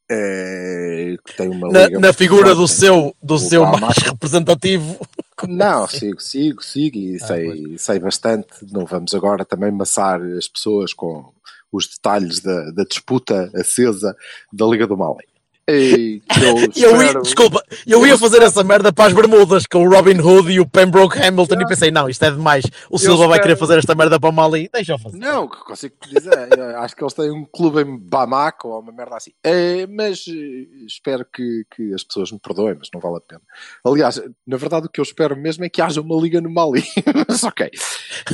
eh, 0.09 1.15
que 1.25 1.35
tem 1.37 1.49
uma 1.49 1.69
Na, 1.69 1.89
na 1.89 2.13
figura 2.13 2.47
forte. 2.47 2.57
do 2.57 2.67
seu, 2.67 3.15
do 3.21 3.37
seu 3.39 3.65
mais 3.65 3.97
representativo. 3.97 4.99
Não, 5.47 5.87
sigo, 5.87 6.21
sigo, 6.21 6.63
sigo 6.63 6.97
e 6.97 7.17
Ah, 7.21 7.27
sei, 7.27 7.77
sei 7.77 7.99
bastante. 7.99 8.47
Não 8.71 8.85
vamos 8.85 9.13
agora 9.13 9.43
também 9.43 9.71
maçar 9.71 10.21
as 10.21 10.47
pessoas 10.47 10.93
com 10.93 11.33
os 11.71 11.87
detalhes 11.87 12.39
da, 12.39 12.71
da 12.71 12.83
disputa 12.83 13.49
acesa 13.55 14.15
da 14.53 14.65
Liga 14.65 14.85
do 14.87 14.95
Mali. 14.95 15.25
E 15.71 16.19
que 16.19 16.83
eu 16.83 17.01
ia, 17.01 17.13
desculpa, 17.21 17.63
eu 17.87 18.05
ia 18.05 18.17
fazer 18.17 18.41
essa 18.41 18.63
merda 18.65 18.91
para 18.91 19.05
as 19.05 19.13
Bermudas 19.13 19.65
com 19.65 19.87
o 19.87 19.89
Robin 19.89 20.19
Hood 20.19 20.51
e 20.51 20.59
o 20.59 20.67
Pembroke 20.67 21.17
Hamilton 21.17 21.61
e 21.61 21.67
pensei, 21.67 21.89
não, 21.89 22.09
isto 22.09 22.23
é 22.25 22.31
demais. 22.31 22.65
O 22.89 22.97
Silva 22.97 23.27
vai 23.27 23.37
espero- 23.37 23.43
querer 23.43 23.55
fazer 23.55 23.79
esta 23.79 23.95
merda 23.95 24.19
para 24.19 24.29
o 24.29 24.33
Mali. 24.33 24.69
Deixa 24.73 24.91
eu 24.91 24.99
fazer. 24.99 25.17
Não, 25.17 25.47
que 25.47 25.57
consigo 25.63 25.95
dizer. 26.05 26.33
acho 26.79 26.95
que 26.95 27.03
eles 27.03 27.13
têm 27.13 27.31
um 27.31 27.45
clube 27.45 27.81
em 27.81 27.97
Bamako 27.97 28.67
ou 28.67 28.81
uma 28.81 28.91
merda 28.91 29.15
assim. 29.15 29.31
Eh, 29.41 29.87
mas 29.87 30.25
eh, 30.27 30.85
espero 30.85 31.25
que, 31.33 31.65
que 31.73 31.93
as 31.93 32.03
pessoas 32.03 32.31
me 32.31 32.39
perdoem, 32.39 32.75
mas 32.77 32.89
não 32.93 32.99
vale 32.99 33.17
a 33.17 33.21
pena. 33.21 33.41
Aliás, 33.85 34.21
na 34.45 34.57
verdade, 34.57 34.87
o 34.87 34.89
que 34.89 34.99
eu 34.99 35.03
espero 35.03 35.37
mesmo 35.37 35.63
é 35.63 35.69
que 35.69 35.81
haja 35.81 36.01
uma 36.01 36.21
liga 36.21 36.41
no 36.41 36.53
Mali. 36.53 36.83
mas 37.27 37.41
ok. 37.41 37.69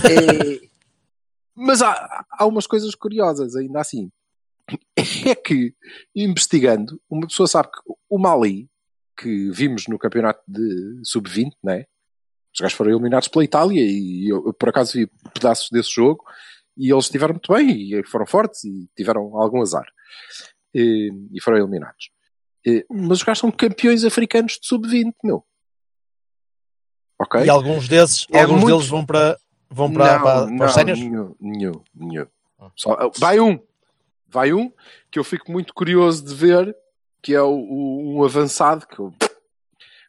Eh, 0.03 0.61
mas 1.55 1.81
há, 1.83 2.25
há 2.31 2.45
umas 2.47 2.65
coisas 2.65 2.95
curiosas 2.95 3.55
ainda 3.55 3.79
assim. 3.81 4.09
É 5.29 5.35
que, 5.35 5.73
investigando, 6.15 7.01
uma 7.09 7.27
pessoa 7.27 7.47
sabe 7.47 7.69
que 7.71 7.79
o 8.09 8.17
Mali, 8.19 8.69
que 9.17 9.49
vimos 9.51 9.87
no 9.87 9.97
campeonato 9.99 10.41
de 10.47 11.01
sub-20, 11.03 11.51
né? 11.63 11.85
Os 12.53 12.61
gajos 12.61 12.75
foram 12.77 12.91
eliminados 12.91 13.27
pela 13.27 13.43
Itália 13.43 13.81
e 13.81 14.27
eu, 14.29 14.45
eu, 14.47 14.53
por 14.53 14.69
acaso 14.69 14.93
vi 14.93 15.07
pedaços 15.33 15.69
desse 15.71 15.91
jogo 15.91 16.23
e 16.77 16.91
eles 16.91 17.05
estiveram 17.05 17.33
muito 17.33 17.53
bem 17.53 17.69
e 17.93 18.03
foram 18.05 18.25
fortes 18.25 18.63
e 18.63 18.89
tiveram 18.95 19.35
algum 19.39 19.61
azar 19.61 19.85
e, 20.73 21.11
e 21.33 21.41
foram 21.41 21.57
eliminados. 21.59 22.09
E, 22.65 22.85
mas 22.89 23.19
os 23.19 23.23
gajos 23.23 23.39
são 23.41 23.51
campeões 23.51 24.03
africanos 24.03 24.53
de 24.53 24.67
sub-20, 24.67 25.13
meu. 25.23 25.45
Ok? 27.19 27.43
E 27.43 27.49
alguns 27.49 27.87
desses, 27.87 28.25
É 28.31 28.41
alguns 28.41 28.61
muito- 28.61 28.75
deles 28.77 28.89
vão 28.89 29.05
para, 29.05 29.37
vão 29.69 29.91
para, 29.91 30.13
Não, 30.15 30.23
para, 30.23 30.41
para 30.45 30.51
não, 30.51 30.65
os 30.65 30.73
séniores? 30.73 31.01
nenhum, 31.03 31.35
nenhum, 31.39 31.83
nenhum. 31.93 32.25
Só- 32.75 33.11
vai 33.17 33.39
um. 33.39 33.59
Vai 34.29 34.53
um 34.53 34.71
que 35.11 35.17
eu 35.19 35.23
fico 35.23 35.51
muito 35.51 35.73
curioso 35.73 36.23
de 36.23 36.33
ver, 36.35 36.75
que 37.21 37.33
é 37.33 37.41
o, 37.41 37.49
o- 37.51 38.17
um 38.17 38.23
avançado 38.23 38.85
que 38.87 38.99
eu- 38.99 39.13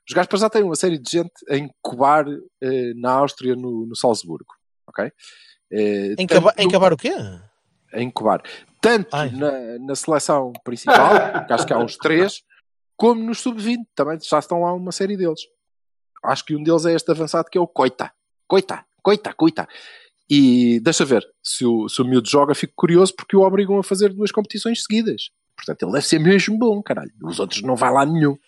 Os 0.09 0.14
gajos 0.14 0.40
já 0.40 0.50
têm 0.50 0.62
uma 0.64 0.74
série 0.76 0.98
de 0.98 1.11
gente 1.11 1.33
a 1.48 1.56
incubar 1.56 2.26
eh, 2.61 2.92
na 2.96 3.12
Áustria, 3.12 3.54
no, 3.54 3.87
no 3.87 3.94
Salzburgo. 3.96 4.52
Ok? 4.88 5.11
Eh, 5.72 6.14
tanto 6.16 6.68
o 6.94 6.96
quê? 6.96 7.12
a 7.92 8.00
incubar. 8.00 8.42
Tanto 8.80 9.14
na, 9.33 9.78
na 9.78 9.94
seleção 9.94 10.52
principal, 10.64 11.44
que 11.46 11.52
acho 11.52 11.66
que 11.66 11.72
há 11.72 11.78
uns 11.78 11.96
três, 11.96 12.42
como 12.96 13.22
nos 13.22 13.40
sub-20, 13.40 13.78
também 13.94 14.18
já 14.20 14.38
estão 14.38 14.62
lá 14.62 14.72
uma 14.72 14.92
série 14.92 15.16
deles. 15.16 15.40
Acho 16.24 16.44
que 16.44 16.54
um 16.56 16.62
deles 16.62 16.85
é 16.87 16.92
este 16.92 17.11
avançado 17.11 17.48
que 17.50 17.56
é 17.59 17.61
o 17.61 17.66
Coita. 17.66 18.12
Coita, 18.48 18.85
Coita, 19.02 19.33
Coita. 19.33 19.68
E 20.31 20.79
deixa 20.81 21.05
ver, 21.05 21.27
se 21.43 21.66
o, 21.66 21.88
se 21.88 22.01
o 22.01 22.05
miúdo 22.05 22.31
joga, 22.31 22.55
fico 22.55 22.73
curioso 22.77 23.12
porque 23.16 23.37
o 23.37 23.40
obrigam 23.40 23.79
a 23.79 23.83
fazer 23.83 24.12
duas 24.12 24.31
competições 24.31 24.85
seguidas. 24.85 25.31
Portanto, 25.57 25.83
ele 25.83 25.93
deve 25.93 26.07
ser 26.07 26.21
mesmo 26.21 26.57
bom, 26.57 26.81
caralho. 26.83 27.11
Os 27.25 27.40
outros 27.40 27.62
não 27.62 27.75
vai 27.75 27.93
lá 27.93 28.07
nenhum. 28.07 28.38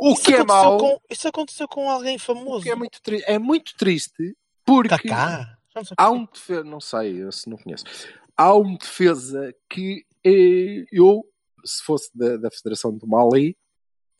O 0.00 0.14
Isso 0.14 0.22
que 0.22 0.34
é 0.34 0.42
mau, 0.42 0.78
com- 0.78 0.98
isso 1.10 1.28
aconteceu 1.28 1.68
com 1.68 1.88
alguém 1.90 2.18
famoso. 2.18 2.66
é 2.68 2.74
muito, 2.74 2.98
é 3.26 3.38
muito 3.38 3.76
triste, 3.76 4.34
porque 4.64 5.08
sei 5.08 5.94
há 5.96 6.10
um 6.10 6.24
defesa, 6.24 6.64
não 6.64 6.80
sei, 6.80 7.22
eu 7.22 7.30
se 7.30 7.48
não 7.48 7.56
conheço. 7.56 7.84
Há 8.36 8.54
um 8.56 8.74
defesa 8.76 9.54
que 9.70 10.04
eh, 10.24 10.84
eu, 10.90 11.22
se 11.64 11.84
fosse 11.84 12.10
da, 12.14 12.36
da 12.36 12.50
Federação 12.50 12.96
do 12.96 13.06
Mali, 13.06 13.56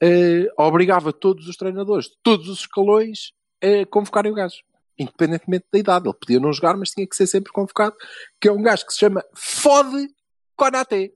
eh, 0.01 0.47
obrigava 0.59 1.13
todos 1.13 1.49
os 1.49 1.57
treinadores, 1.57 2.11
todos 2.23 2.49
os 2.49 2.61
escalões, 2.61 3.33
a 3.63 3.87
convocarem 3.87 4.31
o 4.31 4.35
gajo. 4.35 4.59
Independentemente 4.99 5.67
da 5.73 5.79
idade. 5.79 6.07
Ele 6.09 6.17
podia 6.19 6.41
não 6.41 6.53
jogar, 6.53 6.77
mas 6.77 6.91
tinha 6.91 7.07
que 7.07 7.17
ser 7.17 7.27
sempre 7.27 7.53
convocado. 7.53 7.97
Que 8.41 8.49
é 8.49 8.53
um 8.53 8.63
gajo 8.63 8.87
que 8.87 8.93
se 8.93 8.99
chama 9.01 9.25
Fode 9.35 10.09
Konaté. 10.57 11.11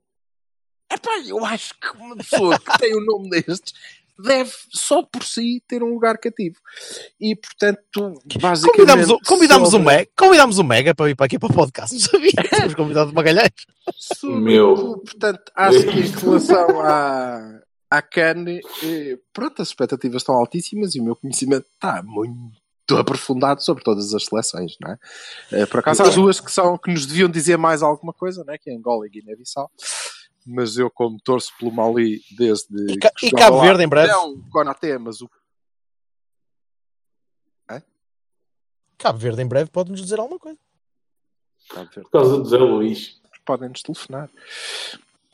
Epá, 0.92 1.18
eu 1.26 1.44
acho 1.44 1.74
que 1.80 1.88
uma 1.98 2.16
pessoa 2.16 2.58
que 2.58 2.78
tem 2.78 2.96
um 2.96 3.04
nome 3.04 3.28
destes 3.30 3.72
deve 4.18 4.50
só 4.70 5.02
por 5.02 5.22
si 5.22 5.62
ter 5.68 5.82
um 5.82 5.92
lugar 5.92 6.16
cativo. 6.18 6.56
E 7.20 7.36
portanto, 7.36 8.14
basicamente. 8.40 8.76
Convidámos, 8.76 9.10
o, 9.10 9.18
convidámos, 9.20 9.68
o 9.68 9.70
sobre- 9.72 9.86
Mega, 9.86 10.10
convidámos 10.16 10.58
o 10.58 10.64
Mega 10.64 10.94
para 10.94 11.10
ir 11.10 11.14
para 11.14 11.26
aqui 11.26 11.38
para 11.38 11.50
o 11.50 11.54
podcast. 11.54 11.92
Não 11.94 12.00
sabia. 12.00 12.30
Tínhamos 12.30 12.74
convidado 12.74 13.10
o 13.10 13.14
Magalhães. 13.14 13.50
Meu. 14.24 14.98
portanto, 15.04 15.52
acho 15.54 15.82
que 15.82 15.98
em 16.00 16.10
relação 16.10 16.80
à, 16.80 17.60
à 17.90 18.02
Cane, 18.02 18.60
eh, 18.84 19.18
pronto, 19.32 19.60
as 19.60 19.68
expectativas 19.68 20.22
estão 20.22 20.34
altíssimas 20.34 20.94
e 20.94 21.00
o 21.00 21.04
meu 21.04 21.16
conhecimento 21.16 21.66
está 21.74 22.02
muito 22.02 22.34
aprofundado 22.94 23.62
sobre 23.62 23.82
todas 23.82 24.14
as 24.14 24.24
seleções, 24.26 24.76
não 24.80 24.92
é? 24.92 24.98
Eh, 25.52 25.66
Por 25.66 25.80
acaso 25.80 26.02
há 26.02 26.08
duas 26.10 26.38
que 26.40 26.50
são 26.52 26.76
que 26.78 26.90
nos 26.92 27.06
deviam 27.06 27.28
dizer 27.28 27.56
mais 27.56 27.82
alguma 27.82 28.12
coisa, 28.12 28.44
né? 28.44 28.56
que 28.58 28.70
é 28.70 28.74
Angola 28.74 29.06
e 29.06 29.10
Guiné-Bissau. 29.10 29.70
Mas 30.46 30.76
eu, 30.76 30.88
como 30.88 31.18
torço 31.20 31.50
pelo 31.58 31.72
Mali 31.72 32.20
desde. 32.38 32.92
E 32.92 32.98
Ca- 32.98 33.10
e 33.22 33.30
Cabo 33.32 33.56
lá, 33.56 33.64
Verde 33.64 33.82
em 33.82 33.88
breve? 33.88 34.12
Não 34.12 34.34
o 34.34 34.50
Konaté, 34.50 34.96
mas 34.98 35.20
o. 35.20 35.28
Cabo 38.98 39.18
Verde 39.18 39.42
em 39.42 39.46
breve 39.46 39.70
pode-nos 39.70 40.00
dizer 40.00 40.18
alguma 40.18 40.38
coisa. 40.38 40.58
Cabo 41.68 41.84
Verde. 41.90 42.02
Por 42.02 42.10
causa 42.10 42.36
do 42.38 42.44
Zé 42.48 42.56
Luís. 42.58 43.20
Podem 43.44 43.68
nos 43.68 43.82
telefonar. 43.82 44.30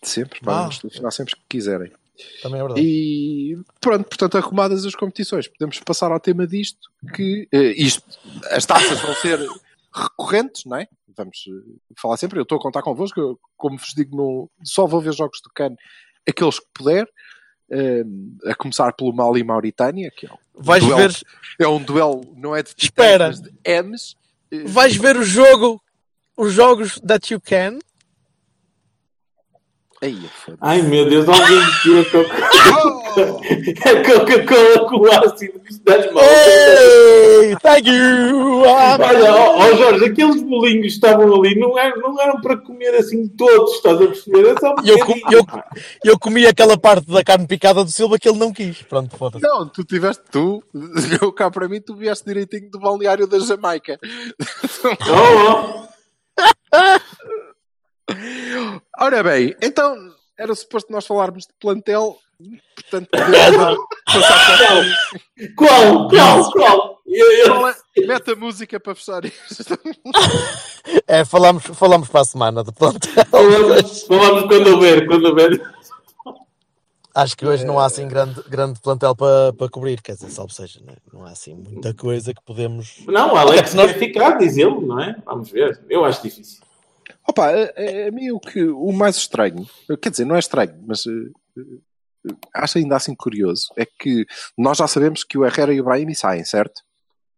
Sempre, 0.03 0.41
Ah. 0.43 0.45
podem 0.45 0.67
nos 0.67 0.79
telefonar 0.81 1.13
sempre 1.13 1.37
que 1.37 1.43
quiserem. 1.49 1.93
Também 2.43 2.61
é 2.61 2.63
verdade. 2.63 2.81
E 2.87 3.59
pronto, 3.81 4.05
portanto, 4.09 4.37
arrumadas 4.39 4.85
as 4.85 4.95
competições, 4.95 5.49
podemos 5.49 5.79
passar 5.81 6.13
ao 6.13 6.21
tema 6.21 6.47
disto, 6.47 6.91
que 7.15 7.49
eh, 7.53 7.73
isto, 7.77 8.03
as 8.51 8.65
taças 8.67 9.01
vão 9.01 9.15
ser 9.15 9.39
recorrentes, 9.95 10.65
não 10.65 10.77
é? 10.77 10.87
Vamos 11.17 11.45
eh, 11.49 11.75
falar 12.01 12.17
sempre, 12.17 12.39
eu 12.39 12.43
estou 12.43 12.59
a 12.59 12.61
contar 12.63 12.83
convosco, 12.83 13.19
eu, 13.21 13.39
como 13.57 13.77
vos 13.79 13.93
digo, 13.95 14.17
não, 14.17 14.51
só 14.65 14.87
vou 14.87 15.01
ver 15.01 15.13
jogos 15.15 15.41
do 15.43 15.51
CAN 15.55 15.75
aqueles 16.29 16.59
que 16.61 16.67
puder, 16.75 17.07
eh, 17.71 18.05
a 18.47 18.55
começar 18.55 18.93
pelo 18.93 19.13
Mali 19.13 19.41
e 19.41 19.45
Mauritânia, 19.45 20.11
que 20.15 20.27
é 20.27 20.33
um, 20.33 20.37
Vais 20.55 20.85
duelo- 20.85 20.99
ver, 21.01 21.21
é 21.59 21.69
um 21.69 21.83
duelo, 21.83 22.35
não 22.37 22.55
é 22.55 22.63
de 22.63 22.75
titãs, 22.75 23.07
Espera. 23.07 23.27
mas 23.29 23.41
de 23.41 23.53
M's. 23.83 24.17
Vais 24.67 24.95
ver 24.97 25.17
o 25.17 25.23
jogo, 25.23 25.83
os 26.37 26.53
jogos 26.53 27.01
that 27.01 27.33
you 27.33 27.41
can. 27.41 27.79
Aí, 30.03 30.19
foda-se. 30.45 30.59
Ai 30.61 30.83
meu 30.83 31.09
Deus, 31.09 31.29
alguém 31.29 31.61
meteu 31.65 32.01
a 32.01 32.05
Coca-Cola. 32.25 33.03
a 33.87 34.19
Coca-Cola 34.19 34.89
com 34.89 34.97
o 34.97 35.07
ácido 35.13 35.61
das 35.85 36.13
mãos. 36.13 36.25
Hey, 36.25 37.57
thank 37.63 37.89
you. 37.89 38.65
Ah, 38.67 38.99
Olha, 39.01 39.33
ó, 39.33 39.59
ó, 39.59 39.77
Jorge, 39.77 40.05
aqueles 40.07 40.43
bolinhos 40.43 40.81
que 40.83 40.87
estavam 40.89 41.33
ali 41.37 41.55
não 41.59 41.79
eram, 41.79 42.01
não 42.01 42.21
eram 42.21 42.41
para 42.41 42.57
comer 42.57 42.97
assim 42.97 43.29
todos, 43.29 43.75
estás 43.77 43.95
a 44.01 44.07
perceber? 44.07 44.47
É 44.51 44.59
só 44.59 44.73
um 44.73 44.85
Eu, 44.85 44.99
com- 45.07 45.33
eu, 45.33 45.47
eu 46.05 46.19
comi 46.19 46.47
aquela 46.47 46.77
parte 46.77 47.07
da 47.09 47.23
carne 47.23 47.47
picada 47.47 47.85
do 47.85 47.91
Silva 47.91 48.19
que 48.19 48.29
ele 48.29 48.39
não 48.39 48.53
quis. 48.53 48.83
Pronto, 48.83 49.17
foda-se. 49.17 49.45
Não, 49.47 49.69
tu 49.69 49.85
tiveste, 49.85 50.23
tu, 50.33 50.65
eu 51.23 51.33
cá 51.33 51.49
para 51.49 51.69
mim, 51.69 51.81
tu 51.81 51.95
vieste 51.95 52.25
direitinho 52.27 52.69
do 52.71 52.81
balneário 52.81 53.27
da 53.29 53.39
Jamaica. 53.39 54.01
Oh, 54.85 55.83
Ora 58.99 59.23
bem, 59.23 59.55
então 59.63 59.97
era 60.39 60.55
suposto 60.55 60.91
nós 60.93 61.07
falarmos 61.07 61.45
de 61.47 61.53
plantel, 61.61 62.17
portanto, 62.75 63.09
para. 63.13 63.77
Qual? 65.57 66.09
Qual? 66.09 66.51
Qual? 66.53 67.03
Qual 67.47 67.69
é? 67.69 67.75
Mete 68.07 68.33
a 68.33 68.37
música 68.37 68.81
para 68.81 68.95
fechar 68.95 69.25
isto. 69.25 69.79
É, 71.07 71.25
falamos, 71.25 71.63
falamos 71.65 72.09
para 72.09 72.21
a 72.23 72.25
semana 72.25 72.65
de 72.65 72.73
plantel. 72.73 73.25
falamos, 73.31 74.03
falamos 74.03 74.43
quando 74.47 74.67
houver, 74.69 75.07
quando 75.07 75.27
houver. 75.27 75.73
Acho 77.15 77.37
que 77.37 77.45
hoje 77.47 77.67
não 77.67 77.79
há 77.79 77.85
assim 77.85 78.09
grande, 78.09 78.43
grande 78.49 78.81
plantel 78.81 79.15
para, 79.15 79.53
para 79.53 79.69
cobrir, 79.69 80.01
quer 80.01 80.15
dizer, 80.15 80.31
salvo 80.31 80.51
seja, 80.51 80.81
não, 80.83 80.93
é? 80.95 80.97
Não 81.13 81.27
há 81.27 81.31
assim 81.31 81.55
muita 81.55 81.93
coisa 81.93 82.33
que 82.33 82.43
podemos. 82.43 83.03
Não, 83.07 83.37
Alex 83.37 83.75
Nós- 83.75 83.91
vai 83.91 83.99
ficar, 83.99 84.39
diz 84.39 84.57
ele, 84.57 84.81
não 84.81 84.99
é? 84.99 85.15
Vamos 85.27 85.51
ver. 85.51 85.79
Eu 85.91 86.07
acho 86.07 86.23
difícil. 86.23 86.63
Opa, 87.29 87.49
a, 87.51 87.55
a- 87.55 88.09
a 88.09 88.11
mim 88.11 88.31
o, 88.31 88.41
que, 88.41 88.63
o 88.65 88.93
mais 88.93 89.17
estranho, 89.17 89.69
quer 90.01 90.11
dizer, 90.11 90.25
não 90.25 90.37
é 90.37 90.39
estranho, 90.41 90.75
mas 90.87 91.05
eh, 91.07 91.63
acho 92.55 92.79
ainda 92.79 92.97
assim 92.97 93.15
curioso, 93.15 93.69
é 93.77 93.85
que 93.87 94.27
nós 94.59 94.79
já 94.79 94.87
sabemos 94.89 95.23
que 95.25 95.39
o 95.39 95.45
Herrera 95.45 95.73
e 95.73 95.81
o 95.81 95.85
Brahimi 95.85 96.15
saem, 96.15 96.45
certo? 96.45 96.83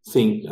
Sim, 0.02 0.42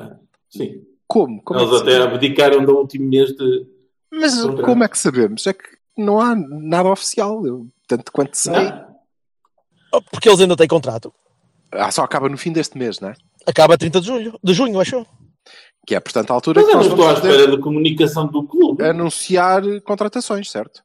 sim. 0.50 0.82
Como? 1.06 1.42
Como 1.42 1.60
é 1.60 1.62
Eles 1.62 1.74
que 1.76 1.82
até 1.82 1.92
sabemos? 1.92 2.14
abdicaram 2.14 2.64
do 2.64 2.76
último 2.76 3.08
mês 3.08 3.30
de. 3.36 3.66
Mas 4.10 4.40
Contrato. 4.40 4.64
como 4.64 4.84
é 4.84 4.88
que 4.88 4.98
sabemos? 4.98 5.46
É 5.46 5.52
que 5.52 5.64
não 5.96 6.20
há 6.20 6.34
nada 6.34 6.88
oficial, 6.90 7.46
eu, 7.46 7.66
tanto 7.86 8.10
quanto 8.12 8.34
sei. 8.34 8.72
Oh, 9.94 10.00
Porque 10.02 10.28
eles 10.28 10.40
ainda 10.40 10.56
têm 10.56 10.66
contrato. 10.68 11.12
Ah, 11.70 11.90
só 11.90 12.02
acaba 12.02 12.28
no 12.28 12.36
fim 12.38 12.52
deste 12.52 12.78
mês, 12.78 12.98
não 13.00 13.08
é? 13.10 13.14
Acaba 13.46 13.74
a 13.74 13.78
30 13.78 14.00
de 14.00 14.06
julho, 14.06 14.38
de 14.42 14.54
junho, 14.54 14.80
achou? 14.80 15.06
Que 15.86 15.94
é, 15.96 16.00
portanto, 16.00 16.30
a 16.30 16.34
altura 16.34 16.60
Mas 16.62 16.70
que 16.70 16.76
eu 16.76 16.80
não 16.80 16.88
estou 16.88 17.08
à 17.08 17.12
espera 17.14 17.46
da 17.48 17.58
comunicação 17.58 18.26
do 18.28 18.44
clube. 18.44 18.84
anunciar 18.84 19.62
contratações, 19.82 20.50
certo? 20.50 20.82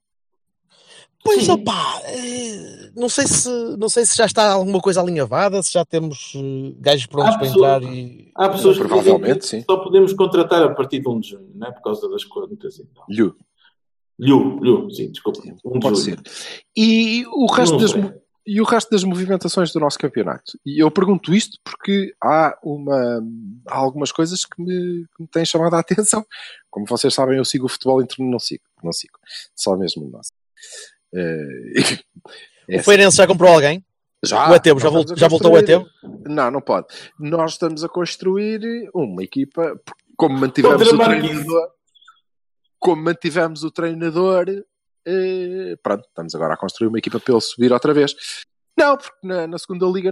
Pois, 1.23 1.43
Sim. 1.43 1.51
opá, 1.51 2.01
eh, 2.05 2.91
não 2.95 3.09
sei, 3.09 3.27
se, 3.27 3.49
não 3.77 3.89
sei 3.89 4.05
se 4.05 4.15
já 4.15 4.25
está 4.25 4.49
alguma 4.51 4.79
coisa 4.79 5.01
alinhavada, 5.01 5.61
se 5.61 5.73
já 5.73 5.83
temos 5.83 6.31
eh, 6.35 6.73
gajos 6.79 7.05
prontos 7.07 7.35
Há 7.35 7.37
para 7.37 7.47
pessoas- 7.47 7.83
entrar 7.83 7.93
e... 7.93 8.31
Há 8.35 8.49
pessoas 8.49 8.77
que 8.77 8.83
dizem 8.83 9.01
Provavelmente, 9.03 9.39
que 9.39 9.45
sim. 9.47 9.63
só 9.69 9.77
podemos 9.77 10.13
contratar 10.13 10.63
a 10.63 10.73
partir 10.73 10.99
de 10.99 11.09
1 11.09 11.19
de 11.19 11.29
junho, 11.29 11.51
não 11.53 11.67
é? 11.67 11.71
Por 11.71 11.81
causa 11.81 12.07
das 12.09 12.23
contas 12.23 12.77
e 12.79 12.85
tal. 12.85 13.05
Lho, 13.09 13.35
Lhu, 14.19 14.59
Lhu, 14.63 14.89
sim, 14.91 15.11
desculpa. 15.11 15.41
1 15.65 15.73
de 15.73 15.79
pode 15.79 15.99
julho. 15.99 16.17
ser. 16.17 16.21
E 16.75 17.25
o 17.27 17.45
resto 17.51 17.73
Não 17.73 17.79
das, 17.81 17.91
sei. 17.91 18.01
E 18.47 18.61
o 18.61 18.63
resto 18.63 18.89
das 18.89 19.03
movimentações 19.03 19.73
do 19.73 19.79
nosso 19.79 19.99
campeonato. 19.99 20.57
E 20.65 20.81
eu 20.81 20.89
pergunto 20.89 21.33
isto 21.33 21.59
porque 21.63 22.15
há, 22.23 22.57
uma, 22.63 23.21
há 23.67 23.75
algumas 23.75 24.11
coisas 24.11 24.45
que 24.45 24.61
me, 24.61 25.05
que 25.15 25.21
me 25.21 25.27
têm 25.27 25.45
chamado 25.45 25.73
a 25.75 25.79
atenção. 25.81 26.25
Como 26.69 26.85
vocês 26.87 27.13
sabem, 27.13 27.37
eu 27.37 27.45
sigo 27.45 27.65
o 27.65 27.69
futebol 27.69 28.01
interno, 28.01 28.31
não 28.31 28.39
sigo, 28.39 28.63
não 28.81 28.93
sigo. 28.93 29.19
Só 29.53 29.75
mesmo 29.75 30.05
o 30.05 30.09
nosso. 30.09 30.31
Eh, 31.13 31.81
é 32.69 32.77
O 32.79 32.83
Feirense 32.83 33.17
já 33.17 33.27
comprou 33.27 33.51
alguém? 33.53 33.83
Já, 34.23 34.49
o 34.49 34.55
Etebo, 34.55 34.79
nós 34.79 34.83
já, 34.83 34.89
vol- 34.89 35.01
estamos 35.01 35.21
a 35.21 35.25
já 35.25 35.27
voltou 35.27 35.51
o 35.51 35.57
Etebo? 35.57 35.85
Não, 36.25 36.49
não 36.49 36.61
pode. 36.61 36.87
Nós 37.19 37.51
estamos 37.51 37.83
a 37.83 37.89
construir 37.89 38.89
uma 38.93 39.23
equipa, 39.23 39.79
como 40.15 40.37
mantivemos 40.39 40.89
Contra 40.89 40.95
o 40.95 41.05
treinador, 41.05 41.67
como 42.79 43.03
mantivemos 43.03 43.63
o 43.63 43.71
treinador, 43.71 44.45
eh, 45.07 45.75
pronto, 45.81 46.05
estamos 46.07 46.35
agora 46.35 46.53
a 46.53 46.57
construir 46.57 46.89
uma 46.89 46.99
equipa 46.99 47.19
para 47.19 47.33
ele 47.33 47.41
subir 47.41 47.71
outra 47.71 47.93
vez. 47.93 48.15
Não, 48.77 48.97
porque 48.97 49.15
na, 49.23 49.47
na 49.47 49.57
segunda 49.57 49.85
liga 49.87 50.11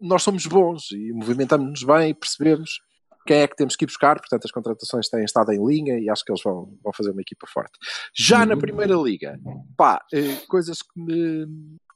nós 0.00 0.22
somos 0.22 0.46
bons 0.46 0.90
e 0.92 1.12
movimentamos-nos 1.12 1.82
bem 1.82 2.10
e 2.10 2.14
percebemos 2.14 2.80
quem 3.26 3.40
é 3.40 3.46
que 3.46 3.56
temos 3.56 3.76
que 3.76 3.84
ir 3.84 3.86
buscar, 3.86 4.16
portanto 4.18 4.44
as 4.44 4.50
contratações 4.50 5.08
têm 5.08 5.24
estado 5.24 5.52
em 5.52 5.64
linha 5.64 5.98
e 5.98 6.08
acho 6.08 6.24
que 6.24 6.32
eles 6.32 6.42
vão, 6.42 6.76
vão 6.82 6.92
fazer 6.92 7.10
uma 7.10 7.20
equipa 7.20 7.46
forte. 7.46 7.72
Já 8.14 8.46
na 8.46 8.56
primeira 8.56 8.94
liga, 8.94 9.38
pá, 9.76 10.02
eh, 10.12 10.36
coisas 10.48 10.82
que 10.82 11.00
me, 11.00 11.46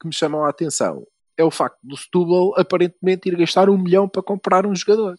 que 0.01 0.07
me 0.07 0.13
chamam 0.13 0.45
a 0.45 0.51
atenção 0.51 1.07
é 1.37 1.43
o 1.43 1.51
facto 1.51 1.79
do 1.83 1.97
Setúbal 1.97 2.55
aparentemente 2.59 3.29
ir 3.29 3.37
gastar 3.37 3.69
um 3.69 3.79
milhão 3.79 4.09
para 4.09 4.23
comprar 4.23 4.67
um 4.67 4.75
jogador. 4.75 5.17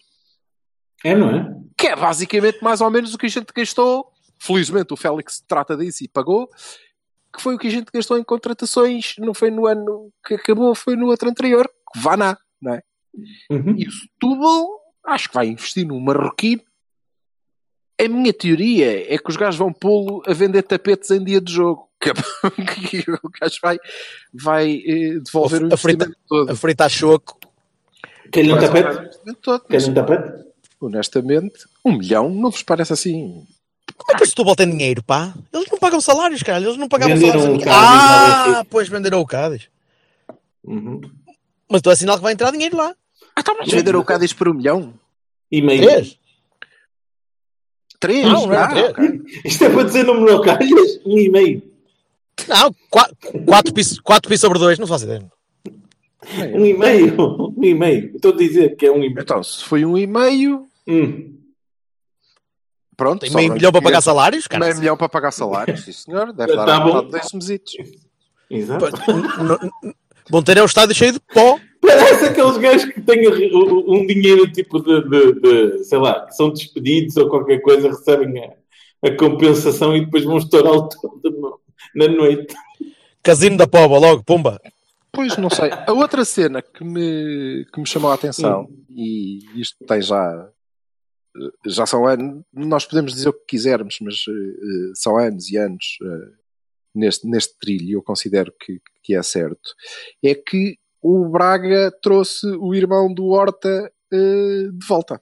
É, 1.04 1.16
não 1.16 1.30
é? 1.30 1.54
Que 1.78 1.88
é 1.88 1.96
basicamente 1.96 2.64
mais 2.64 2.82
ou 2.82 2.90
menos 2.90 3.14
o 3.14 3.18
que 3.18 3.26
a 3.26 3.30
gente 3.30 3.52
gastou. 3.54 4.12
Felizmente 4.46 4.94
o 4.94 4.98
Félix 4.98 5.44
trata 5.48 5.76
disso 5.76 6.04
e 6.04 6.08
pagou. 6.08 6.50
Que 7.36 7.42
foi 7.42 7.56
o 7.56 7.58
que 7.58 7.68
a 7.68 7.72
gente 7.72 7.88
gastou 7.94 8.18
em 8.18 8.24
contratações, 8.24 9.16
não 9.20 9.34
foi 9.34 9.50
no 9.52 9.66
ano 9.66 10.12
que 10.26 10.36
acabou, 10.36 10.74
foi 10.76 10.96
no 10.96 11.08
outro 11.08 11.30
anterior. 11.30 11.68
Que 11.94 12.00
vá 12.00 12.16
na, 12.16 12.38
não 12.62 12.74
é? 12.76 12.82
Uhum. 13.50 13.76
E 13.78 13.88
o 13.88 13.92
Setúbal 13.92 14.68
acho 15.06 15.30
que 15.30 15.36
vai 15.36 15.48
investir 15.48 15.86
num 15.86 16.00
marroquino. 16.00 16.62
A 18.00 18.08
minha 18.10 18.34
teoria 18.34 19.14
é 19.14 19.18
que 19.18 19.30
os 19.30 19.38
gajos 19.38 19.58
vão 19.58 19.72
pô-lo 19.72 20.22
a 20.28 20.34
vender 20.34 20.64
tapetes 20.64 21.12
em 21.12 21.24
dia 21.24 21.40
de 21.42 21.52
jogo. 21.54 21.90
Que, 22.86 23.02
que 23.04 23.12
o 23.12 23.30
gajo 23.42 23.58
vai, 23.64 23.78
vai 24.34 24.84
eh, 24.86 25.20
devolver 25.24 25.64
o 25.64 25.74
A 25.74 25.78
frita- 25.78 26.06
investimento 26.06 26.20
todo. 26.28 26.52
A 26.52 26.56
fritar 26.56 26.90
choco. 26.90 27.40
Quer-lhe 28.32 28.54
um 28.54 28.58
Vai 28.60 28.68
devolver 28.70 28.92
o 29.26 29.36
tapete? 29.36 29.68
Quer-lhe 29.70 29.90
um 29.90 29.94
tapete? 29.94 30.46
Honestamente, 30.80 31.66
um 31.84 31.98
milhão 31.98 32.30
não 32.30 32.52
vos 32.52 32.62
parece 32.62 32.94
assim 32.94 33.48
Como 33.98 34.12
é 34.12 34.16
que 34.18 34.24
o 34.24 34.28
Setúbal 34.28 34.56
tem 34.56 34.70
dinheiro, 34.70 35.02
pá? 35.04 35.34
Eles 35.54 35.68
não 35.72 35.80
pagam 35.80 36.02
salários, 36.02 36.44
cara. 36.44 36.64
Eles 36.64 36.78
não 36.78 36.88
pagavam 36.88 37.16
Venderam 37.16 37.40
salários. 37.42 37.64
Cádiz 37.64 37.78
ao 37.78 37.84
ah, 37.84 38.44
Benfica. 38.46 38.66
pois 38.70 38.90
venderam 38.90 39.20
o 39.22 39.26
Cádiz. 39.26 39.70
Uhum. 40.64 41.02
Mas 41.70 41.80
estou 41.80 41.92
a 41.94 41.96
sinal 41.96 42.18
que 42.18 42.24
vai 42.24 42.34
entrar 42.34 42.52
dinheiro 42.52 42.78
lá. 42.78 42.94
Ah, 43.36 43.42
tá, 43.44 43.54
mas 43.58 43.72
venderam 43.72 44.00
o 44.00 44.06
Cádiz 44.06 44.34
por 44.34 44.50
um 44.50 44.54
milhão? 44.54 44.94
E 45.52 45.62
meio. 45.62 45.84
Três? 45.84 46.18
Três? 48.00 48.26
Não, 48.26 48.46
não 48.48 48.54
era 48.54 48.66
Ah, 48.66 48.70
três. 48.70 48.90
ok. 48.92 49.22
Isto 49.46 49.64
é 49.66 49.70
para 49.70 49.84
dizer 49.84 50.04
número 50.04 50.34
ao 50.34 50.42
calhas? 50.42 51.00
Um 51.06 51.18
e 51.18 51.30
meio. 51.30 51.64
Não, 52.48 52.76
quatro, 52.90 53.16
quatro, 53.46 53.74
pi, 53.74 53.82
quatro 54.04 54.30
pi 54.30 54.38
sobre 54.38 54.60
dois, 54.60 54.78
não 54.78 54.86
faço 54.88 55.06
ideia. 55.06 55.26
Um 56.54 56.66
e 56.66 56.74
meio. 56.78 57.16
Um 57.58 57.64
e 57.64 57.74
meio. 57.74 58.16
Estou 58.16 58.34
a 58.34 58.38
dizer 58.38 58.76
que 58.76 58.86
é 58.86 58.92
um 58.92 58.98
e 58.98 59.10
meio. 59.10 59.22
Então, 59.22 59.42
se 59.42 59.64
foi 59.64 59.86
um 59.86 59.98
e 59.98 60.06
meio, 60.06 60.68
Hum. 60.88 61.34
Pronto. 62.96 63.26
Meio 63.34 63.52
um 63.52 63.56
milhão 63.56 63.72
para 63.72 63.82
pagar 63.82 64.02
salários, 64.02 64.48
cara. 64.48 64.66
Meio 64.66 64.78
milhão 64.78 64.98
para 64.98 65.10
pagar 65.10 65.32
salários, 65.32 65.84
sim 65.84 65.92
senhor. 65.92 66.32
Deve 66.34 66.56
Tá 66.56 66.66
dar 66.66 66.80
bom. 66.80 66.86
metade 66.88 67.06
de 67.06 67.12
dois 67.12 67.34
mesitos. 67.34 67.74
Exato. 68.50 68.86
Vão 70.30 70.42
ter 70.42 70.58
é 70.58 70.62
o 70.62 70.66
estádio 70.66 70.96
cheio 70.96 71.14
de 71.14 71.20
pó. 71.20 71.60
Parece 71.82 72.26
aqueles 72.26 72.58
gajos 72.58 72.86
que 72.92 73.02
têm 73.02 73.28
o- 73.28 73.58
o- 73.58 73.96
um 73.96 74.08
dinheiro 74.08 74.52
tipo 74.52 74.80
de, 74.82 75.02
de- 75.08 75.34
de, 75.40 75.84
sei 75.84 76.00
lá, 76.00 76.26
que 76.26 76.34
são 76.36 76.50
despedidos 76.50 77.16
ou 77.18 77.30
qualquer 77.30 77.60
coisa, 77.62 77.90
recebem 77.90 78.44
a, 78.44 79.08
a 79.08 79.16
compensação 79.16 79.96
e 79.96 80.04
depois 80.04 80.24
vão 80.24 80.38
estourá-lo 80.38 80.90
todo 80.90 81.30
no- 81.32 81.60
na 81.96 82.08
noite. 82.08 82.56
Casino 83.22 83.58
da 83.58 83.68
Pova, 83.68 84.00
logo, 84.00 84.24
pumba. 84.24 84.60
Pois, 85.12 85.38
não 85.38 85.50
sei. 85.50 85.70
A 85.88 85.94
outra 85.94 86.26
cena 86.26 86.62
que 86.62 86.84
me, 86.84 87.66
que 87.72 87.80
me 87.80 87.88
chamou 87.88 88.12
a 88.12 88.16
atenção, 88.16 88.68
e 88.90 89.40
isto 89.56 89.78
tem 89.86 90.02
já. 90.02 90.50
Já 91.66 91.86
são 91.86 92.06
anos. 92.08 92.44
Nós 92.54 92.86
podemos 92.86 93.14
dizer 93.14 93.30
o 93.30 93.34
que 93.34 93.46
quisermos, 93.48 93.98
mas 94.02 94.16
eh, 94.28 94.32
eh, 94.32 94.92
são 94.96 95.18
anos 95.18 95.50
e 95.50 95.58
anos 95.58 95.98
eh, 96.02 96.32
neste, 96.94 97.28
neste 97.28 97.58
trilho, 97.60 97.98
eu 97.98 98.02
considero 98.04 98.54
que, 98.60 98.80
que 99.04 99.16
é 99.16 99.22
certo. 99.24 99.76
É 100.24 100.34
que 100.34 100.78
o 101.02 101.28
Braga 101.30 101.92
trouxe 102.02 102.48
o 102.48 102.74
irmão 102.74 103.14
do 103.14 103.26
Horta 103.28 103.92
eh, 104.12 104.70
de 104.72 104.86
volta. 104.88 105.22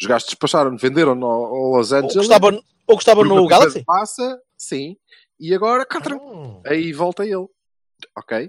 Os 0.00 0.06
gajos 0.06 0.28
despacharam, 0.28 0.76
venderam 0.76 1.20
ao, 1.24 1.76
Los 1.76 1.90
Ou 1.92 1.98
Angeles. 1.98 2.16
ou 2.86 2.94
gostava 2.94 3.20
por 3.20 3.26
uma 3.26 3.40
no 3.40 3.48
Galaxy? 3.48 3.80
de 3.80 3.84
Massa, 3.86 4.40
sim. 4.56 4.96
E 5.40 5.52
agora, 5.54 5.84
cá 5.84 5.98
Hum. 6.14 6.62
aí 6.64 6.92
volta 6.92 7.24
ele. 7.24 7.46
Ok? 8.16 8.48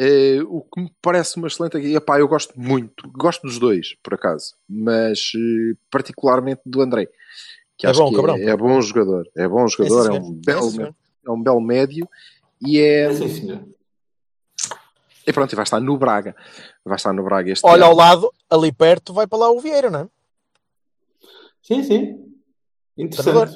Eh, 0.00 0.40
o 0.46 0.60
que 0.62 0.80
me 0.80 0.92
parece 1.02 1.36
uma 1.36 1.48
excelente. 1.48 1.76
Epá, 1.76 2.20
eu 2.20 2.28
gosto 2.28 2.52
muito, 2.58 3.10
gosto 3.10 3.42
dos 3.42 3.58
dois, 3.58 3.96
por 4.02 4.14
acaso, 4.14 4.54
mas 4.68 5.32
eh, 5.34 5.76
particularmente 5.90 6.62
do 6.64 6.80
André. 6.80 7.08
Que 7.76 7.86
É 7.86 7.90
acho 7.90 8.00
bom, 8.00 8.10
que 8.10 8.16
cabrão. 8.16 8.36
é, 8.36 8.44
é 8.44 8.56
bom 8.56 8.80
jogador, 8.80 9.28
é 9.36 9.48
bom 9.48 9.66
jogador, 9.66 10.10
é, 10.10 10.12
sim, 10.12 10.18
um 10.20 10.32
belo, 10.34 10.82
É, 10.82 10.94
é 11.26 11.30
um 11.30 11.42
belo 11.42 11.60
médio 11.60 12.08
e 12.64 12.78
é. 12.80 13.12
Sim, 13.12 13.28
senhor. 13.28 13.64
E 15.26 15.32
pronto, 15.32 15.52
e 15.52 15.56
vai 15.56 15.64
estar 15.64 15.80
no 15.80 15.98
Braga. 15.98 16.34
Vai 16.84 16.96
estar 16.96 17.12
no 17.12 17.22
Braga 17.24 17.50
este 17.50 17.66
Olha 17.66 17.82
ano. 17.82 17.90
ao 17.90 17.96
lado, 17.96 18.32
ali 18.48 18.72
perto, 18.72 19.12
vai 19.12 19.26
para 19.26 19.38
lá 19.38 19.50
o 19.50 19.60
Vieira, 19.60 19.90
não 19.90 20.00
é? 20.00 20.08
Sim, 21.60 21.82
sim. 21.82 22.24
Interessante. 22.96 23.54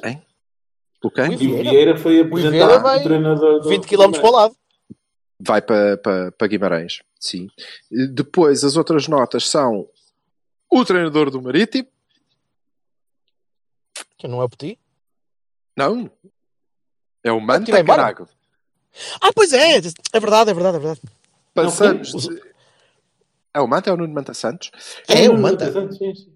O? 1.01 1.07
O 1.07 1.11
E 1.31 1.35
o 1.35 1.57
Vieira 1.57 1.97
foi 1.97 2.11
Vieira 2.23 2.27
apresentado 2.27 2.83
vai 2.83 2.97
como 2.97 3.03
treinador 3.09 3.61
do 3.61 3.69
20 3.69 3.87
km 3.87 4.11
para 4.11 4.29
o 4.29 4.31
lado. 4.31 4.55
Vai 5.45 5.61
para, 5.61 5.97
para, 5.97 6.31
para 6.31 6.47
Guimarães, 6.47 7.01
sim. 7.19 7.49
Depois, 7.91 8.63
as 8.63 8.75
outras 8.77 9.07
notas 9.07 9.47
são 9.49 9.89
o 10.69 10.85
treinador 10.85 11.29
do 11.29 11.41
Marítimo. 11.41 11.87
Que 14.17 14.27
não 14.27 14.41
é 14.41 14.45
o 14.45 14.49
Petit. 14.49 14.79
Não. 15.75 16.09
É 17.23 17.31
o 17.31 17.39
Manta 17.41 17.71
embora? 17.79 18.01
Carago. 18.03 18.29
Ah, 19.21 19.31
pois 19.33 19.51
é. 19.53 19.77
É 19.77 20.19
verdade, 20.19 20.51
é 20.51 20.53
verdade, 20.53 20.77
é 20.77 20.79
verdade. 20.79 21.01
Passamos. 21.53 22.13
Não, 22.13 22.19
de- 22.35 22.41
É 23.53 23.59
o 23.59 23.67
Manta, 23.67 23.89
é 23.89 23.93
o 23.93 23.97
Nuno 23.97 24.13
Manta 24.13 24.33
Santos. 24.33 24.71
É, 25.07 25.29
o 25.29 25.37
Manta. 25.37 25.71
Sim, 25.71 25.91
sim. 26.15 26.33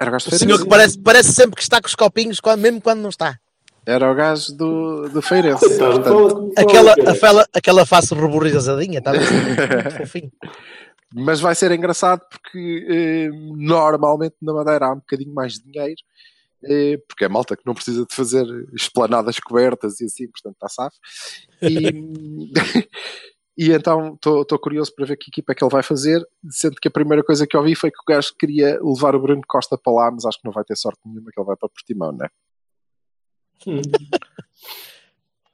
Era 0.00 0.14
o 0.16 0.20
senhor 0.20 0.62
que 0.62 0.68
parece, 0.68 0.98
parece 0.98 1.32
sempre 1.32 1.56
que 1.56 1.62
está 1.62 1.80
com 1.80 1.86
os 1.88 1.94
copinhos, 1.94 2.38
quando- 2.40 2.60
mesmo 2.60 2.80
quando 2.82 3.00
não 3.00 3.08
está. 3.08 3.38
Era 3.86 4.10
o 4.10 4.14
gajo 4.14 4.52
do, 4.56 5.08
do 5.08 5.22
Feirense. 5.22 5.78
Portanto, 5.78 6.52
Aquela, 6.56 6.92
aquela, 6.92 7.46
aquela 7.54 7.86
face 7.86 8.12
ruborizadinha, 8.14 8.98
está 8.98 9.12
muito 9.12 9.26
fofinho. 9.96 10.32
mas 11.14 11.38
vai 11.40 11.54
ser 11.54 11.70
engraçado 11.70 12.20
porque 12.28 12.84
eh, 12.90 13.28
normalmente 13.56 14.34
na 14.42 14.52
Madeira 14.52 14.86
há 14.86 14.92
um 14.92 14.96
bocadinho 14.96 15.32
mais 15.32 15.54
de 15.54 15.70
dinheiro. 15.70 15.94
eh, 16.64 16.98
porque 17.06 17.24
é 17.24 17.28
malta 17.28 17.56
que 17.56 17.64
não 17.64 17.74
precisa 17.74 18.04
de 18.04 18.12
fazer 18.14 18.44
esplanadas 18.74 19.38
cobertas 19.38 20.00
e 20.00 20.06
assim, 20.06 20.26
portanto 20.28 20.54
está 20.54 20.68
safo. 20.68 20.96
E, 21.62 22.50
e 23.56 23.70
então 23.72 24.14
estou 24.14 24.58
curioso 24.58 24.92
para 24.96 25.06
ver 25.06 25.16
que 25.16 25.30
equipa 25.30 25.52
é 25.52 25.54
que 25.54 25.62
ele 25.62 25.70
vai 25.70 25.84
fazer, 25.84 26.20
sendo 26.50 26.74
que 26.80 26.88
a 26.88 26.90
primeira 26.90 27.22
coisa 27.22 27.46
que 27.46 27.56
eu 27.56 27.62
vi 27.62 27.76
foi 27.76 27.90
que 27.92 28.00
o 28.00 28.12
gajo 28.12 28.34
queria 28.36 28.80
levar 28.82 29.14
o 29.14 29.20
Bruno 29.20 29.42
Costa 29.46 29.78
para 29.78 29.92
lá, 29.92 30.10
mas 30.10 30.24
acho 30.24 30.38
que 30.40 30.44
não 30.44 30.52
vai 30.52 30.64
ter 30.64 30.76
sorte 30.76 30.98
nenhuma 31.06 31.30
que 31.32 31.40
ele 31.40 31.46
vai 31.46 31.56
para 31.56 31.68
Portimão, 31.68 32.10
não 32.10 32.26
é? 32.26 32.28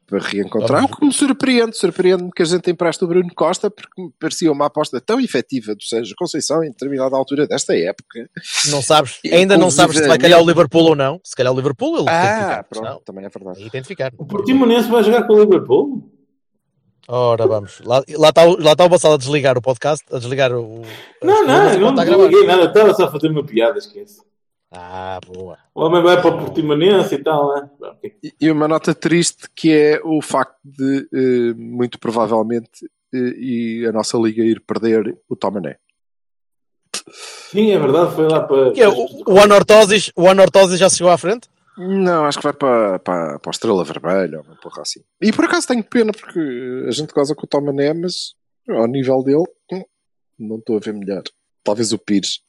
Para 0.06 0.18
reencontrar. 0.18 0.84
O 0.84 0.88
que 0.88 1.06
me 1.06 1.12
surpreende, 1.12 1.74
surpreende-me 1.74 2.30
que 2.32 2.42
a 2.42 2.44
gente 2.44 2.70
empresta 2.70 3.02
o 3.04 3.08
Bruno 3.08 3.30
Costa 3.34 3.70
porque 3.70 4.02
me 4.02 4.12
parecia 4.20 4.52
uma 4.52 4.66
aposta 4.66 5.00
tão 5.00 5.18
efetiva 5.18 5.74
do 5.74 5.82
Sérgio 5.82 6.14
Conceição 6.18 6.62
em 6.62 6.68
determinada 6.70 7.16
altura 7.16 7.46
desta 7.46 7.74
época. 7.74 8.28
Não 8.68 8.82
sabes, 8.82 9.20
ainda 9.24 9.56
não 9.56 9.70
sabes 9.70 9.96
se 9.96 10.06
vai 10.06 10.18
calhar 10.18 10.38
o 10.42 10.46
Liverpool 10.46 10.82
ou 10.90 10.94
não. 10.96 11.18
Se 11.24 11.34
calhar 11.34 11.50
o 11.50 11.56
Liverpool, 11.56 11.94
ele 11.96 12.04
tem 12.04 12.14
que 12.14 12.20
Ah, 12.20 12.38
ficar. 12.50 12.64
pronto, 12.64 12.84
Não, 12.84 13.00
também 13.00 13.24
é 13.24 13.28
verdade. 13.30 13.64
identificar. 13.64 14.12
O 14.18 14.26
Portimonense 14.26 14.90
vai 14.90 15.02
jogar 15.02 15.26
com 15.26 15.32
o 15.32 15.40
Liverpool? 15.40 16.10
Ora, 17.08 17.46
vamos. 17.46 17.80
Lá, 17.80 18.02
lá 18.10 18.28
está 18.28 18.44
o- 18.44 18.60
lá 18.62 18.72
está 18.72 18.84
o 18.84 18.88
Bassal 18.90 19.14
a 19.14 19.16
desligar 19.16 19.56
o 19.56 19.62
podcast, 19.62 20.04
a 20.14 20.18
desligar 20.18 20.52
o. 20.52 20.82
Não, 21.22 21.46
não, 21.46 21.78
não, 21.78 21.92
não 21.92 22.24
liguei 22.26 22.46
nada, 22.46 22.66
estava 22.66 22.92
só 22.92 23.04
a 23.06 23.10
fazer 23.10 23.28
uma 23.28 23.44
piada, 23.44 23.78
esquece. 23.78 24.20
Ah, 24.74 25.20
boa. 25.26 25.58
O 25.74 25.82
homem 25.82 26.02
vai 26.02 26.20
para 26.20 26.34
o 26.34 26.38
Portimonense 26.38 27.14
e 27.16 27.22
tal, 27.22 27.54
né? 27.54 27.70
E- 28.22 28.32
E 28.40 28.50
uma 28.50 28.66
nota 28.66 28.94
triste 28.94 29.46
que 29.54 29.70
é 29.70 30.00
o 30.02 30.22
facto 30.22 30.56
de, 30.64 31.08
eh, 31.12 31.54
muito 31.54 31.98
provavelmente, 31.98 32.86
eh, 33.14 33.34
e 33.36 33.86
a 33.86 33.92
nossa 33.92 34.16
liga 34.16 34.42
ir 34.42 34.60
perder 34.60 35.18
o 35.28 35.36
Tomané. 35.36 35.76
Sim, 37.50 37.70
é 37.72 37.78
verdade, 37.78 38.14
foi 38.14 38.28
lá 38.28 38.40
para. 38.40 38.72
Que 38.72 38.80
é, 38.82 38.88
o, 38.88 39.06
o 39.26 39.40
Anortosis, 39.40 40.10
o 40.16 40.26
Anortosis 40.28 40.78
já 40.78 40.88
chegou 40.88 41.12
à 41.12 41.18
frente? 41.18 41.48
Não, 41.76 42.24
acho 42.26 42.38
que 42.38 42.44
vai 42.44 42.52
para, 42.52 42.98
para, 42.98 43.38
para 43.38 43.50
a 43.50 43.52
Estrela 43.52 43.84
Vermelha 43.84 44.38
ou 44.38 44.44
uma 44.44 44.56
porra 44.56 44.82
assim. 44.82 45.00
E 45.20 45.32
por 45.32 45.44
acaso 45.46 45.66
tenho 45.68 45.82
pena 45.82 46.12
porque 46.12 46.84
a 46.86 46.90
gente 46.90 47.12
goza 47.12 47.34
com 47.34 47.44
o 47.44 47.48
Tomané, 47.48 47.92
mas 47.94 48.34
ao 48.68 48.86
nível 48.86 49.22
dele, 49.22 49.44
hum, 49.72 49.82
não 50.38 50.56
estou 50.56 50.76
a 50.76 50.80
ver 50.80 50.92
melhor. 50.94 51.22
Talvez 51.64 51.92
o 51.92 51.98
Pires. 51.98 52.40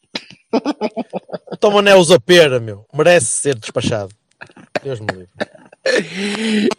O 1.51 1.57
Tomané 1.57 1.95
usa 1.95 2.19
pera, 2.19 2.59
meu. 2.59 2.85
Merece 2.93 3.27
ser 3.27 3.55
despachado. 3.55 4.13
Deus 4.83 4.99
me 4.99 5.07
livre. 5.07 5.29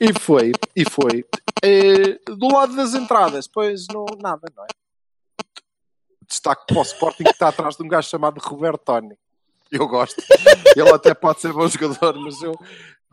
E 0.00 0.18
foi, 0.18 0.52
e 0.74 0.88
foi. 0.88 1.24
Eh, 1.62 2.18
do 2.26 2.48
lado 2.48 2.74
das 2.74 2.94
entradas, 2.94 3.46
pois 3.46 3.86
não, 3.92 4.06
nada, 4.20 4.50
não 4.56 4.64
é? 4.64 4.68
Destaque 6.26 6.64
para 6.66 6.78
o 6.78 6.82
Sporting 6.82 7.24
que 7.24 7.30
está 7.30 7.48
atrás 7.48 7.76
de 7.76 7.82
um 7.82 7.88
gajo 7.88 8.08
chamado 8.08 8.40
Roberto 8.40 8.82
Toni. 8.82 9.16
Eu 9.70 9.86
gosto. 9.88 10.22
Ele 10.76 10.90
até 10.90 11.14
pode 11.14 11.40
ser 11.40 11.52
bom 11.52 11.66
jogador, 11.68 12.18
mas 12.18 12.40
eu, 12.42 12.58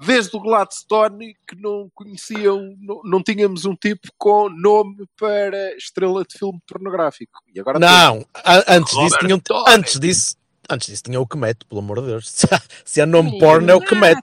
desde 0.06 0.36
o 0.36 0.40
Gladstone, 0.40 1.36
que 1.48 1.56
não 1.56 1.90
conheciam, 1.94 2.76
não, 2.80 3.02
não 3.04 3.24
tínhamos 3.24 3.66
um 3.66 3.76
tipo 3.76 4.08
com 4.18 4.50
nome 4.50 5.06
para 5.20 5.76
estrela 5.78 6.24
de 6.24 6.38
filme 6.38 6.60
pornográfico. 6.68 7.40
E 7.54 7.60
agora 7.60 7.80
Não, 7.80 8.26
a- 8.34 8.76
antes 8.76 8.92
disso, 8.94 9.16
Robert 9.16 9.20
tinha, 9.28 9.42
Tony. 9.42 9.64
antes 9.68 10.00
disso, 10.00 10.36
antes 10.70 10.88
disso 10.88 11.04
tinha 11.04 11.20
o 11.20 11.28
Kemet, 11.28 11.66
pelo 11.66 11.80
amor 11.82 12.02
de 12.02 12.08
Deus. 12.08 12.30
Se 12.32 12.48
há, 12.52 12.62
se 12.86 13.02
há 13.02 13.06
nome 13.06 13.38
porno 13.40 13.70
é 13.70 13.76
o 13.76 13.82
Kemet. 13.82 14.20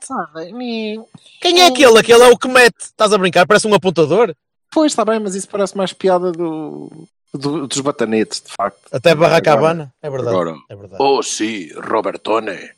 Quem 1.40 1.60
é 1.60 1.66
aquele? 1.66 1.98
Aquele 1.98 2.22
é 2.22 2.28
o 2.28 2.38
Kemet. 2.38 2.74
Estás 2.80 3.12
a 3.12 3.18
brincar? 3.18 3.46
Parece 3.46 3.66
um 3.66 3.74
apontador. 3.74 4.34
Pois 4.70 4.92
está 4.92 5.04
bem, 5.04 5.18
mas 5.18 5.34
isso 5.34 5.48
parece 5.48 5.76
mais 5.76 5.92
piada 5.92 6.30
do, 6.32 6.90
do- 7.32 7.66
dos 7.66 7.80
batanetes, 7.80 8.40
de 8.42 8.52
facto. 8.52 8.80
Até 8.92 9.14
Barraca 9.14 9.52
Agora- 9.52 9.70
Habana. 9.70 9.94
É 10.02 10.10
verdade. 10.10 10.30
Agora, 10.36 10.54
É 10.68 10.76
verdade. 10.76 11.02
Oh, 11.02 11.22
sí, 11.22 11.72
Robertone. 11.74 12.70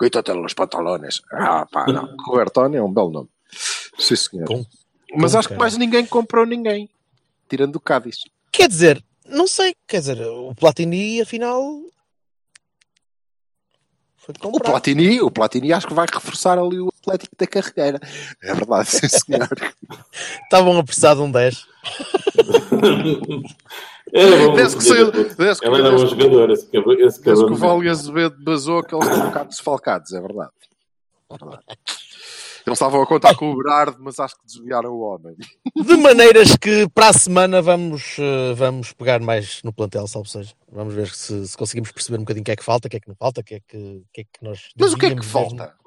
Quítate 0.00 0.32
los 0.32 0.54
pantalones. 0.54 1.20
Ah, 1.30 1.66
pá, 1.70 1.84
não. 1.86 2.16
Robertone 2.26 2.78
é 2.78 2.82
um 2.82 2.90
belo 2.90 3.10
nome. 3.10 3.28
Sim, 3.98 4.16
senhor. 4.16 4.66
Mas 5.14 5.34
acho 5.34 5.48
que 5.48 5.54
cara. 5.54 5.60
mais 5.60 5.76
ninguém 5.76 6.06
comprou 6.06 6.46
ninguém. 6.46 6.88
Tirando 7.46 7.76
o 7.76 7.80
Cádiz. 7.80 8.20
Quer 8.50 8.68
dizer, 8.68 9.04
não 9.26 9.46
sei. 9.46 9.76
Quer 9.86 9.98
dizer, 9.98 10.22
o 10.22 10.54
Platini, 10.54 11.20
afinal. 11.20 11.82
Foi 14.16 14.34
O. 14.42 14.60
Platini, 14.60 15.20
o 15.20 15.30
Platini 15.30 15.72
acho 15.72 15.86
que 15.86 15.94
vai 15.94 16.06
reforçar 16.10 16.58
ali 16.58 16.80
o 16.80 16.92
Atlético 17.00 17.36
da 17.36 17.46
Carreira. 17.46 18.00
É 18.42 18.54
verdade, 18.54 18.88
sim, 18.88 19.08
senhor. 19.08 19.48
Estavam 20.44 20.78
a 20.78 20.84
precisar 20.84 21.14
de 21.14 21.20
um 21.20 21.30
10. 21.30 21.66
Era 24.12 24.46
bom 24.46 24.54
Desde 24.54 24.76
que 24.76 24.84
saiu- 24.84 25.10
desde 25.12 25.34
que- 25.60 25.66
Ele 25.68 25.76
era 25.80 25.90
bom 25.90 26.06
jogador, 26.06 26.50
esse 26.50 26.70
Desde 26.70 27.22
que 27.22 27.52
o 27.52 27.54
Vale 27.56 27.88
Azevedo 27.88 28.36
basou 28.44 28.82
que 28.82 28.94
eles 28.94 29.06
estão 29.06 29.22
um 29.22 29.26
bocado 29.28 29.48
desfalcados, 29.50 30.12
é 30.12 30.20
verdade. 30.20 30.50
É 31.30 31.36
verdade. 31.38 31.64
Eles 32.66 32.76
estavam 32.76 33.00
a 33.02 33.06
contar 33.06 33.34
com 33.36 33.50
o 33.50 33.56
Berardo, 33.56 33.96
mas 34.00 34.20
acho 34.20 34.34
que 34.36 34.44
desviaram 34.46 34.90
o 34.90 35.00
homem. 35.00 35.34
De 35.74 35.96
maneiras 35.96 36.54
que 36.56 36.86
para 36.90 37.08
a 37.08 37.12
semana 37.12 37.62
vamos, 37.62 38.16
eh, 38.18 38.52
vamos 38.54 38.92
pegar 38.92 39.18
mais 39.20 39.62
no 39.62 39.72
plantel, 39.72 40.06
salvo 40.06 40.28
seja. 40.28 40.52
Vamos 40.70 40.92
ver 40.92 41.08
se, 41.08 41.48
se 41.48 41.56
conseguimos 41.56 41.90
perceber 41.90 42.18
um 42.18 42.20
bocadinho 42.20 42.42
o 42.42 42.44
que 42.44 42.50
é 42.50 42.56
que 42.56 42.64
falta, 42.64 42.86
o 42.86 42.90
que 42.90 42.98
é 42.98 43.00
que 43.00 43.08
não 43.08 43.16
falta, 43.16 43.40
o 43.40 43.44
que 43.44 43.54
é 43.54 43.60
que, 43.66 43.76
o 43.78 44.04
que, 44.12 44.20
é 44.20 44.24
que 44.24 44.30
nós. 44.44 44.68
Mas 44.78 44.92
o 44.92 44.98
que 44.98 45.06
é 45.06 45.14
que 45.14 45.24
falta? 45.24 45.54
mesmo- 45.54 45.80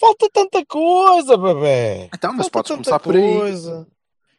Falta 0.00 0.28
tanta 0.32 0.64
coisa, 0.66 1.36
bebê. 1.36 2.08
Então, 2.14 2.32
mas 2.32 2.48
Falta 2.48 2.50
podes 2.50 2.70
começar 2.72 2.98
por 2.98 3.14
aí. 3.14 3.86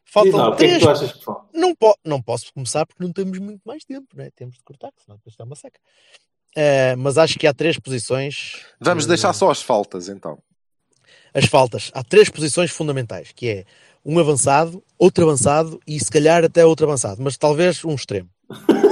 Faltam 0.05 0.37
lá, 0.37 0.49
o 0.49 0.55
que 0.55 0.65
é 0.65 0.79
que 0.79 0.85
três. 0.85 1.19
Não, 1.53 1.75
po 1.75 1.97
não 2.05 2.21
posso 2.21 2.53
começar 2.53 2.85
porque 2.85 3.03
não 3.03 3.11
temos 3.11 3.37
muito 3.39 3.61
mais 3.65 3.83
tempo, 3.83 4.07
né? 4.15 4.29
Temos 4.35 4.55
de 4.55 4.63
cortar, 4.63 4.91
senão 5.03 5.17
depois 5.17 5.33
está 5.33 5.43
uma 5.43 5.55
seca. 5.55 5.79
Eh, 6.55 6.95
mas 6.95 7.17
acho 7.17 7.37
que 7.37 7.47
há 7.47 7.53
três 7.53 7.77
posições. 7.77 8.61
Vamos 8.79 9.05
eh, 9.05 9.07
deixar 9.09 9.33
só 9.33 9.49
as 9.49 9.61
faltas, 9.61 10.07
então. 10.07 10.37
as 11.33 11.45
faltas. 11.45 11.91
Há 11.93 12.03
três 12.03 12.29
posições 12.29 12.71
fundamentais, 12.71 13.31
que 13.35 13.49
é 13.49 13.65
um 14.05 14.17
avançado, 14.19 14.81
outro 14.97 15.25
avançado 15.25 15.81
e 15.85 15.99
se 15.99 16.09
calhar 16.09 16.45
até 16.45 16.65
outro 16.65 16.85
avançado, 16.85 17.21
mas 17.21 17.35
talvez 17.35 17.83
um 17.83 17.95
extremo. 17.95 18.29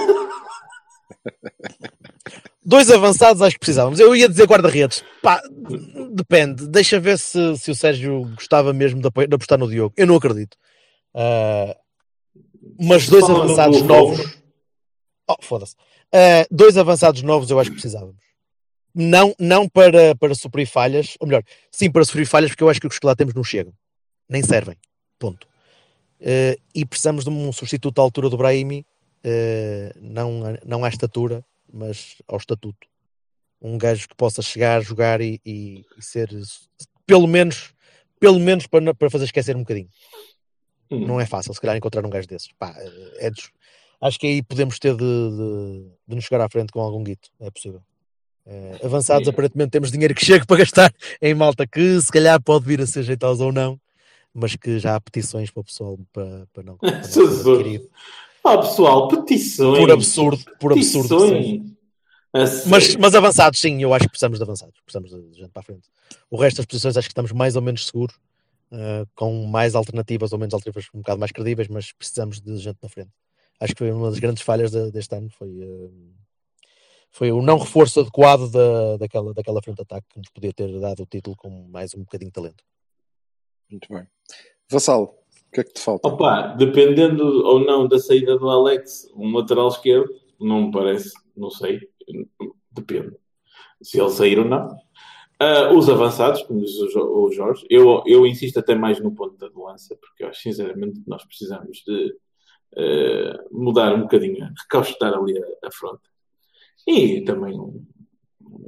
Dois 2.65 2.89
avançados 2.89 3.41
acho 3.41 3.55
que 3.55 3.59
precisávamos. 3.59 3.99
Eu 3.99 4.15
ia 4.15 4.29
dizer 4.29 4.47
guarda-redes. 4.47 5.03
Depende. 6.11 6.65
Deixa 6.67 6.97
ver 6.99 7.19
se, 7.19 7.57
se 7.57 7.69
o 7.69 7.75
Sérgio 7.75 8.21
gostava 8.35 8.71
mesmo 8.71 9.01
de 9.01 9.07
apostar 9.07 9.59
no 9.59 9.69
Diogo. 9.69 9.93
Eu 9.97 10.07
não 10.07 10.15
acredito. 10.15 10.57
Ah, 11.13 11.77
mas 12.79 13.07
dois 13.07 13.25
Fala 13.25 13.43
avançados 13.43 13.81
novos. 13.81 14.37
Oh, 15.29 15.35
foda-se. 15.41 15.75
Ah, 16.13 16.45
dois 16.51 16.77
avançados 16.77 17.21
novos 17.21 17.49
eu 17.49 17.59
acho 17.59 17.69
que 17.69 17.75
precisávamos. 17.75 18.21
Não, 18.95 19.33
não 19.39 19.67
para, 19.67 20.15
para 20.15 20.35
suprir 20.35 20.67
falhas, 20.69 21.15
ou 21.19 21.27
melhor, 21.27 21.43
sim 21.71 21.89
para 21.91 22.05
suprir 22.05 22.27
falhas, 22.27 22.51
porque 22.51 22.63
eu 22.63 22.69
acho 22.69 22.79
que 22.79 22.87
os 22.87 22.99
que 22.99 23.05
lá 23.05 23.15
temos 23.15 23.33
não 23.33 23.43
chegam. 23.43 23.73
Nem 24.29 24.43
servem. 24.43 24.77
Ponto. 25.17 25.47
Eh, 26.19 26.57
e 26.75 26.85
precisamos 26.85 27.23
de 27.23 27.29
um 27.29 27.51
substituto 27.51 27.99
à 27.99 28.01
altura 28.03 28.29
do 28.29 28.37
Brahimi, 28.37 28.85
não, 29.99 30.41
não 30.65 30.83
à 30.85 30.89
estatura, 30.89 31.43
mas 31.71 32.15
ao 32.27 32.37
estatuto. 32.37 32.87
Um 33.61 33.77
gajo 33.77 34.07
que 34.07 34.15
possa 34.15 34.41
chegar, 34.41 34.81
jogar 34.81 35.21
e, 35.21 35.39
e- 35.45 35.85
e 35.97 36.01
ser 36.01 36.29
pelo 37.05 37.25
menos, 37.27 37.73
pelo 38.19 38.39
menos 38.39 38.67
para, 38.67 38.93
para 38.93 39.09
fazer 39.09 39.25
esquecer 39.25 39.55
um 39.55 39.59
bocadinho. 39.59 39.89
Hum. 40.91 41.05
Não 41.07 41.19
é 41.19 41.25
fácil, 41.25 41.53
se 41.53 41.61
calhar, 41.61 41.75
encontrar 41.77 42.05
um 42.05 42.09
gajo 42.09 42.27
desses. 42.27 42.49
Pá, 42.59 42.75
é 43.17 43.29
dos- 43.29 43.51
acho 44.01 44.19
que 44.19 44.27
aí 44.27 44.43
podemos 44.43 44.77
ter 44.79 44.95
de, 44.95 45.03
de, 45.03 45.85
de 46.07 46.15
nos 46.15 46.25
chegar 46.25 46.43
à 46.43 46.49
frente 46.49 46.71
com 46.71 46.79
algum 46.81 47.03
guito. 47.03 47.29
É 47.39 47.49
possível. 47.49 47.81
Eh, 48.45 48.79
avançados, 48.83 49.25
Sim. 49.25 49.31
aparentemente 49.31 49.71
temos 49.71 49.89
dinheiro 49.91 50.13
que 50.13 50.25
chega 50.25 50.43
para 50.47 50.57
gastar 50.57 50.93
em 51.21 51.33
malta 51.33 51.65
que 51.65 51.99
se 52.01 52.11
calhar 52.11 52.41
pode 52.41 52.65
vir 52.65 52.81
a 52.81 52.85
ser 52.87 53.03
jeitosa 53.03 53.43
ou 53.45 53.51
não, 53.53 53.79
mas 54.33 54.55
que 54.55 54.77
já 54.79 54.95
há 54.95 54.99
petições 55.01 55.49
para 55.49 55.61
o 55.61 55.63
pessoal 55.63 55.97
para, 56.11 56.45
para 56.53 56.63
não, 56.63 56.77
para 56.77 56.91
não. 56.91 57.01
Ah, 58.45 58.57
pessoal, 58.57 59.07
petições. 59.07 59.79
Por 59.79 59.89
absurdo, 59.89 60.43
por 60.59 60.73
absurdo. 60.73 61.17
Petições. 61.17 61.61
A 62.33 62.39
Mas, 62.67 62.95
mas 62.97 63.15
avançados, 63.15 63.57
sim, 63.61 63.81
eu 63.81 63.93
acho 63.93 64.03
que 64.03 64.09
precisamos 64.09 64.37
de 64.37 64.43
avançados, 64.43 64.75
precisamos 64.85 65.11
de 65.31 65.39
gente 65.39 65.51
para 65.51 65.61
a 65.61 65.63
frente. 65.63 65.87
O 66.29 66.35
resto 66.35 66.57
das 66.57 66.65
posições 66.65 66.97
acho 66.97 67.07
que 67.07 67.11
estamos 67.13 67.31
mais 67.31 67.55
ou 67.55 67.61
menos 67.61 67.85
seguros, 67.85 68.15
eh, 68.73 69.05
com 69.15 69.45
mais 69.45 69.75
alternativas 69.75 70.33
ou 70.33 70.39
menos 70.39 70.53
alternativas 70.53 70.89
um 70.93 70.99
bocado 70.99 71.19
mais 71.19 71.31
credíveis, 71.31 71.67
mas 71.67 71.91
precisamos 71.93 72.41
de 72.41 72.57
gente 72.57 72.79
na 72.81 72.89
frente. 72.89 73.11
Acho 73.59 73.73
que 73.73 73.79
foi 73.79 73.91
uma 73.91 74.09
das 74.09 74.19
grandes 74.19 74.43
falhas 74.43 74.71
de- 74.71 74.91
deste 74.91 75.15
ano, 75.15 75.29
foi, 75.29 75.49
eh, 75.61 75.89
foi 77.11 77.31
o 77.31 77.41
não 77.41 77.57
reforço 77.59 77.99
adequado 77.99 78.49
da, 78.49 78.97
daquela, 78.97 79.33
daquela 79.33 79.61
frente 79.61 79.75
de 79.77 79.83
ataque 79.83 80.07
que 80.09 80.17
nos 80.19 80.29
podia 80.29 80.51
ter 80.51 80.79
dado 80.79 81.03
o 81.03 81.05
título 81.05 81.35
com 81.37 81.67
mais 81.69 81.93
um 81.93 81.99
bocadinho 81.99 82.29
de 82.29 82.33
talento. 82.33 82.63
Muito 83.69 83.87
bem. 83.93 84.07
Vassalo, 84.69 85.05
o 85.05 85.51
que 85.53 85.61
é 85.61 85.63
que 85.63 85.73
te 85.73 85.79
falta? 85.81 86.07
Opa, 86.07 86.55
dependendo 86.57 87.23
ou 87.45 87.59
não 87.63 87.87
da 87.87 87.99
saída 87.99 88.37
do 88.37 88.49
Alex, 88.49 89.07
um 89.15 89.31
lateral 89.35 89.67
esquerdo, 89.67 90.09
não 90.39 90.63
me 90.67 90.71
parece, 90.71 91.11
não 91.37 91.51
sei, 91.51 91.79
depende. 92.71 93.15
Se 93.81 93.99
ele 93.99 94.09
sair 94.09 94.39
ou 94.39 94.45
não. 94.45 94.75
Ah, 95.39 95.73
os 95.73 95.89
avançados, 95.89 96.41
como 96.43 96.61
diz 96.61 96.79
o 96.79 96.87
Jo- 96.89 97.23
o 97.25 97.31
Jorge, 97.31 97.65
eu, 97.69 98.01
eu 98.05 98.25
insisto 98.25 98.59
até 98.59 98.75
mais 98.75 98.99
no 99.01 99.13
ponto 99.13 99.35
da 99.37 99.49
lança, 99.55 99.95
porque 99.99 100.23
eu 100.23 100.29
acho 100.29 100.41
sinceramente 100.41 101.01
que 101.01 101.09
nós 101.09 101.25
precisamos 101.25 101.83
de 101.85 102.15
eh, 102.77 103.33
mudar 103.51 103.93
um 103.93 104.01
bocadinho, 104.03 104.47
recaustar 104.63 105.13
ali 105.13 105.37
a, 105.37 105.67
a 105.67 105.71
fronte. 105.71 106.03
E 106.87 107.21
também 107.25 107.59
um, 107.59 107.83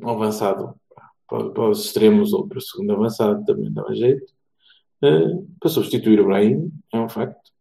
um 0.01 0.09
avançado 0.09 0.75
para, 1.29 1.49
para 1.49 1.69
os 1.69 1.85
extremos 1.85 2.33
ou 2.33 2.47
para 2.47 2.57
o 2.57 2.61
segundo 2.61 2.91
avançado 2.93 3.43
também 3.45 3.71
dava 3.71 3.93
jeito. 3.95 4.25
eh, 5.03 5.43
para 5.59 5.69
substituir 5.69 6.19
o 6.19 6.25
Brahim, 6.25 6.71
é 6.93 6.99
um 6.99 7.07
facto. 7.09 7.51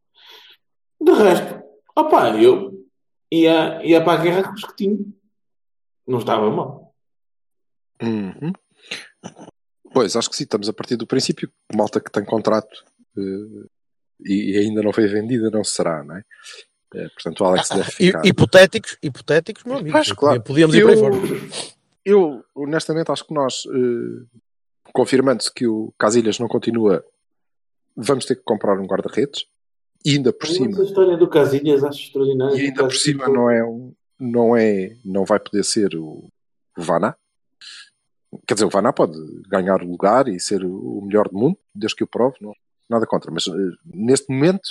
De 1.01 1.13
resto, 1.13 1.63
opá, 1.97 2.31
eu 2.41 2.85
ia, 3.31 3.85
ia 3.87 4.03
para 4.03 4.19
a 4.21 4.23
guerra 4.23 4.43
com 4.49 4.55
os 4.55 4.65
que 4.65 4.77
tinha. 4.77 4.99
Não 6.07 6.19
estava 6.19 6.51
mal. 6.51 6.95
Uhum. 8.03 8.53
Pois, 9.95 10.16
acho 10.16 10.28
que 10.28 10.36
sim, 10.36 10.42
estamos 10.42 10.68
a 10.68 10.72
partir 10.72 10.97
do 10.97 11.07
princípio 11.07 11.49
que 11.49 11.76
malta 11.76 12.01
que 12.01 12.11
tem 12.11 12.24
contrato 12.24 12.84
eh, 13.16 13.66
e, 14.24 14.53
e 14.53 14.59
ainda 14.59 14.82
não 14.82 14.92
foi 14.92 15.07
vendida 15.07 15.51
não 15.51 15.62
será, 15.62 16.03
não 16.03 16.16
é? 16.16 16.22
Eh, 16.95 17.09
portanto, 17.11 17.40
o 17.40 17.45
Alex 17.45 17.68
deve 17.68 17.82
Hi- 17.82 17.92
ficar. 17.92 18.26
Hipotéticos, 18.26 18.99
hipotéticos, 19.03 19.64
meu 19.64 19.76
amigo. 19.76 19.92
Pois, 19.92 20.12
claro. 20.12 20.42
Podíamos 20.42 20.74
ir 20.74 20.80
eu, 20.80 20.88
por 20.88 20.95
aí 20.95 21.01
fora. 21.01 21.14
eu, 22.05 22.45
honestamente, 22.55 23.11
acho 23.11 23.24
que 23.26 23.32
nós, 23.32 23.62
eh, 23.66 24.40
confirmando-se 24.92 25.53
que 25.53 25.66
o 25.66 25.95
Casilhas 25.99 26.38
não 26.38 26.49
continua, 26.49 27.05
vamos 27.97 28.24
ter 28.26 28.34
que 28.36 28.42
comprar 28.42 28.78
um 28.78 28.86
guarda-redes. 28.86 29.47
E 30.05 30.16
ainda 30.16 30.32
por 30.32 30.47
cima. 30.47 30.70
Essa 30.72 30.82
história 30.82 31.16
do 31.16 31.28
Casilhas 31.28 31.82
acho 31.82 32.01
extraordinária. 32.03 32.57
E 32.57 32.66
ainda 32.66 32.82
por 32.84 32.95
cima 32.95 33.26
não 33.28 33.51
é 33.51 33.64
um, 33.64 33.95
não 34.18 34.57
é, 34.57 34.97
não 35.05 35.24
vai 35.24 35.40
poder 35.40 35.64
ser 35.64 35.97
o, 35.97 36.28
o 36.76 36.82
Vaná. 36.82 37.16
Quer 38.47 38.55
dizer, 38.55 38.66
o 38.66 38.70
Vaná 38.70 38.93
pode 38.93 39.18
ganhar 39.49 39.82
o 39.82 39.89
lugar 39.89 40.28
e 40.28 40.39
ser 40.41 40.64
o 40.64 41.01
melhor 41.03 41.28
do 41.28 41.39
mundo, 41.39 41.59
desde 41.74 41.97
que 41.97 42.05
o 42.05 42.07
prove, 42.07 42.37
não, 42.41 42.53
nada 42.89 43.07
contra. 43.07 43.30
Mas 43.30 43.47
uh, 43.47 43.55
neste 43.85 44.32
momento, 44.32 44.68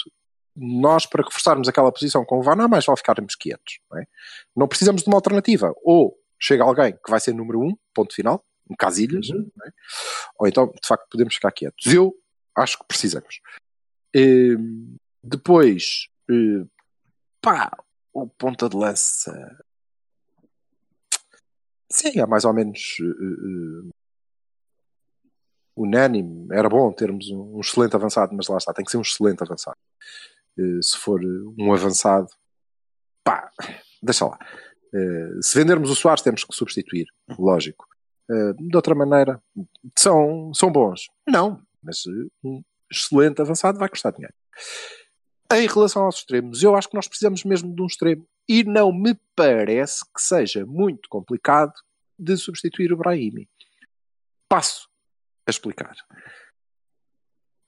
nós 0.55 1.05
para 1.05 1.24
reforçarmos 1.24 1.68
aquela 1.68 1.91
posição 1.91 2.24
com 2.26 2.39
o 2.39 2.43
Vaná, 2.43 2.68
mais 2.68 2.86
vale 2.86 2.97
ficarmos 2.97 3.36
quietos. 3.36 3.80
Não, 3.91 3.99
é? 3.99 4.05
não 4.55 4.68
precisamos 4.68 5.01
de 5.03 5.07
uma 5.07 5.18
alternativa. 5.18 5.74
Ou 5.84 6.16
chega 6.39 6.64
alguém 6.64 6.93
que 6.93 7.09
vai 7.09 7.20
ser 7.20 7.34
número 7.34 7.59
um, 7.61 7.76
ponto 7.93 8.14
final, 8.14 8.43
um 8.70 8.76
Casilhas, 8.76 9.30
Uhum. 9.30 9.49
é? 9.66 9.70
ou 10.39 10.47
então, 10.47 10.68
de 10.68 10.88
facto, 10.88 11.07
podemos 11.09 11.36
ficar 11.36 11.51
quietos. 11.51 11.86
Eu 11.86 12.14
acho 12.55 12.78
que 12.80 12.86
precisamos. 12.88 13.39
Eh, 14.16 14.55
depois, 15.24 16.07
eh, 16.30 16.66
pá, 17.41 17.72
o 18.14 18.28
ponta 18.28 18.70
de 18.70 18.78
lança. 18.78 19.32
Sim, 21.94 22.20
é 22.20 22.26
mais 22.26 22.44
ou 22.44 22.52
menos 22.52 22.98
eh, 23.00 23.06
eh, 23.06 23.91
unânime. 25.78 26.48
Era 26.52 26.68
bom 26.68 26.91
termos 26.91 27.30
um, 27.30 27.58
um 27.58 27.60
excelente 27.60 27.96
avançado, 27.96 28.36
mas 28.36 28.48
lá 28.48 28.58
está, 28.58 28.74
tem 28.74 28.84
que 28.84 28.89
ser 28.89 28.98
um 28.98 29.02
excelente 29.02 29.44
avançado. 29.44 29.78
Eh, 30.58 30.82
se 30.82 30.98
for 30.98 31.22
um 31.24 31.72
avançado, 31.72 32.28
pá, 33.24 33.48
deixa 34.02 34.26
lá. 34.26 34.39
Se 35.41 35.58
vendermos 35.58 35.89
o 35.89 35.96
Soares, 35.96 36.24
temos 36.24 36.44
que 36.44 36.56
substituir, 36.56 37.08
lógico. 37.39 37.88
De 38.60 38.76
outra 38.76 38.94
maneira, 38.94 39.41
são, 39.98 40.54
são 40.54 40.72
bons. 40.72 41.10
Não, 41.28 41.60
mas 41.82 42.04
um 42.44 42.62
excelente 42.91 43.41
avançado 43.41 43.80
vai 43.80 43.89
custar 43.89 44.14
dinheiro. 44.14 44.36
Em 45.52 45.68
relação 45.68 46.04
aos 46.04 46.18
extremos, 46.18 46.64
eu 46.64 46.76
acho 46.76 46.89
que 46.89 46.96
nós 46.96 47.08
precisamos 47.08 47.44
mesmo 47.44 47.74
de 47.76 47.82
um 47.82 47.86
extremo. 47.86 48.28
E 48.48 48.64
não 48.64 48.91
me 48.91 49.16
parece 49.36 50.04
que 50.14 50.22
seja 50.22 50.66
muito 50.66 51.08
complicado 51.10 51.74
de 52.18 52.36
substituir 52.38 52.91
o 52.91 52.98
Brahimi. 52.98 53.48
Passo 54.50 54.89
a 55.48 55.52
explicar. 55.52 55.96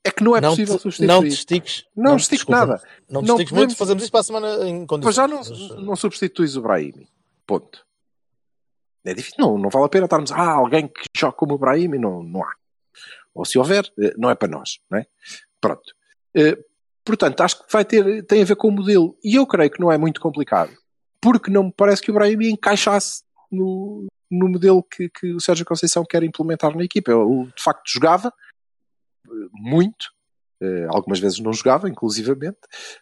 É 0.04 0.12
que 0.12 0.24
não 0.24 0.36
é 0.36 0.42
não 0.42 0.52
possível 0.52 0.76
te, 0.78 0.82
substituir. 0.84 1.08
não 1.08 1.22
te 1.22 1.28
estiques. 1.30 1.86
Não 1.96 2.16
estico 2.16 2.36
desculpa, 2.52 2.60
nada. 2.66 2.82
Não 3.10 3.24
te 3.24 3.28
Não 3.28 3.36
estiques 3.36 3.50
podemos- 3.50 3.52
muito, 3.52 3.76
fazemos 3.78 4.04
isso 4.04 4.12
para 4.12 4.20
a 4.20 4.24
semana 4.24 4.68
em 4.68 4.86
condições. 4.86 5.16
já 5.16 5.28
não, 5.28 5.38
Mas, 5.38 5.50
não 5.84 5.96
substituis 5.96 6.56
o 6.56 6.62
Brahimi. 6.62 7.08
Ponto. 7.46 7.86
É 9.04 9.14
difícil. 9.14 9.38
Não, 9.40 9.58
não 9.58 9.70
vale 9.70 9.86
a 9.86 9.90
pena 9.90 10.06
estarmos. 10.06 10.32
Ah, 10.32 10.52
alguém 10.52 10.88
que 10.88 11.04
joga 11.16 11.34
como 11.36 11.54
o 11.56 11.58
Brahimi. 11.58 11.98
Não, 11.98 12.24
não 12.24 12.44
há. 12.44 12.54
Ou 13.34 13.46
se 13.46 13.58
houver, 13.58 13.92
eh, 14.00 14.14
não 14.18 14.30
é 14.30 14.36
para 14.36 14.48
nós. 14.48 14.80
Não 14.90 15.00
é? 15.00 15.06
Pronto. 15.60 15.94
Portanto, 17.06 17.42
acho 17.42 17.60
que 17.60 17.72
vai 17.72 17.86
ter, 17.86 18.24
tem 18.26 18.42
a 18.42 18.46
ver 18.46 18.56
com 18.56 18.68
o 18.68 18.72
modelo. 18.72 19.16
E 19.24 19.36
eu 19.36 19.46
creio 19.46 19.70
que 19.70 19.80
não 19.80 19.92
é 19.92 19.98
muito 19.98 20.20
complicado. 20.20 20.72
Porque 21.22 21.52
não 21.52 21.66
me 21.66 21.74
parece 21.76 22.02
que 22.02 22.10
o 22.10 22.14
Brahimi 22.14 22.50
encaixasse 22.50 23.24
no, 23.52 24.08
no 24.30 24.50
modelo 24.50 24.84
que, 24.84 25.08
que 25.10 25.34
o 25.34 25.40
Sérgio 25.40 25.66
Conceição 25.66 26.04
quer 26.04 26.24
implementar 26.24 26.76
na 26.76 26.84
equipa. 26.84 27.12
Ele, 27.12 27.46
de 27.56 27.64
facto, 27.64 27.84
jogava 27.88 28.34
eh, 29.28 29.48
muito. 29.54 30.08
Eh, 30.62 30.88
algumas 30.90 31.20
vezes 31.20 31.40
não 31.40 31.54
jogava, 31.54 31.88
inclusivamente, 31.88 32.58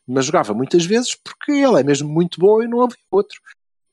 mas 0.05 0.25
jogava 0.25 0.53
muitas 0.53 0.85
vezes 0.85 1.15
porque 1.15 1.51
ele 1.51 1.79
é 1.79 1.83
mesmo 1.83 2.09
muito 2.09 2.39
bom 2.39 2.61
e 2.61 2.67
não 2.67 2.81
havia 2.81 2.97
outro. 3.09 3.39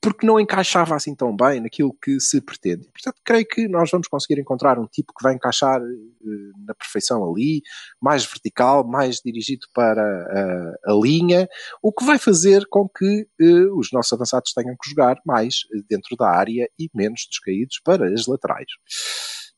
Porque 0.01 0.25
não 0.25 0.39
encaixava 0.39 0.95
assim 0.95 1.13
tão 1.13 1.35
bem 1.35 1.59
naquilo 1.59 1.95
que 2.01 2.19
se 2.19 2.41
pretende. 2.41 2.89
Portanto, 2.89 3.21
creio 3.23 3.45
que 3.45 3.67
nós 3.67 3.91
vamos 3.91 4.07
conseguir 4.07 4.41
encontrar 4.41 4.79
um 4.79 4.87
tipo 4.87 5.13
que 5.13 5.23
vai 5.23 5.35
encaixar 5.35 5.79
eh, 5.79 6.51
na 6.65 6.73
perfeição 6.73 7.23
ali, 7.29 7.61
mais 8.01 8.25
vertical, 8.25 8.83
mais 8.83 9.17
dirigido 9.23 9.67
para 9.73 10.01
a, 10.01 10.91
a 10.91 10.93
linha, 10.93 11.47
o 11.83 11.93
que 11.93 12.03
vai 12.03 12.17
fazer 12.17 12.65
com 12.67 12.89
que 12.89 13.27
eh, 13.39 13.67
os 13.75 13.91
nossos 13.91 14.11
avançados 14.11 14.53
tenham 14.53 14.75
que 14.81 14.89
jogar 14.89 15.17
mais 15.23 15.59
dentro 15.87 16.15
da 16.17 16.29
área 16.29 16.67
e 16.79 16.89
menos 16.95 17.27
descaídos 17.29 17.79
para 17.83 18.11
as 18.11 18.25
laterais. 18.25 18.71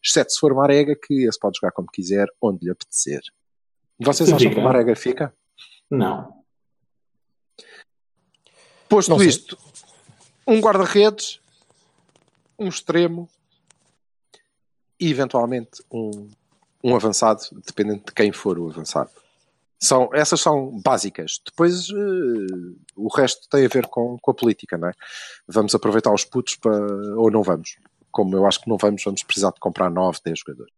Exceto 0.03 0.33
se 0.33 0.39
for 0.39 0.53
Marega, 0.53 0.93
que 1.01 1.25
esse 1.25 1.39
pode 1.39 1.57
jogar 1.57 1.71
como 1.71 1.87
quiser, 1.87 2.27
onde 2.41 2.65
lhe 2.65 2.71
apetecer. 2.71 3.21
Vocês 3.97 4.31
acham 4.31 4.51
que 4.51 4.59
o 4.59 4.63
Marega 4.63 4.93
fica? 4.95 5.33
Não. 5.89 6.43
Posto 8.89 9.11
Não 9.11 9.19
sei. 9.19 9.29
isto, 9.29 9.57
um 10.47 10.59
guarda-redes, 10.59 11.39
um 12.57 12.67
extremo 12.67 13.29
e 14.99 15.09
eventualmente 15.09 15.83
um, 15.91 16.29
um 16.83 16.95
avançado, 16.95 17.41
dependendo 17.65 18.03
de 18.05 18.13
quem 18.13 18.31
for 18.31 18.59
o 18.59 18.69
avançado. 18.69 19.09
São, 19.79 20.09
essas 20.13 20.39
são 20.39 20.79
básicas. 20.81 21.41
Depois 21.45 21.89
eh, 21.89 22.75
o 22.95 23.09
resto 23.13 23.49
tem 23.49 23.65
a 23.65 23.67
ver 23.67 23.87
com, 23.87 24.17
com 24.21 24.31
a 24.31 24.33
política, 24.33 24.77
não 24.77 24.87
é? 24.87 24.93
Vamos 25.45 25.75
aproveitar 25.75 26.13
os 26.13 26.23
putos 26.23 26.55
para, 26.55 26.77
ou 27.17 27.29
não 27.29 27.43
vamos. 27.43 27.77
Como 28.09 28.35
eu 28.35 28.45
acho 28.45 28.61
que 28.61 28.69
não 28.69 28.77
vamos, 28.77 29.03
vamos 29.03 29.23
precisar 29.23 29.51
de 29.51 29.59
comprar 29.59 29.89
9, 29.89 30.19
10 30.23 30.39
jogadores. 30.39 30.73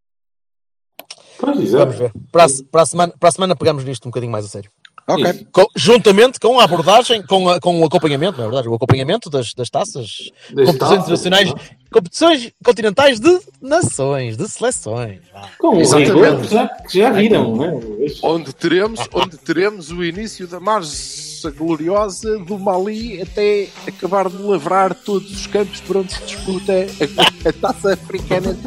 Pois, 1.37 1.59
exato. 1.59 1.85
Vamos 1.85 1.99
ver. 1.99 2.13
Para 2.31 2.45
a, 2.45 2.47
para, 2.71 2.81
a 2.81 2.85
semana, 2.85 3.13
para 3.19 3.29
a 3.29 3.31
semana 3.31 3.55
pegamos 3.55 3.83
nisto 3.83 4.05
um 4.07 4.09
bocadinho 4.11 4.31
mais 4.31 4.45
a 4.45 4.47
sério. 4.47 4.71
Ok. 5.07 5.45
Com- 5.51 5.67
juntamente 5.75 6.39
com 6.39 6.59
a 6.59 6.63
abordagem, 6.63 7.21
com, 7.21 7.47
a- 7.47 7.59
com 7.59 7.79
o 7.79 7.85
acompanhamento, 7.85 8.37
não 8.39 8.45
é 8.45 8.47
verdade? 8.47 8.67
O 8.67 8.73
acompanhamento 8.73 9.29
das, 9.29 9.53
das 9.53 9.69
taças, 9.69 10.31
Das 10.51 10.65
competições 10.65 10.77
taças, 10.79 10.97
internacionais, 10.99 11.53
competições 11.91 12.51
continentais 12.63 13.19
de 13.19 13.39
nações, 13.61 14.35
de 14.35 14.47
seleções. 14.49 15.19
Com 15.59 15.79
Exatamente. 15.79 16.47
já, 16.51 16.69
já 16.91 17.11
viram, 17.11 17.55
não 17.55 17.65
é? 17.65 17.79
Onde 18.23 18.51
teremos, 18.53 18.99
onde 19.13 19.37
teremos 19.37 19.91
o 19.91 20.03
início 20.03 20.47
da 20.47 20.59
marcha 20.59 21.51
gloriosa 21.51 22.39
do 22.39 22.57
Mali 22.57 23.21
até 23.21 23.67
acabar 23.87 24.27
de 24.27 24.37
lavrar 24.41 24.95
todos 24.95 25.31
os 25.31 25.45
campos 25.45 25.79
por 25.81 25.97
onde 25.97 26.13
se 26.13 26.21
disputa 26.23 26.73
a, 26.73 27.49
a 27.49 27.53
taça 27.53 27.93
africana. 27.93 28.57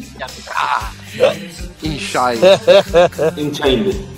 Ah, 0.55 0.93
Enxai. 1.83 2.37
Enchained. 3.37 4.18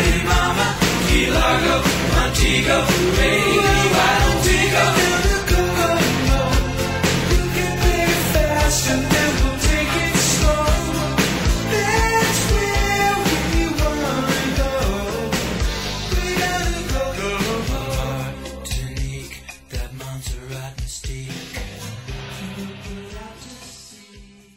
Hey, 0.00 0.24
mama, 0.24 0.66
Key 1.08 1.26
Largo, 1.30 1.76
Montego. 2.14 2.78
baby, 3.18 3.76
why 3.94 4.12
don't 4.22 4.44
we 4.46 4.58
go? 4.72 5.19